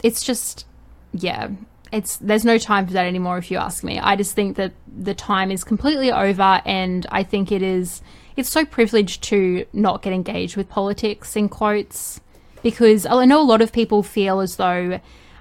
it's 0.03 0.24
just, 0.24 0.65
yeah, 1.13 1.49
it's 1.91 2.17
there's 2.17 2.45
no 2.45 2.57
time 2.57 2.86
for 2.88 2.93
that 2.93 3.05
anymore. 3.05 3.38
If 3.38 3.49
you 3.51 3.57
ask 3.57 3.84
me, 3.84 3.99
I 3.99 4.15
just 4.15 4.34
think 4.36 4.55
that 4.57 4.72
the 4.88 5.13
time 5.15 5.51
is 5.51 5.63
completely 5.63 6.11
over, 6.11 6.61
and 6.65 7.05
I 7.11 7.24
think 7.24 7.51
it 7.51 7.61
is. 7.61 8.01
It's 8.38 8.49
so 8.49 8.63
privileged 8.63 9.24
to 9.24 9.65
not 9.74 10.01
get 10.03 10.13
engaged 10.13 10.55
with 10.55 10.70
politics 10.70 11.36
in 11.36 11.49
quotes, 11.49 12.22
because 12.63 13.05
I 13.05 13.26
know 13.26 13.41
a 13.41 13.43
lot 13.43 13.61
of 13.61 13.74
people 13.74 14.03
feel 14.03 14.39
as 14.39 14.55
though. 14.57 14.99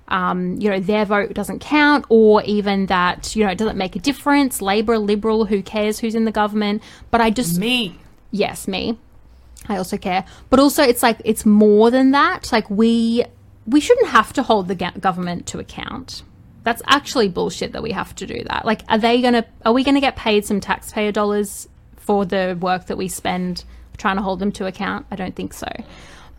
Um, 0.09 0.59
you 0.59 0.71
know, 0.71 0.81
their 0.81 1.05
vote 1.05 1.35
doesn't 1.35 1.61
count, 1.61 2.07
or 2.09 2.43
even 2.45 2.87
that, 2.87 3.37
you 3.37 3.45
know, 3.45 3.51
it 3.51 3.59
doesn't 3.59 3.77
make 3.77 3.95
a 3.95 3.99
difference. 3.99 4.63
Labor, 4.63 4.99
Liberal, 4.99 5.45
who 5.45 5.63
cares 5.63 5.99
who's 5.99 6.15
in 6.15 6.25
the 6.25 6.33
government? 6.33 6.83
But 7.11 7.21
I 7.21 7.31
just, 7.31 7.59
me. 7.59 7.99
yes, 8.31 8.67
me. 8.67 8.99
I 9.69 9.77
also 9.77 9.99
care, 9.99 10.25
but 10.51 10.61
also 10.61 10.83
it's 10.83 11.03
like 11.03 11.21
it's 11.25 11.45
more 11.45 11.91
than 11.91 12.13
that. 12.13 12.51
Like 12.53 12.69
we 12.71 13.25
we 13.67 13.81
shouldn't 13.81 14.09
have 14.09 14.33
to 14.35 14.43
hold 14.43 14.69
the 14.69 14.75
government 14.75 15.47
to 15.49 15.59
account. 15.59 16.23
That's 16.65 16.83
actually 16.87 17.29
bullshit 17.29 17.73
that 17.73 17.83
we 17.83 17.93
have 17.93 18.15
to 18.17 18.27
do 18.27 18.43
that. 18.49 18.65
Like, 18.65 18.83
are 18.89 18.99
they 18.99 19.21
gonna? 19.21 19.45
Are 19.65 19.73
we 19.73 19.85
gonna 19.85 20.01
get 20.01 20.17
paid 20.17 20.47
some 20.47 20.61
taxpayer 20.61 21.13
dollars 21.13 21.69
for 21.97 22.25
the 22.25 22.57
work 22.61 22.87
that 22.87 22.97
we 22.97 23.09
spend 23.09 23.65
trying 23.97 24.17
to 24.17 24.23
hold 24.23 24.39
them 24.39 24.53
to 24.53 24.67
account? 24.67 25.07
I 25.11 25.17
don't 25.17 25.37
think 25.37 25.53
so. 25.53 25.69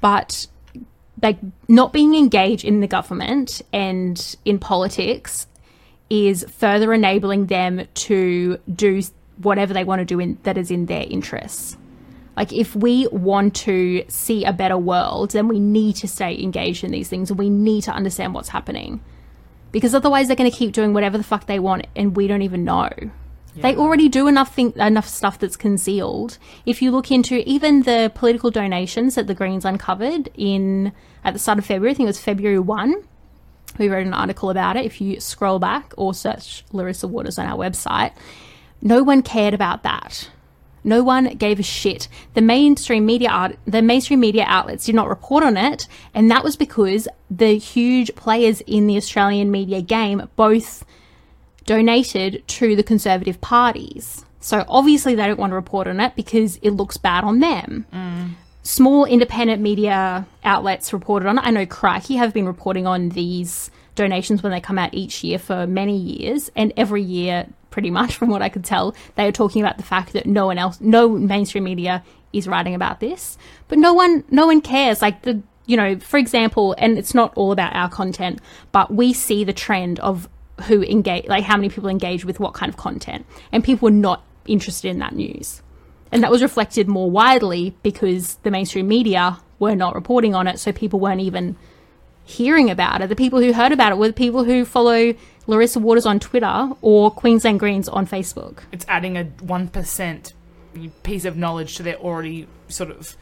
But 0.01 0.47
like 1.21 1.37
not 1.67 1.93
being 1.93 2.15
engaged 2.15 2.65
in 2.65 2.81
the 2.81 2.87
government 2.87 3.61
and 3.73 4.35
in 4.45 4.59
politics 4.59 5.47
is 6.09 6.45
further 6.49 6.93
enabling 6.93 7.47
them 7.47 7.87
to 7.93 8.57
do 8.73 9.01
whatever 9.37 9.73
they 9.73 9.83
want 9.83 9.99
to 9.99 10.05
do 10.05 10.19
in, 10.19 10.37
that 10.43 10.57
is 10.57 10.71
in 10.71 10.87
their 10.87 11.05
interests. 11.09 11.77
Like, 12.35 12.53
if 12.53 12.75
we 12.75 13.07
want 13.07 13.55
to 13.57 14.05
see 14.07 14.45
a 14.45 14.53
better 14.53 14.77
world, 14.77 15.31
then 15.31 15.47
we 15.47 15.59
need 15.59 15.97
to 15.97 16.07
stay 16.07 16.41
engaged 16.41 16.83
in 16.83 16.91
these 16.91 17.09
things 17.09 17.29
and 17.29 17.37
we 17.37 17.49
need 17.49 17.81
to 17.81 17.91
understand 17.91 18.33
what's 18.33 18.49
happening. 18.49 19.01
Because 19.71 19.93
otherwise, 19.93 20.27
they're 20.27 20.35
going 20.35 20.49
to 20.49 20.55
keep 20.55 20.71
doing 20.71 20.93
whatever 20.93 21.17
the 21.17 21.23
fuck 21.23 21.47
they 21.47 21.59
want 21.59 21.87
and 21.95 22.15
we 22.15 22.27
don't 22.27 22.41
even 22.41 22.63
know. 22.63 22.89
They 23.55 23.75
already 23.75 24.07
do 24.07 24.27
enough 24.27 24.53
thing, 24.53 24.73
enough 24.77 25.07
stuff 25.07 25.39
that's 25.39 25.57
concealed. 25.57 26.37
If 26.65 26.81
you 26.81 26.91
look 26.91 27.11
into 27.11 27.47
even 27.49 27.83
the 27.83 28.11
political 28.15 28.51
donations 28.51 29.15
that 29.15 29.27
the 29.27 29.33
Greens 29.33 29.65
uncovered 29.65 30.29
in 30.35 30.93
at 31.23 31.33
the 31.33 31.39
start 31.39 31.57
of 31.57 31.65
February, 31.65 31.91
I 31.91 31.93
think 31.95 32.05
it 32.05 32.09
was 32.09 32.19
February 32.19 32.59
one. 32.59 33.03
We 33.77 33.89
wrote 33.89 34.07
an 34.07 34.13
article 34.13 34.49
about 34.49 34.77
it. 34.77 34.85
If 34.85 35.01
you 35.01 35.19
scroll 35.19 35.59
back 35.59 35.93
or 35.97 36.13
search 36.13 36.63
Larissa 36.71 37.07
Waters 37.07 37.37
on 37.37 37.45
our 37.45 37.57
website, 37.57 38.13
no 38.81 39.03
one 39.03 39.21
cared 39.21 39.53
about 39.53 39.83
that. 39.83 40.29
No 40.83 41.03
one 41.03 41.35
gave 41.35 41.59
a 41.59 41.63
shit. 41.63 42.07
The 42.33 42.41
mainstream 42.41 43.05
media 43.05 43.29
art, 43.29 43.57
the 43.65 43.81
mainstream 43.81 44.21
media 44.21 44.45
outlets 44.47 44.85
did 44.85 44.95
not 44.95 45.09
report 45.09 45.43
on 45.43 45.57
it, 45.57 45.87
and 46.13 46.31
that 46.31 46.43
was 46.43 46.55
because 46.55 47.07
the 47.29 47.57
huge 47.57 48.15
players 48.15 48.61
in 48.61 48.87
the 48.87 48.95
Australian 48.95 49.51
media 49.51 49.81
game 49.81 50.29
both 50.35 50.85
donated 51.69 52.41
to 52.47 52.75
the 52.75 52.81
Conservative 52.81 53.39
parties. 53.41 54.25
So 54.39 54.65
obviously 54.67 55.13
they 55.13 55.27
don't 55.27 55.37
want 55.39 55.51
to 55.51 55.55
report 55.55 55.87
on 55.87 55.99
it 55.99 56.15
because 56.15 56.57
it 56.63 56.71
looks 56.71 56.97
bad 56.97 57.23
on 57.23 57.41
them. 57.41 57.85
Mm. 57.93 58.31
Small 58.63 59.05
independent 59.05 59.61
media 59.61 60.25
outlets 60.43 60.91
reported 60.91 61.29
on 61.29 61.37
it. 61.37 61.45
I 61.45 61.51
know 61.51 61.67
Crikey 61.67 62.15
have 62.15 62.33
been 62.33 62.47
reporting 62.47 62.87
on 62.87 63.09
these 63.09 63.69
donations 63.93 64.41
when 64.41 64.51
they 64.51 64.59
come 64.59 64.79
out 64.79 64.95
each 64.95 65.23
year 65.23 65.37
for 65.37 65.67
many 65.67 65.95
years, 65.95 66.49
and 66.55 66.73
every 66.75 67.03
year, 67.03 67.45
pretty 67.69 67.91
much 67.91 68.15
from 68.17 68.29
what 68.29 68.41
I 68.41 68.49
could 68.49 68.65
tell, 68.65 68.95
they 69.13 69.27
are 69.27 69.31
talking 69.31 69.61
about 69.61 69.77
the 69.77 69.83
fact 69.83 70.13
that 70.13 70.25
no 70.25 70.47
one 70.47 70.57
else, 70.57 70.81
no 70.81 71.07
mainstream 71.07 71.65
media 71.65 72.03
is 72.33 72.47
writing 72.47 72.73
about 72.73 72.99
this, 72.99 73.37
but 73.67 73.77
no 73.77 73.93
one, 73.93 74.23
no 74.31 74.47
one 74.47 74.61
cares. 74.61 75.03
Like 75.03 75.21
the, 75.21 75.39
you 75.67 75.77
know, 75.77 75.99
for 75.99 76.17
example, 76.17 76.73
and 76.79 76.97
it's 76.97 77.13
not 77.13 77.31
all 77.35 77.51
about 77.51 77.75
our 77.75 77.89
content, 77.89 78.39
but 78.71 78.91
we 78.91 79.13
see 79.13 79.43
the 79.43 79.53
trend 79.53 79.99
of 79.99 80.27
who 80.63 80.83
engage, 80.83 81.27
like 81.27 81.43
how 81.43 81.55
many 81.55 81.69
people 81.69 81.89
engage 81.89 82.25
with 82.25 82.39
what 82.39 82.53
kind 82.53 82.69
of 82.69 82.77
content, 82.77 83.25
and 83.51 83.63
people 83.63 83.87
were 83.87 83.91
not 83.91 84.23
interested 84.45 84.89
in 84.89 84.99
that 84.99 85.13
news. 85.13 85.61
And 86.11 86.23
that 86.23 86.31
was 86.31 86.41
reflected 86.41 86.87
more 86.87 87.09
widely 87.09 87.75
because 87.83 88.35
the 88.43 88.51
mainstream 88.51 88.87
media 88.87 89.39
were 89.59 89.75
not 89.75 89.95
reporting 89.95 90.33
on 90.33 90.47
it, 90.47 90.59
so 90.59 90.71
people 90.71 90.99
weren't 90.99 91.21
even 91.21 91.55
hearing 92.23 92.69
about 92.69 93.01
it. 93.01 93.09
The 93.09 93.15
people 93.15 93.39
who 93.39 93.53
heard 93.53 93.71
about 93.71 93.91
it 93.91 93.97
were 93.97 94.07
the 94.07 94.13
people 94.13 94.43
who 94.43 94.65
follow 94.65 95.13
Larissa 95.47 95.79
Waters 95.79 96.05
on 96.05 96.19
Twitter 96.19 96.69
or 96.81 97.11
Queensland 97.11 97.59
Greens 97.59 97.89
on 97.89 98.05
Facebook. 98.05 98.59
It's 98.71 98.85
adding 98.87 99.17
a 99.17 99.25
1% 99.25 100.33
piece 101.03 101.25
of 101.25 101.35
knowledge 101.35 101.75
to 101.77 101.83
their 101.83 101.95
already 101.95 102.47
sort 102.67 102.91
of 102.91 103.15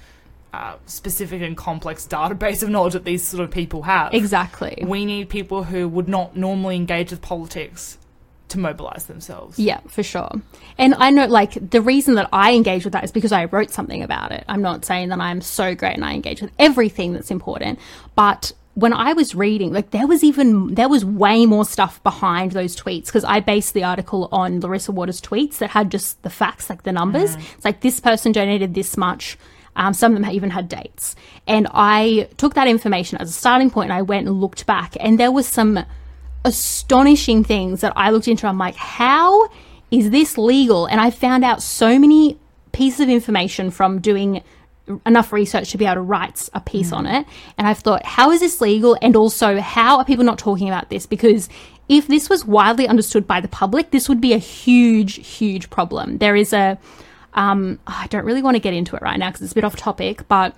uh, 0.58 0.78
specific 0.86 1.42
and 1.42 1.56
complex 1.56 2.08
database 2.08 2.64
of 2.64 2.70
knowledge 2.70 2.94
that 2.94 3.06
these 3.06 3.24
sort 3.24 3.44
of 3.44 3.52
people 3.52 3.84
have. 3.84 4.14
Exactly. 4.14 4.84
We 4.86 5.06
need 5.06 5.30
people 5.30 5.64
who 5.64 5.88
would 5.88 6.10
not 6.10 6.36
normally 6.36 6.76
engage 6.76 7.12
with 7.12 7.22
politics 7.22 7.98
to 8.50 8.58
mobilize 8.58 9.06
themselves. 9.06 9.60
Yeah, 9.60 9.82
for 9.88 10.04
sure. 10.04 10.32
And 10.78 10.96
I 10.96 11.12
know, 11.12 11.28
like, 11.28 11.70
the 11.70 11.82
reason 11.82 12.16
that 12.16 12.30
I 12.32 12.54
engage 12.54 12.86
with 12.86 12.94
that 12.94 13.04
is 13.04 13.12
because 13.12 13.32
I 13.32 13.46
wrote 13.46 13.72
something 13.72 14.02
about 14.02 14.32
it. 14.32 14.46
I'm 14.48 14.62
not 14.62 14.86
saying 14.86 15.10
that 15.10 15.20
I'm 15.20 15.42
so 15.42 15.76
great 15.76 15.96
and 15.96 16.06
I 16.06 16.14
engage 16.14 16.42
with 16.42 16.52
everything 16.58 17.14
that's 17.14 17.30
important, 17.30 17.78
but 18.16 18.54
when 18.74 18.94
I 18.94 19.14
was 19.14 19.34
reading, 19.36 19.74
like, 19.74 19.90
there 19.90 20.08
was 20.08 20.24
even, 20.24 20.76
there 20.76 20.88
was 20.88 21.04
way 21.04 21.46
more 21.46 21.66
stuff 21.66 22.02
behind 22.04 22.52
those 22.52 22.76
tweets 22.76 23.08
because 23.08 23.26
I 23.26 23.40
based 23.40 23.74
the 23.74 23.84
article 23.84 24.30
on 24.32 24.62
Larissa 24.62 24.92
Waters' 24.92 25.20
tweets 25.20 25.58
that 25.58 25.72
had 25.72 25.92
just 25.92 26.22
the 26.22 26.30
facts, 26.30 26.70
like 26.70 26.84
the 26.84 26.92
numbers. 26.92 27.36
It's 27.36 27.66
like 27.66 27.82
this 27.82 28.00
person 28.00 28.32
donated 28.32 28.76
this 28.76 28.96
much. 28.96 29.38
Um, 29.78 29.94
some 29.94 30.14
of 30.16 30.22
them 30.22 30.30
even 30.30 30.50
had 30.50 30.68
dates. 30.68 31.16
And 31.48 31.68
I 31.72 32.28
took 32.36 32.56
that 32.56 32.68
information 32.68 33.20
as 33.20 33.30
a 33.30 33.34
starting 33.34 33.70
point 33.70 33.92
and 33.92 33.98
I 33.98 34.02
went 34.02 34.28
and 34.28 34.42
looked 34.42 34.66
back, 34.66 34.98
and 35.00 35.18
there 35.18 35.32
was 35.32 35.48
some 35.48 35.86
astonishing 36.44 37.44
things 37.44 37.82
that 37.82 37.94
I 37.96 38.10
looked 38.10 38.28
into. 38.28 38.48
I'm 38.48 38.58
like, 38.58 38.76
how 38.76 39.50
is 39.92 40.10
this 40.10 40.38
legal? 40.38 40.86
And 40.86 41.00
I 41.00 41.12
found 41.12 41.46
out 41.46 41.62
so 41.62 42.00
many 42.00 42.38
pieces 42.72 43.02
of 43.02 43.10
information 43.10 43.72
from 43.72 44.00
doing 44.00 44.44
enough 45.06 45.34
research 45.34 45.72
to 45.72 45.78
be 45.78 45.86
able 45.86 45.96
to 45.96 46.02
write 46.02 46.50
a 46.54 46.62
piece 46.62 46.94
on 46.94 47.06
it. 47.06 47.26
And 47.58 47.68
I've 47.68 47.80
thought, 47.80 48.06
how 48.06 48.32
is 48.32 48.40
this 48.40 48.62
legal? 48.62 48.98
And 49.02 49.16
also, 49.16 49.60
how 49.60 49.98
are 49.98 50.06
people 50.06 50.24
not 50.24 50.40
talking 50.40 50.70
about 50.70 50.90
this? 50.90 51.06
Because 51.06 51.50
if 51.90 52.08
this 52.08 52.30
was 52.30 52.46
widely 52.46 52.88
understood 52.88 53.28
by 53.28 53.42
the 53.42 53.48
public, 53.48 53.92
this 53.92 54.08
would 54.08 54.22
be 54.22 54.34
a 54.34 54.38
huge, 54.38 55.16
huge 55.28 55.70
problem. 55.70 56.20
There 56.20 56.36
is 56.36 56.54
a, 56.54 56.78
um, 57.38 57.80
I 57.86 58.08
don't 58.08 58.26
really 58.26 58.42
want 58.42 58.56
to 58.56 58.60
get 58.60 58.74
into 58.74 58.96
it 58.96 59.02
right 59.02 59.18
now 59.18 59.30
because 59.30 59.44
it's 59.44 59.52
a 59.52 59.56
bit 59.56 59.64
off 59.64 59.76
topic, 59.76 60.28
but 60.28 60.58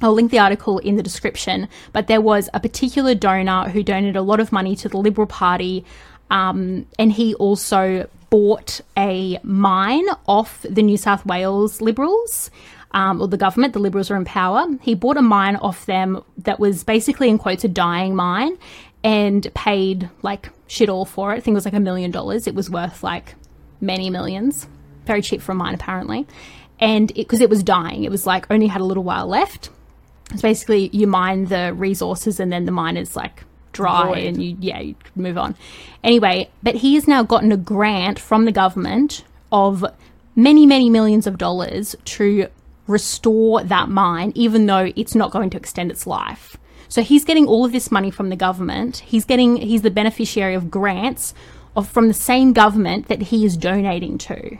I'll 0.00 0.14
link 0.14 0.30
the 0.30 0.38
article 0.38 0.78
in 0.78 0.96
the 0.96 1.02
description. 1.02 1.68
But 1.92 2.06
there 2.06 2.20
was 2.20 2.48
a 2.54 2.60
particular 2.60 3.14
donor 3.14 3.68
who 3.68 3.82
donated 3.82 4.16
a 4.16 4.22
lot 4.22 4.38
of 4.38 4.52
money 4.52 4.76
to 4.76 4.88
the 4.88 4.96
Liberal 4.96 5.26
Party, 5.26 5.84
um, 6.30 6.86
and 6.96 7.12
he 7.12 7.34
also 7.34 8.08
bought 8.30 8.80
a 8.96 9.38
mine 9.42 10.06
off 10.26 10.64
the 10.68 10.80
New 10.80 10.96
South 10.96 11.26
Wales 11.26 11.82
Liberals. 11.82 12.50
Um, 12.94 13.22
or 13.22 13.28
the 13.28 13.38
government, 13.38 13.72
the 13.72 13.78
Liberals 13.78 14.10
are 14.10 14.16
in 14.16 14.26
power. 14.26 14.66
He 14.82 14.94
bought 14.94 15.16
a 15.16 15.22
mine 15.22 15.56
off 15.56 15.86
them 15.86 16.22
that 16.36 16.60
was 16.60 16.84
basically, 16.84 17.30
in 17.30 17.38
quotes, 17.38 17.64
a 17.64 17.68
dying 17.68 18.14
mine 18.14 18.58
and 19.02 19.48
paid 19.54 20.10
like 20.20 20.50
shit 20.66 20.90
all 20.90 21.06
for 21.06 21.32
it. 21.32 21.36
I 21.36 21.40
think 21.40 21.54
it 21.54 21.56
was 21.56 21.64
like 21.64 21.72
a 21.72 21.80
million 21.80 22.10
dollars. 22.10 22.46
It 22.46 22.54
was 22.54 22.68
worth 22.68 23.02
like 23.02 23.34
many 23.80 24.10
millions. 24.10 24.66
Very 25.06 25.22
cheap 25.22 25.40
for 25.40 25.52
a 25.52 25.54
mine, 25.54 25.74
apparently. 25.74 26.26
And 26.78 27.12
because 27.14 27.40
it, 27.40 27.44
it 27.44 27.50
was 27.50 27.62
dying, 27.62 28.04
it 28.04 28.10
was 28.10 28.26
like 28.26 28.46
only 28.50 28.66
had 28.66 28.80
a 28.80 28.84
little 28.84 29.04
while 29.04 29.26
left. 29.26 29.70
It's 30.32 30.42
basically 30.42 30.88
you 30.92 31.06
mine 31.06 31.46
the 31.46 31.72
resources 31.74 32.40
and 32.40 32.52
then 32.52 32.64
the 32.64 32.72
mine 32.72 32.96
is 32.96 33.14
like 33.14 33.44
dry 33.72 34.06
Void. 34.06 34.24
and 34.24 34.42
you 34.42 34.56
yeah 34.60 34.80
you 34.80 34.94
move 35.16 35.38
on 35.38 35.56
anyway 36.04 36.48
but 36.62 36.76
he 36.76 36.94
has 36.94 37.08
now 37.08 37.22
gotten 37.22 37.50
a 37.52 37.56
grant 37.56 38.18
from 38.18 38.44
the 38.44 38.52
government 38.52 39.24
of 39.50 39.84
many 40.36 40.66
many 40.66 40.90
millions 40.90 41.26
of 41.26 41.38
dollars 41.38 41.96
to 42.04 42.46
restore 42.86 43.62
that 43.62 43.88
mine 43.88 44.32
even 44.34 44.66
though 44.66 44.92
it's 44.96 45.14
not 45.14 45.30
going 45.30 45.50
to 45.50 45.56
extend 45.56 45.90
its 45.90 46.06
life 46.06 46.56
so 46.88 47.02
he's 47.02 47.24
getting 47.24 47.46
all 47.46 47.64
of 47.64 47.72
this 47.72 47.90
money 47.90 48.10
from 48.10 48.28
the 48.28 48.36
government 48.36 48.98
he's 48.98 49.24
getting 49.24 49.56
he's 49.56 49.82
the 49.82 49.90
beneficiary 49.90 50.54
of 50.54 50.70
grants 50.70 51.32
of 51.74 51.88
from 51.88 52.08
the 52.08 52.14
same 52.14 52.52
government 52.52 53.08
that 53.08 53.22
he 53.22 53.44
is 53.44 53.56
donating 53.56 54.18
to 54.18 54.58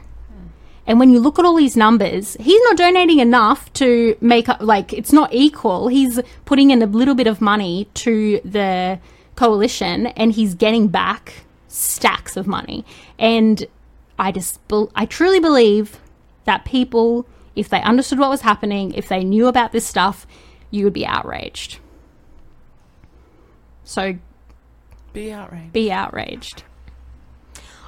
and 0.87 0.99
when 0.99 1.11
you 1.11 1.21
look 1.21 1.39
at 1.39 1.45
all 1.45 1.55
these 1.57 1.77
numbers, 1.77 2.37
he's 2.41 2.61
not 2.65 2.77
donating 2.77 3.21
enough 3.21 3.73
to 3.75 4.17
make 4.21 4.49
up, 4.49 4.61
like, 4.61 4.93
it's 4.93 5.13
not 5.13 5.33
equal. 5.33 5.89
He's 5.89 6.19
putting 6.45 6.71
in 6.71 6.83
a 6.83 6.87
little 6.87 7.15
bit 7.15 7.27
of 7.27 7.41
money 7.41 7.89
to 7.95 8.41
the 8.45 8.99
coalition 9.37 10.09
and 10.09 10.33
he's 10.33 10.55
getting 10.55 10.89
back 10.89 11.45
stacks 11.69 12.37
of 12.37 12.47
money. 12.47 12.85
And 13.19 13.65
I 14.19 14.33
just, 14.33 14.59
I 14.95 15.07
truly 15.07 15.39
believe 15.41 16.01
that 16.45 16.65
people, 16.65 17.27
if 17.55 17.69
they 17.69 17.81
understood 17.83 18.19
what 18.19 18.31
was 18.31 18.41
happening, 18.41 18.93
if 18.95 19.09
they 19.09 19.23
knew 19.23 19.47
about 19.47 19.73
this 19.73 19.87
stuff, 19.87 20.27
you 20.71 20.85
would 20.85 20.93
be 20.93 21.07
outraged. 21.07 21.79
So 23.85 24.17
Be 25.13 25.33
outraged. 25.33 25.73
be 25.73 25.93
outraged. 25.93 26.65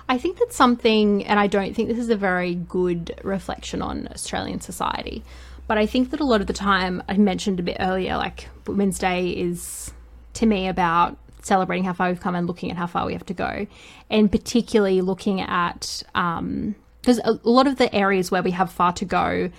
I 0.08 0.18
think 0.18 0.38
that's 0.38 0.56
something, 0.56 1.24
and 1.24 1.40
I 1.40 1.46
don't 1.46 1.74
think 1.74 1.88
this 1.88 1.98
is 1.98 2.10
a 2.10 2.16
very 2.16 2.54
good 2.54 3.18
reflection 3.24 3.80
on 3.80 4.08
Australian 4.12 4.60
society, 4.60 5.24
but 5.66 5.78
I 5.78 5.86
think 5.86 6.10
that 6.10 6.20
a 6.20 6.24
lot 6.24 6.40
of 6.40 6.46
the 6.46 6.52
time, 6.52 7.02
I 7.08 7.16
mentioned 7.16 7.58
a 7.58 7.62
bit 7.62 7.78
earlier, 7.80 8.16
like 8.16 8.48
Women's 8.66 8.98
Day 8.98 9.30
is 9.30 9.92
to 10.34 10.46
me 10.46 10.68
about 10.68 11.16
celebrating 11.42 11.84
how 11.84 11.92
far 11.94 12.08
we've 12.08 12.20
come 12.20 12.34
and 12.34 12.46
looking 12.46 12.70
at 12.70 12.76
how 12.76 12.86
far 12.86 13.06
we 13.06 13.14
have 13.14 13.26
to 13.26 13.34
go, 13.34 13.66
and 14.10 14.30
particularly 14.30 15.00
looking 15.00 15.40
at, 15.40 16.02
um, 16.14 16.74
because 17.00 17.18
a 17.18 17.38
a 17.44 17.48
lot 17.48 17.66
of 17.66 17.76
the 17.76 17.94
areas 17.94 18.30
where 18.30 18.42
we 18.42 18.50
have 18.50 18.70
far 18.70 18.92
to 18.92 19.04
go 19.04 19.50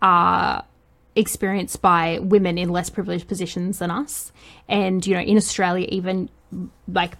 are 0.00 0.64
experienced 1.16 1.82
by 1.82 2.18
women 2.20 2.58
in 2.58 2.68
less 2.68 2.90
privileged 2.90 3.26
positions 3.26 3.80
than 3.80 3.90
us. 3.90 4.30
And, 4.68 5.04
you 5.04 5.14
know, 5.14 5.20
in 5.20 5.36
Australia, 5.36 5.86
even 5.90 6.28
like 6.86 7.16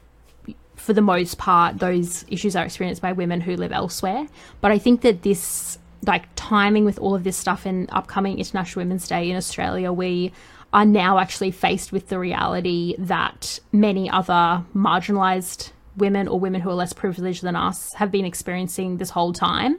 for 0.78 0.92
the 0.92 1.00
most 1.02 1.38
part, 1.38 1.78
those 1.78 2.24
issues 2.28 2.56
are 2.56 2.64
experienced 2.64 3.02
by 3.02 3.12
women 3.12 3.40
who 3.40 3.56
live 3.56 3.72
elsewhere. 3.72 4.26
But 4.60 4.70
I 4.70 4.78
think 4.78 5.02
that 5.02 5.22
this, 5.22 5.78
like, 6.06 6.24
timing 6.36 6.84
with 6.84 6.98
all 6.98 7.14
of 7.14 7.24
this 7.24 7.36
stuff 7.36 7.66
and 7.66 7.88
upcoming 7.90 8.38
International 8.38 8.84
Women's 8.84 9.06
Day 9.08 9.30
in 9.30 9.36
Australia, 9.36 9.92
we 9.92 10.32
are 10.72 10.84
now 10.84 11.18
actually 11.18 11.50
faced 11.50 11.92
with 11.92 12.08
the 12.08 12.18
reality 12.18 12.94
that 12.98 13.58
many 13.72 14.10
other 14.10 14.64
marginalized 14.74 15.72
women 15.96 16.28
or 16.28 16.38
women 16.38 16.60
who 16.60 16.70
are 16.70 16.74
less 16.74 16.92
privileged 16.92 17.42
than 17.42 17.56
us 17.56 17.94
have 17.94 18.10
been 18.10 18.24
experiencing 18.24 18.98
this 18.98 19.10
whole 19.10 19.32
time. 19.32 19.78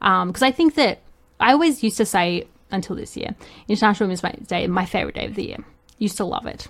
Um, 0.00 0.28
because 0.28 0.42
I 0.42 0.52
think 0.52 0.74
that 0.76 1.02
I 1.38 1.52
always 1.52 1.82
used 1.82 1.96
to 1.98 2.06
say, 2.06 2.46
until 2.70 2.96
this 2.96 3.16
year, 3.16 3.34
International 3.68 4.08
Women's 4.08 4.46
Day, 4.46 4.66
my 4.66 4.86
favorite 4.86 5.16
day 5.16 5.26
of 5.26 5.34
the 5.34 5.44
year. 5.44 5.58
Used 5.98 6.16
to 6.18 6.24
love 6.24 6.46
it. 6.46 6.68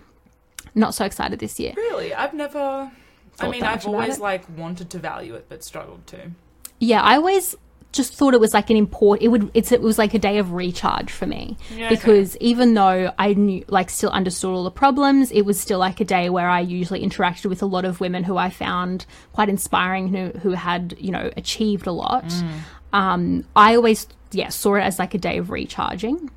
Not 0.75 0.95
so 0.95 1.05
excited 1.05 1.39
this 1.39 1.61
year. 1.61 1.75
Really? 1.77 2.15
I've 2.15 2.35
never. 2.35 2.91
I 3.39 3.49
mean, 3.49 3.63
I've 3.63 3.87
always 3.87 4.19
it. 4.19 4.21
like 4.21 4.45
wanted 4.59 4.91
to 4.91 4.99
value 4.99 5.35
it, 5.35 5.47
but 5.49 5.63
struggled 5.65 6.07
to. 6.09 6.31
Yeah, 6.79 7.03
I 7.03 7.17
always 7.17 7.57
just 7.93 8.15
thought 8.15 8.35
it 8.35 8.41
was 8.41 8.55
like 8.55 8.71
an 8.71 8.77
import. 8.77 9.21
It 9.21 9.29
would. 9.29 9.51
It's 9.55 9.73
it 9.73 9.81
was 9.81 9.99
like 9.99 10.15
a 10.15 10.19
day 10.19 10.39
of 10.39 10.53
recharge 10.53 11.11
for 11.11 11.27
me 11.27 11.57
Yeah, 11.75 11.87
okay. 11.87 11.97
because 11.97 12.37
even 12.37 12.75
though 12.75 13.13
I 13.19 13.35
knew 13.35 13.65
like 13.69 13.91
still 13.91 14.11
understood 14.11 14.51
all 14.51 14.65
the 14.65 14.71
problems, 14.71 15.31
it 15.33 15.43
was 15.43 15.59
still 15.59 15.79
like 15.79 16.01
a 16.01 16.05
day 16.05 16.31
where 16.31 16.49
I 16.49 16.61
usually 16.61 17.05
interacted 17.05 17.47
with 17.47 17.63
a 17.63 17.67
lot 17.67 17.85
of 17.85 18.01
women 18.01 18.25
who 18.25 18.37
I 18.37 18.51
found 18.51 19.07
quite 19.33 19.49
inspiring, 19.49 20.09
who 20.09 20.39
who 20.41 20.51
had 20.51 20.95
you 20.99 21.11
know 21.11 21.31
achieved 21.37 21.87
a 21.87 21.93
lot. 21.93 22.25
Mm. 22.27 22.59
Um, 22.93 23.45
I 23.57 23.75
always 23.77 24.07
yeah 24.33 24.49
saw 24.49 24.75
it 24.77 24.83
as 24.83 24.99
like 24.99 25.15
a 25.15 25.19
day 25.19 25.39
of 25.39 25.51
recharging. 25.51 26.31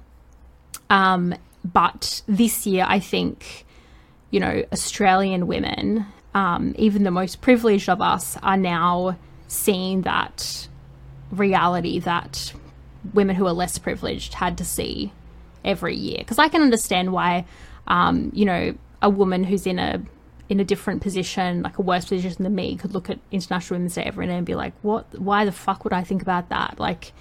Um, 0.89 1.35
but 1.63 2.21
this 2.27 2.65
year, 2.65 2.85
I 2.87 2.99
think 2.99 3.65
you 4.31 4.39
know 4.39 4.63
Australian 4.71 5.45
women, 5.47 6.05
um, 6.33 6.73
even 6.77 7.03
the 7.03 7.11
most 7.11 7.41
privileged 7.41 7.89
of 7.89 8.01
us, 8.01 8.37
are 8.43 8.57
now 8.57 9.17
seeing 9.47 10.01
that 10.01 10.67
reality 11.31 11.99
that 11.99 12.53
women 13.13 13.35
who 13.35 13.45
are 13.45 13.53
less 13.53 13.77
privileged 13.77 14.33
had 14.35 14.57
to 14.57 14.65
see 14.65 15.11
every 15.65 15.95
year. 15.95 16.17
Because 16.19 16.39
I 16.39 16.47
can 16.47 16.61
understand 16.61 17.11
why, 17.11 17.45
um, 17.87 18.31
you 18.33 18.45
know, 18.45 18.75
a 19.01 19.09
woman 19.09 19.43
who's 19.43 19.67
in 19.67 19.79
a 19.79 20.01
in 20.49 20.59
a 20.59 20.65
different 20.65 21.01
position, 21.01 21.63
like 21.63 21.77
a 21.77 21.81
worse 21.81 22.05
position 22.05 22.43
than 22.43 22.53
me, 22.53 22.75
could 22.75 22.93
look 22.93 23.09
at 23.09 23.17
International 23.31 23.77
Women's 23.77 23.95
Day 23.95 24.03
every 24.03 24.27
day 24.27 24.35
and 24.35 24.45
be 24.45 24.55
like, 24.55 24.73
"What? 24.81 25.17
Why 25.17 25.45
the 25.45 25.51
fuck 25.51 25.83
would 25.83 25.93
I 25.93 26.03
think 26.03 26.21
about 26.21 26.49
that?" 26.49 26.79
Like 26.79 27.13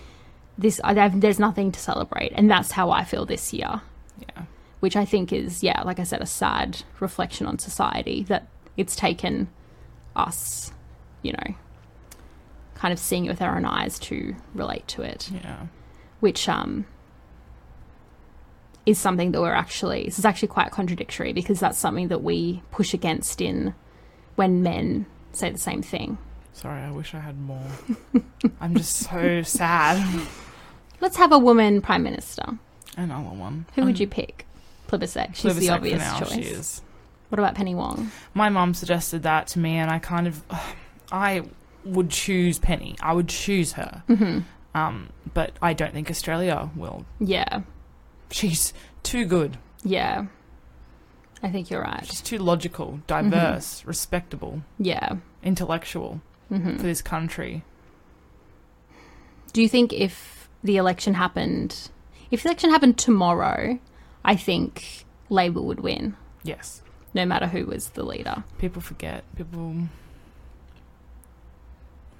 this, 0.58 0.80
I, 0.84 0.98
I've- 0.98 1.18
there's 1.20 1.38
nothing 1.38 1.72
to 1.72 1.80
celebrate, 1.80 2.32
and 2.34 2.50
that's 2.50 2.72
how 2.72 2.90
I 2.90 3.04
feel 3.04 3.24
this 3.24 3.52
year. 3.52 3.80
Yeah. 4.18 4.42
Which 4.80 4.96
I 4.96 5.04
think 5.04 5.32
is, 5.32 5.62
yeah, 5.62 5.82
like 5.82 6.00
I 6.00 6.02
said, 6.02 6.20
a 6.20 6.26
sad 6.26 6.82
reflection 7.00 7.46
on 7.46 7.58
society 7.60 8.24
that 8.24 8.48
it's 8.76 8.96
taken 8.96 9.48
us, 10.16 10.72
you 11.22 11.32
know, 11.32 11.54
kind 12.74 12.92
of 12.92 12.98
seeing 12.98 13.26
it 13.26 13.28
with 13.28 13.42
our 13.42 13.56
own 13.56 13.64
eyes 13.64 13.98
to 14.00 14.34
relate 14.54 14.86
to 14.88 15.02
it 15.02 15.30
Yeah. 15.32 15.66
which 16.20 16.48
um 16.48 16.84
is 18.84 18.98
something 18.98 19.30
that 19.32 19.40
we're 19.40 19.52
actually 19.52 20.04
this 20.06 20.18
is 20.18 20.24
actually 20.24 20.48
quite 20.48 20.72
contradictory 20.72 21.32
because 21.32 21.60
that's 21.60 21.78
something 21.78 22.08
that 22.08 22.22
we 22.22 22.62
push 22.72 22.92
against 22.92 23.40
in 23.40 23.74
when 24.34 24.62
men 24.62 25.06
say 25.32 25.50
the 25.50 25.58
same 25.58 25.82
thing. 25.82 26.18
Sorry, 26.54 26.82
I 26.82 26.90
wish 26.90 27.14
I 27.14 27.20
had 27.20 27.38
more. 27.40 27.62
I'm 28.60 28.74
just 28.74 28.96
so 29.08 29.42
sad. 29.42 30.26
Let's 31.00 31.16
have 31.16 31.32
a 31.32 31.38
woman 31.38 31.80
prime 31.80 32.02
minister. 32.02 32.44
Another 32.96 33.28
one. 33.30 33.66
Who 33.74 33.84
would 33.84 33.98
you 34.00 34.06
pick? 34.06 34.46
Plibersek. 34.88 35.34
She's 35.34 35.56
the 35.56 35.62
Plibersek 35.62 35.66
for 35.68 35.72
obvious 35.74 35.98
now, 36.00 36.20
choice. 36.20 36.82
What 37.32 37.38
about 37.38 37.54
Penny 37.54 37.74
Wong? 37.74 38.10
My 38.34 38.50
mom 38.50 38.74
suggested 38.74 39.22
that 39.22 39.46
to 39.48 39.58
me, 39.58 39.76
and 39.78 39.90
I 39.90 39.98
kind 39.98 40.26
of, 40.26 40.42
I 41.12 41.44
would 41.82 42.10
choose 42.10 42.58
Penny. 42.58 42.94
I 43.00 43.14
would 43.14 43.26
choose 43.30 43.72
her. 43.72 44.02
hmm 44.06 44.40
Um, 44.74 45.08
but 45.32 45.52
I 45.62 45.72
don't 45.72 45.94
think 45.94 46.10
Australia 46.10 46.68
will. 46.76 47.06
Yeah, 47.20 47.62
She's 48.30 48.74
too 49.02 49.24
good. 49.24 49.56
yeah. 49.82 50.26
I 51.42 51.50
think 51.50 51.70
you're 51.70 51.80
right. 51.82 52.06
She's 52.06 52.20
too 52.20 52.36
logical, 52.38 53.00
diverse, 53.06 53.82
respectable, 53.86 54.62
Yeah. 54.78 55.16
intellectual 55.42 56.20
hmm 56.50 56.76
for 56.76 56.82
this 56.82 57.00
country. 57.00 57.64
Do 59.54 59.62
you 59.62 59.68
think 59.70 59.94
if 59.94 60.50
the 60.62 60.76
election 60.76 61.14
happened, 61.14 61.88
if 62.30 62.42
the 62.42 62.50
election 62.50 62.68
happened 62.70 62.98
tomorrow, 62.98 63.78
I 64.22 64.36
think 64.36 65.06
Labor 65.30 65.62
would 65.62 65.80
win, 65.80 66.14
Yes. 66.44 66.81
No 67.14 67.24
matter 67.26 67.46
who 67.46 67.66
was 67.66 67.90
the 67.90 68.02
leader. 68.04 68.44
People 68.58 68.82
forget. 68.82 69.24
People. 69.36 69.76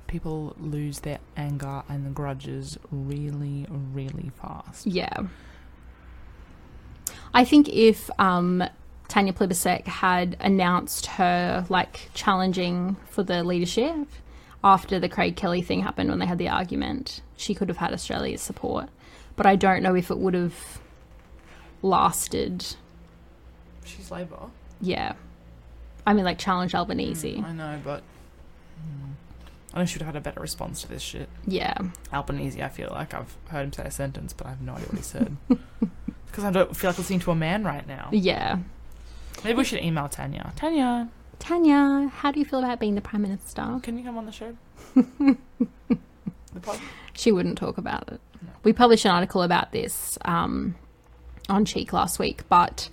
People 0.06 0.54
lose 0.60 1.00
their 1.00 1.18
anger 1.38 1.82
and 1.88 2.14
grudges 2.14 2.78
really, 2.90 3.66
really 3.70 4.30
fast. 4.40 4.86
Yeah. 4.86 5.22
I 7.32 7.46
think 7.46 7.70
if 7.70 8.10
um, 8.18 8.62
Tanya 9.08 9.32
Plibersek 9.32 9.86
had 9.86 10.36
announced 10.40 11.06
her 11.06 11.64
like 11.70 12.10
challenging 12.12 12.96
for 13.08 13.22
the 13.22 13.42
leadership 13.42 14.06
after 14.62 15.00
the 15.00 15.08
Craig 15.08 15.36
Kelly 15.36 15.62
thing 15.62 15.80
happened 15.80 16.10
when 16.10 16.18
they 16.18 16.26
had 16.26 16.38
the 16.38 16.48
argument, 16.48 17.22
she 17.36 17.54
could 17.54 17.68
have 17.68 17.78
had 17.78 17.92
Australia's 17.92 18.42
support. 18.42 18.88
But 19.34 19.46
I 19.46 19.56
don't 19.56 19.82
know 19.82 19.94
if 19.94 20.10
it 20.10 20.18
would 20.18 20.34
have 20.34 20.80
lasted. 21.80 22.76
She's 23.84 24.10
Labour. 24.10 24.50
Yeah. 24.82 25.14
I 26.06 26.12
mean, 26.12 26.24
like 26.24 26.38
challenge 26.38 26.74
Albanese. 26.74 27.36
Mm, 27.36 27.44
I 27.44 27.52
know, 27.52 27.80
but 27.82 28.02
mm, 28.78 29.12
I 29.72 29.78
know 29.78 29.84
she 29.86 29.94
would 29.94 30.02
have 30.02 30.14
had 30.14 30.20
a 30.20 30.24
better 30.24 30.40
response 30.40 30.82
to 30.82 30.88
this 30.88 31.00
shit. 31.00 31.28
Yeah. 31.46 31.78
Albanese, 32.12 32.62
I 32.62 32.68
feel 32.68 32.90
like 32.90 33.14
I've 33.14 33.34
heard 33.48 33.64
him 33.64 33.72
say 33.72 33.84
a 33.84 33.90
sentence, 33.90 34.34
but 34.34 34.46
I 34.46 34.50
have 34.50 34.60
no 34.60 34.74
idea 34.74 34.86
what 34.88 34.96
he 34.98 35.02
said. 35.02 35.36
Because 36.26 36.44
I 36.44 36.50
don't 36.50 36.74
feel 36.74 36.88
like 36.88 36.96
listening 36.96 37.20
to 37.20 37.30
a 37.30 37.34
man 37.34 37.62
right 37.62 37.86
now. 37.86 38.08
Yeah. 38.10 38.60
Maybe 39.44 39.58
we 39.58 39.64
should 39.64 39.80
email 39.80 40.08
Tanya. 40.08 40.54
Tanya, 40.56 41.10
Tanya, 41.38 42.08
how 42.08 42.32
do 42.32 42.38
you 42.38 42.46
feel 42.46 42.60
about 42.60 42.80
being 42.80 42.94
the 42.94 43.02
Prime 43.02 43.20
Minister? 43.20 43.80
can 43.82 43.98
you 43.98 44.04
come 44.04 44.16
on 44.16 44.24
the 44.24 44.32
show? 44.32 44.56
the 44.94 45.36
pod? 46.62 46.80
She 47.12 47.32
wouldn't 47.32 47.58
talk 47.58 47.76
about 47.76 48.10
it. 48.10 48.20
No. 48.40 48.48
We 48.64 48.72
published 48.72 49.04
an 49.04 49.10
article 49.10 49.42
about 49.42 49.72
this 49.72 50.16
um, 50.24 50.74
on 51.50 51.66
Cheek 51.66 51.92
last 51.92 52.18
week, 52.18 52.48
but 52.48 52.88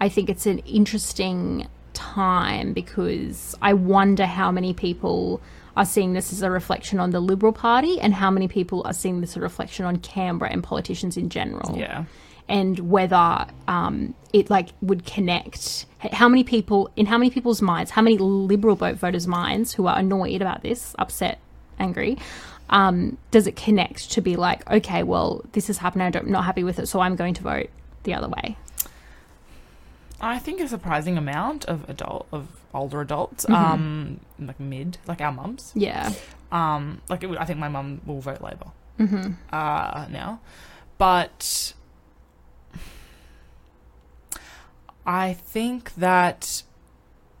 I 0.00 0.08
think 0.08 0.28
it's 0.28 0.46
an 0.46 0.58
interesting 0.60 1.66
time 1.92 2.72
because 2.72 3.54
I 3.62 3.72
wonder 3.74 4.26
how 4.26 4.50
many 4.50 4.74
people 4.74 5.40
are 5.76 5.84
seeing 5.84 6.12
this 6.12 6.32
as 6.32 6.42
a 6.42 6.50
reflection 6.50 7.00
on 7.00 7.10
the 7.10 7.20
Liberal 7.20 7.52
Party 7.52 7.98
and 8.00 8.14
how 8.14 8.30
many 8.30 8.48
people 8.48 8.82
are 8.84 8.92
seeing 8.92 9.20
this 9.20 9.30
as 9.30 9.36
a 9.38 9.40
reflection 9.40 9.84
on 9.84 9.96
Canberra 9.98 10.50
and 10.52 10.62
politicians 10.62 11.16
in 11.16 11.28
general 11.30 11.76
Yeah. 11.76 12.04
and 12.48 12.78
whether 12.90 13.46
um, 13.66 14.14
it 14.32 14.50
like 14.50 14.68
would 14.82 15.04
connect 15.06 15.86
how 16.12 16.28
many 16.28 16.44
people 16.44 16.90
in 16.96 17.06
how 17.06 17.16
many 17.18 17.30
people's 17.30 17.62
minds 17.62 17.90
how 17.92 18.02
many 18.02 18.18
liberal 18.18 18.76
vote 18.76 18.96
voters 18.96 19.26
minds 19.26 19.72
who 19.72 19.86
are 19.86 19.98
annoyed 19.98 20.42
about 20.42 20.62
this 20.62 20.94
upset 20.98 21.38
angry 21.78 22.18
um, 22.70 23.16
does 23.30 23.46
it 23.46 23.56
connect 23.56 24.10
to 24.12 24.20
be 24.20 24.36
like 24.36 24.68
okay 24.70 25.02
well 25.02 25.42
this 25.52 25.66
has 25.68 25.78
happened 25.78 26.02
i'm 26.16 26.30
not 26.30 26.44
happy 26.44 26.62
with 26.62 26.78
it 26.78 26.86
so 26.86 27.00
i'm 27.00 27.16
going 27.16 27.32
to 27.34 27.42
vote 27.42 27.70
the 28.04 28.12
other 28.14 28.28
way 28.28 28.56
I 30.20 30.38
think 30.38 30.60
a 30.60 30.68
surprising 30.68 31.18
amount 31.18 31.64
of 31.66 31.88
adult 31.88 32.26
of 32.32 32.48
older 32.72 33.00
adults, 33.00 33.44
Mhm. 33.46 33.54
um, 33.54 34.20
like 34.38 34.58
mid, 34.60 34.98
like 35.06 35.20
our 35.20 35.32
mums, 35.32 35.72
yeah 35.74 36.12
um, 36.52 37.00
like 37.08 37.22
would, 37.22 37.36
I 37.38 37.44
think 37.44 37.58
my 37.58 37.68
mum 37.68 38.00
will 38.06 38.20
vote 38.20 38.40
Labor 38.40 38.70
hmm 38.98 39.32
uh, 39.52 40.06
now, 40.10 40.40
but 40.98 41.74
I 45.06 45.34
think 45.34 45.94
that 45.96 46.62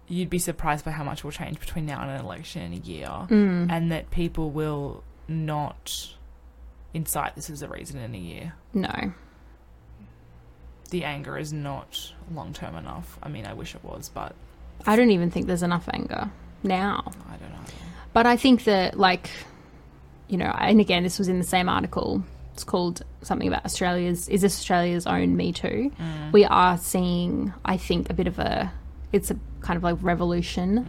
you'd 0.06 0.28
be 0.30 0.38
surprised 0.38 0.84
by 0.84 0.90
how 0.90 1.04
much 1.04 1.24
will 1.24 1.30
change 1.30 1.58
between 1.58 1.86
now 1.86 2.02
and 2.02 2.10
an 2.10 2.20
election 2.20 2.60
in 2.62 2.72
a 2.74 2.76
year, 2.82 3.06
mm. 3.08 3.70
and 3.70 3.90
that 3.90 4.10
people 4.10 4.50
will 4.50 5.02
not 5.28 6.14
incite 6.92 7.34
this 7.36 7.48
as 7.48 7.62
a 7.62 7.68
reason 7.68 7.98
in 8.00 8.14
a 8.14 8.18
year. 8.18 8.54
no 8.74 9.12
The 10.90 11.04
anger 11.04 11.36
is 11.38 11.52
not 11.52 12.12
long 12.32 12.52
term 12.52 12.76
enough. 12.76 13.18
I 13.22 13.28
mean, 13.28 13.46
I 13.46 13.54
wish 13.54 13.74
it 13.74 13.82
was, 13.84 14.08
but 14.08 14.34
i 14.86 14.96
don't 14.96 15.10
even 15.10 15.30
think 15.30 15.46
there's 15.46 15.62
enough 15.62 15.88
anger 15.94 16.28
now 16.64 17.10
I 17.28 17.36
don't 17.36 17.50
know. 17.52 17.58
But 18.12 18.26
I 18.26 18.36
think 18.36 18.64
that, 18.64 18.98
like, 18.98 19.28
you 20.28 20.36
know, 20.36 20.46
and 20.58 20.80
again, 20.80 21.02
this 21.02 21.18
was 21.18 21.26
in 21.28 21.38
the 21.38 21.44
same 21.44 21.68
article. 21.68 22.22
It's 22.52 22.62
called 22.64 23.02
something 23.22 23.48
about 23.48 23.64
Australia's, 23.64 24.28
is 24.28 24.40
this 24.42 24.54
Australia's 24.56 25.04
own 25.06 25.36
Me 25.36 25.52
Too? 25.52 25.90
Mm. 25.98 26.32
We 26.32 26.44
are 26.44 26.78
seeing, 26.78 27.52
I 27.64 27.76
think, 27.76 28.10
a 28.10 28.14
bit 28.14 28.26
of 28.28 28.38
a, 28.38 28.72
it's 29.12 29.30
a 29.32 29.36
kind 29.62 29.76
of 29.76 29.82
like 29.82 29.96
revolution. 30.00 30.86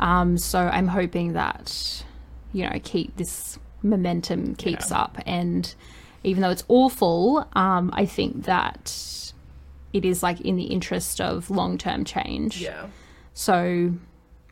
Mm. 0.00 0.04
Um, 0.04 0.38
so 0.38 0.58
I'm 0.58 0.88
hoping 0.88 1.32
that, 1.32 2.04
you 2.52 2.68
know, 2.68 2.78
keep 2.82 3.16
this 3.16 3.58
momentum 3.82 4.54
keeps 4.56 4.90
Yeah. 4.90 4.98
up. 5.00 5.18
And 5.24 5.74
even 6.22 6.42
though 6.42 6.50
it's 6.50 6.64
awful, 6.68 7.48
um, 7.54 7.90
I 7.94 8.04
think 8.04 8.44
that 8.44 9.27
it 9.92 10.04
is 10.04 10.22
like 10.22 10.40
in 10.40 10.56
the 10.56 10.64
interest 10.64 11.20
of 11.20 11.50
long 11.50 11.78
term 11.78 12.04
change. 12.04 12.60
Yeah. 12.60 12.86
So 13.34 13.94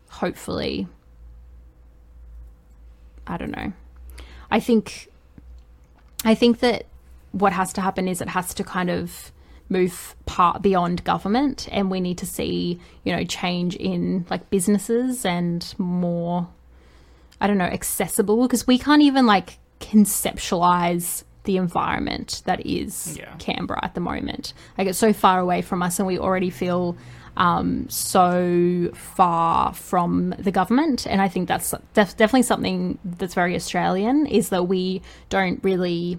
hopefully, 0.09 0.87
I 3.26 3.37
don't 3.37 3.51
know. 3.51 3.72
I 4.51 4.61
think, 4.61 5.09
I 6.24 6.34
think 6.34 6.61
that 6.61 6.87
what 7.32 7.53
has 7.53 7.72
to 7.74 7.80
happen 7.80 8.09
is 8.09 8.20
it 8.20 8.28
has 8.28 8.55
to 8.55 8.64
kind 8.64 8.91
of 8.91 9.32
move 9.68 10.14
part 10.26 10.62
beyond 10.62 11.03
government, 11.05 11.68
and 11.72 11.91
we 11.91 12.01
need 12.01 12.18
to 12.18 12.26
see, 12.26 12.78
you 13.05 13.14
know, 13.14 13.24
change 13.24 13.74
in 13.76 14.24
like 14.30 14.49
businesses 14.49 15.26
and 15.26 15.74
more, 15.76 16.49
I 17.41 17.47
don't 17.47 17.59
know, 17.59 17.64
accessible 17.64 18.43
because 18.43 18.66
we 18.66 18.78
can't 18.78 19.03
even 19.03 19.26
like 19.26 19.59
conceptualize 19.80 21.24
the 21.47 21.57
environment 21.57 22.42
that 22.44 22.64
is 22.66 23.16
Yeah. 23.18 23.32
Canberra 23.38 23.80
at 23.82 23.94
the 23.94 24.01
moment. 24.01 24.53
Like 24.76 24.86
it's 24.86 24.99
so 24.99 25.12
far 25.12 25.40
away 25.40 25.62
from 25.62 25.82
us, 25.82 25.99
and 25.99 26.07
we 26.07 26.18
already 26.18 26.51
feel 26.51 26.97
um, 27.38 27.86
so 27.90 28.90
far 28.94 29.72
from 29.74 30.34
the 30.38 30.51
government. 30.51 31.07
And 31.07 31.20
I 31.20 31.28
think 31.28 31.49
that's 31.49 31.74
def- 31.94 32.16
definitely 32.16 32.42
something 32.42 32.99
that's 33.05 33.34
very 33.34 33.55
Australian 33.55 34.26
is 34.26 34.49
that 34.51 34.68
we 34.68 35.03
don't 35.28 35.62
really 35.62 36.18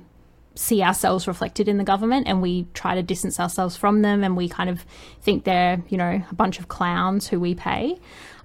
see 0.53 0.82
ourselves 0.84 1.28
reflected 1.28 1.67
in 1.67 1.78
the 1.78 1.84
government 1.84 2.28
and 2.28 2.41
we 2.41 2.65
try 2.73 2.95
to 2.95 3.03
distance 3.03 3.39
ourselves 3.39 3.75
from 3.75 4.01
them 4.01 4.23
and 4.23 4.36
we 4.36 4.49
kind 4.49 4.69
of 4.69 4.86
think 5.21 5.43
they're, 5.43 5.82
you 5.89 5.97
know, 5.97 6.21
a 6.32 6.36
bunch 6.36 6.59
of 6.59 6.67
clowns 6.67 7.28
who 7.28 7.39
we 7.39 7.53
pay. 7.55 7.97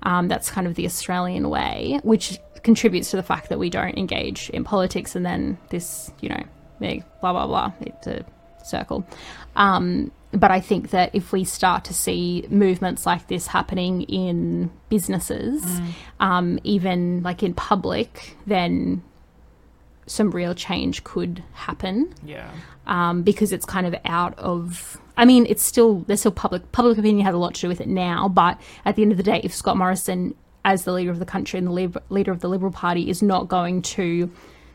Um, 0.02 0.28
that's 0.28 0.50
kind 0.50 0.66
of 0.66 0.74
the 0.74 0.84
Australian 0.86 1.48
way, 1.48 2.00
which 2.02 2.38
contributes 2.62 3.10
to 3.10 3.16
the 3.16 3.22
fact 3.22 3.48
that 3.48 3.58
we 3.58 3.70
don't 3.70 3.96
engage 3.98 4.50
in 4.50 4.62
politics 4.64 5.14
and 5.16 5.24
then 5.24 5.58
this, 5.70 6.10
you 6.20 6.28
know, 6.28 6.42
blah, 7.20 7.32
blah, 7.32 7.46
blah. 7.46 7.72
It's 7.80 8.06
a 8.06 8.24
circle. 8.64 9.06
Um, 9.56 10.10
but 10.32 10.50
I 10.50 10.60
think 10.60 10.90
that 10.90 11.10
if 11.14 11.32
we 11.32 11.44
start 11.44 11.84
to 11.84 11.94
see 11.94 12.46
movements 12.48 13.04
like 13.04 13.28
this 13.28 13.46
happening 13.46 14.02
in 14.02 14.70
businesses, 14.88 15.62
mm. 15.62 15.92
um, 16.20 16.58
even 16.64 17.22
like 17.22 17.42
in 17.42 17.52
public, 17.52 18.36
then 18.46 19.02
some 20.06 20.30
real 20.30 20.54
change 20.54 21.04
could 21.04 21.42
happen. 21.52 22.14
Yeah. 22.24 22.50
Um, 22.86 23.22
because 23.22 23.52
it's 23.52 23.66
kind 23.66 23.86
of 23.86 23.94
out 24.04 24.36
of. 24.38 24.98
I 25.16 25.26
mean, 25.26 25.46
it's 25.48 25.62
still 25.62 26.00
there's 26.06 26.20
still 26.20 26.32
public 26.32 26.72
public 26.72 26.98
opinion 26.98 27.24
has 27.26 27.34
a 27.34 27.38
lot 27.38 27.54
to 27.54 27.60
do 27.60 27.68
with 27.68 27.80
it 27.80 27.88
now, 27.88 28.28
but 28.28 28.58
at 28.84 28.96
the 28.96 29.02
end 29.02 29.12
of 29.12 29.18
the 29.18 29.22
day, 29.22 29.40
if 29.44 29.54
Scott 29.54 29.76
Morrison, 29.76 30.34
as 30.64 30.84
the 30.84 30.92
leader 30.92 31.10
of 31.10 31.18
the 31.18 31.26
country 31.26 31.58
and 31.58 31.68
the 31.68 32.00
leader 32.08 32.32
of 32.32 32.40
the 32.40 32.48
Liberal 32.48 32.72
Party, 32.72 33.10
is 33.10 33.22
not 33.22 33.48
going 33.48 33.82
to 33.82 34.30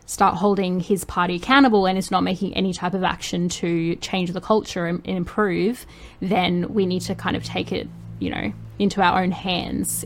start 0.07 0.35
holding 0.35 0.79
his 0.79 1.03
party 1.03 1.35
accountable 1.35 1.85
and 1.85 1.97
is 1.97 2.09
not 2.09 2.23
making 2.23 2.55
any 2.55 2.73
type 2.73 2.95
of 2.95 3.03
action 3.03 3.49
to 3.49 3.95
change 3.97 4.31
the 4.31 4.41
culture 4.41 4.87
and, 4.87 5.01
and 5.05 5.17
improve, 5.17 5.85
then 6.21 6.73
we 6.73 6.85
need 6.85 7.01
to 7.01 7.13
kind 7.13 7.35
of 7.35 7.43
take 7.43 7.71
it, 7.71 7.87
you 8.19 8.29
know, 8.29 8.51
into 8.79 9.01
our 9.01 9.21
own 9.21 9.31
hands 9.31 10.05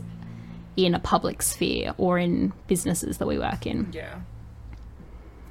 in 0.76 0.94
a 0.94 0.98
public 0.98 1.40
sphere 1.40 1.94
or 1.98 2.18
in 2.18 2.52
businesses 2.66 3.18
that 3.18 3.26
we 3.26 3.38
work 3.38 3.64
in. 3.64 3.90
Yeah. 3.92 4.20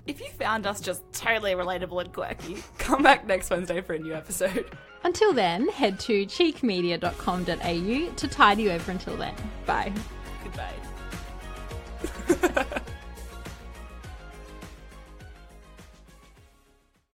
If 0.05 0.19
you 0.19 0.27
found 0.31 0.67
us 0.67 0.81
just 0.81 1.01
totally 1.13 1.53
relatable 1.53 2.01
and 2.01 2.11
quirky, 2.11 2.57
come 2.77 3.01
back 3.03 3.25
next 3.25 3.49
Wednesday 3.49 3.79
for 3.79 3.93
a 3.93 3.99
new 3.99 4.13
episode. 4.13 4.65
Until 5.03 5.31
then, 5.31 5.69
head 5.69 5.97
to 6.01 6.25
cheekmedia.com.au 6.25 8.15
to 8.15 8.27
tide 8.27 8.59
you 8.59 8.71
over 8.71 8.91
until 8.91 9.15
then. 9.15 9.33
Bye. 9.65 9.93
Goodbye. 10.43 10.75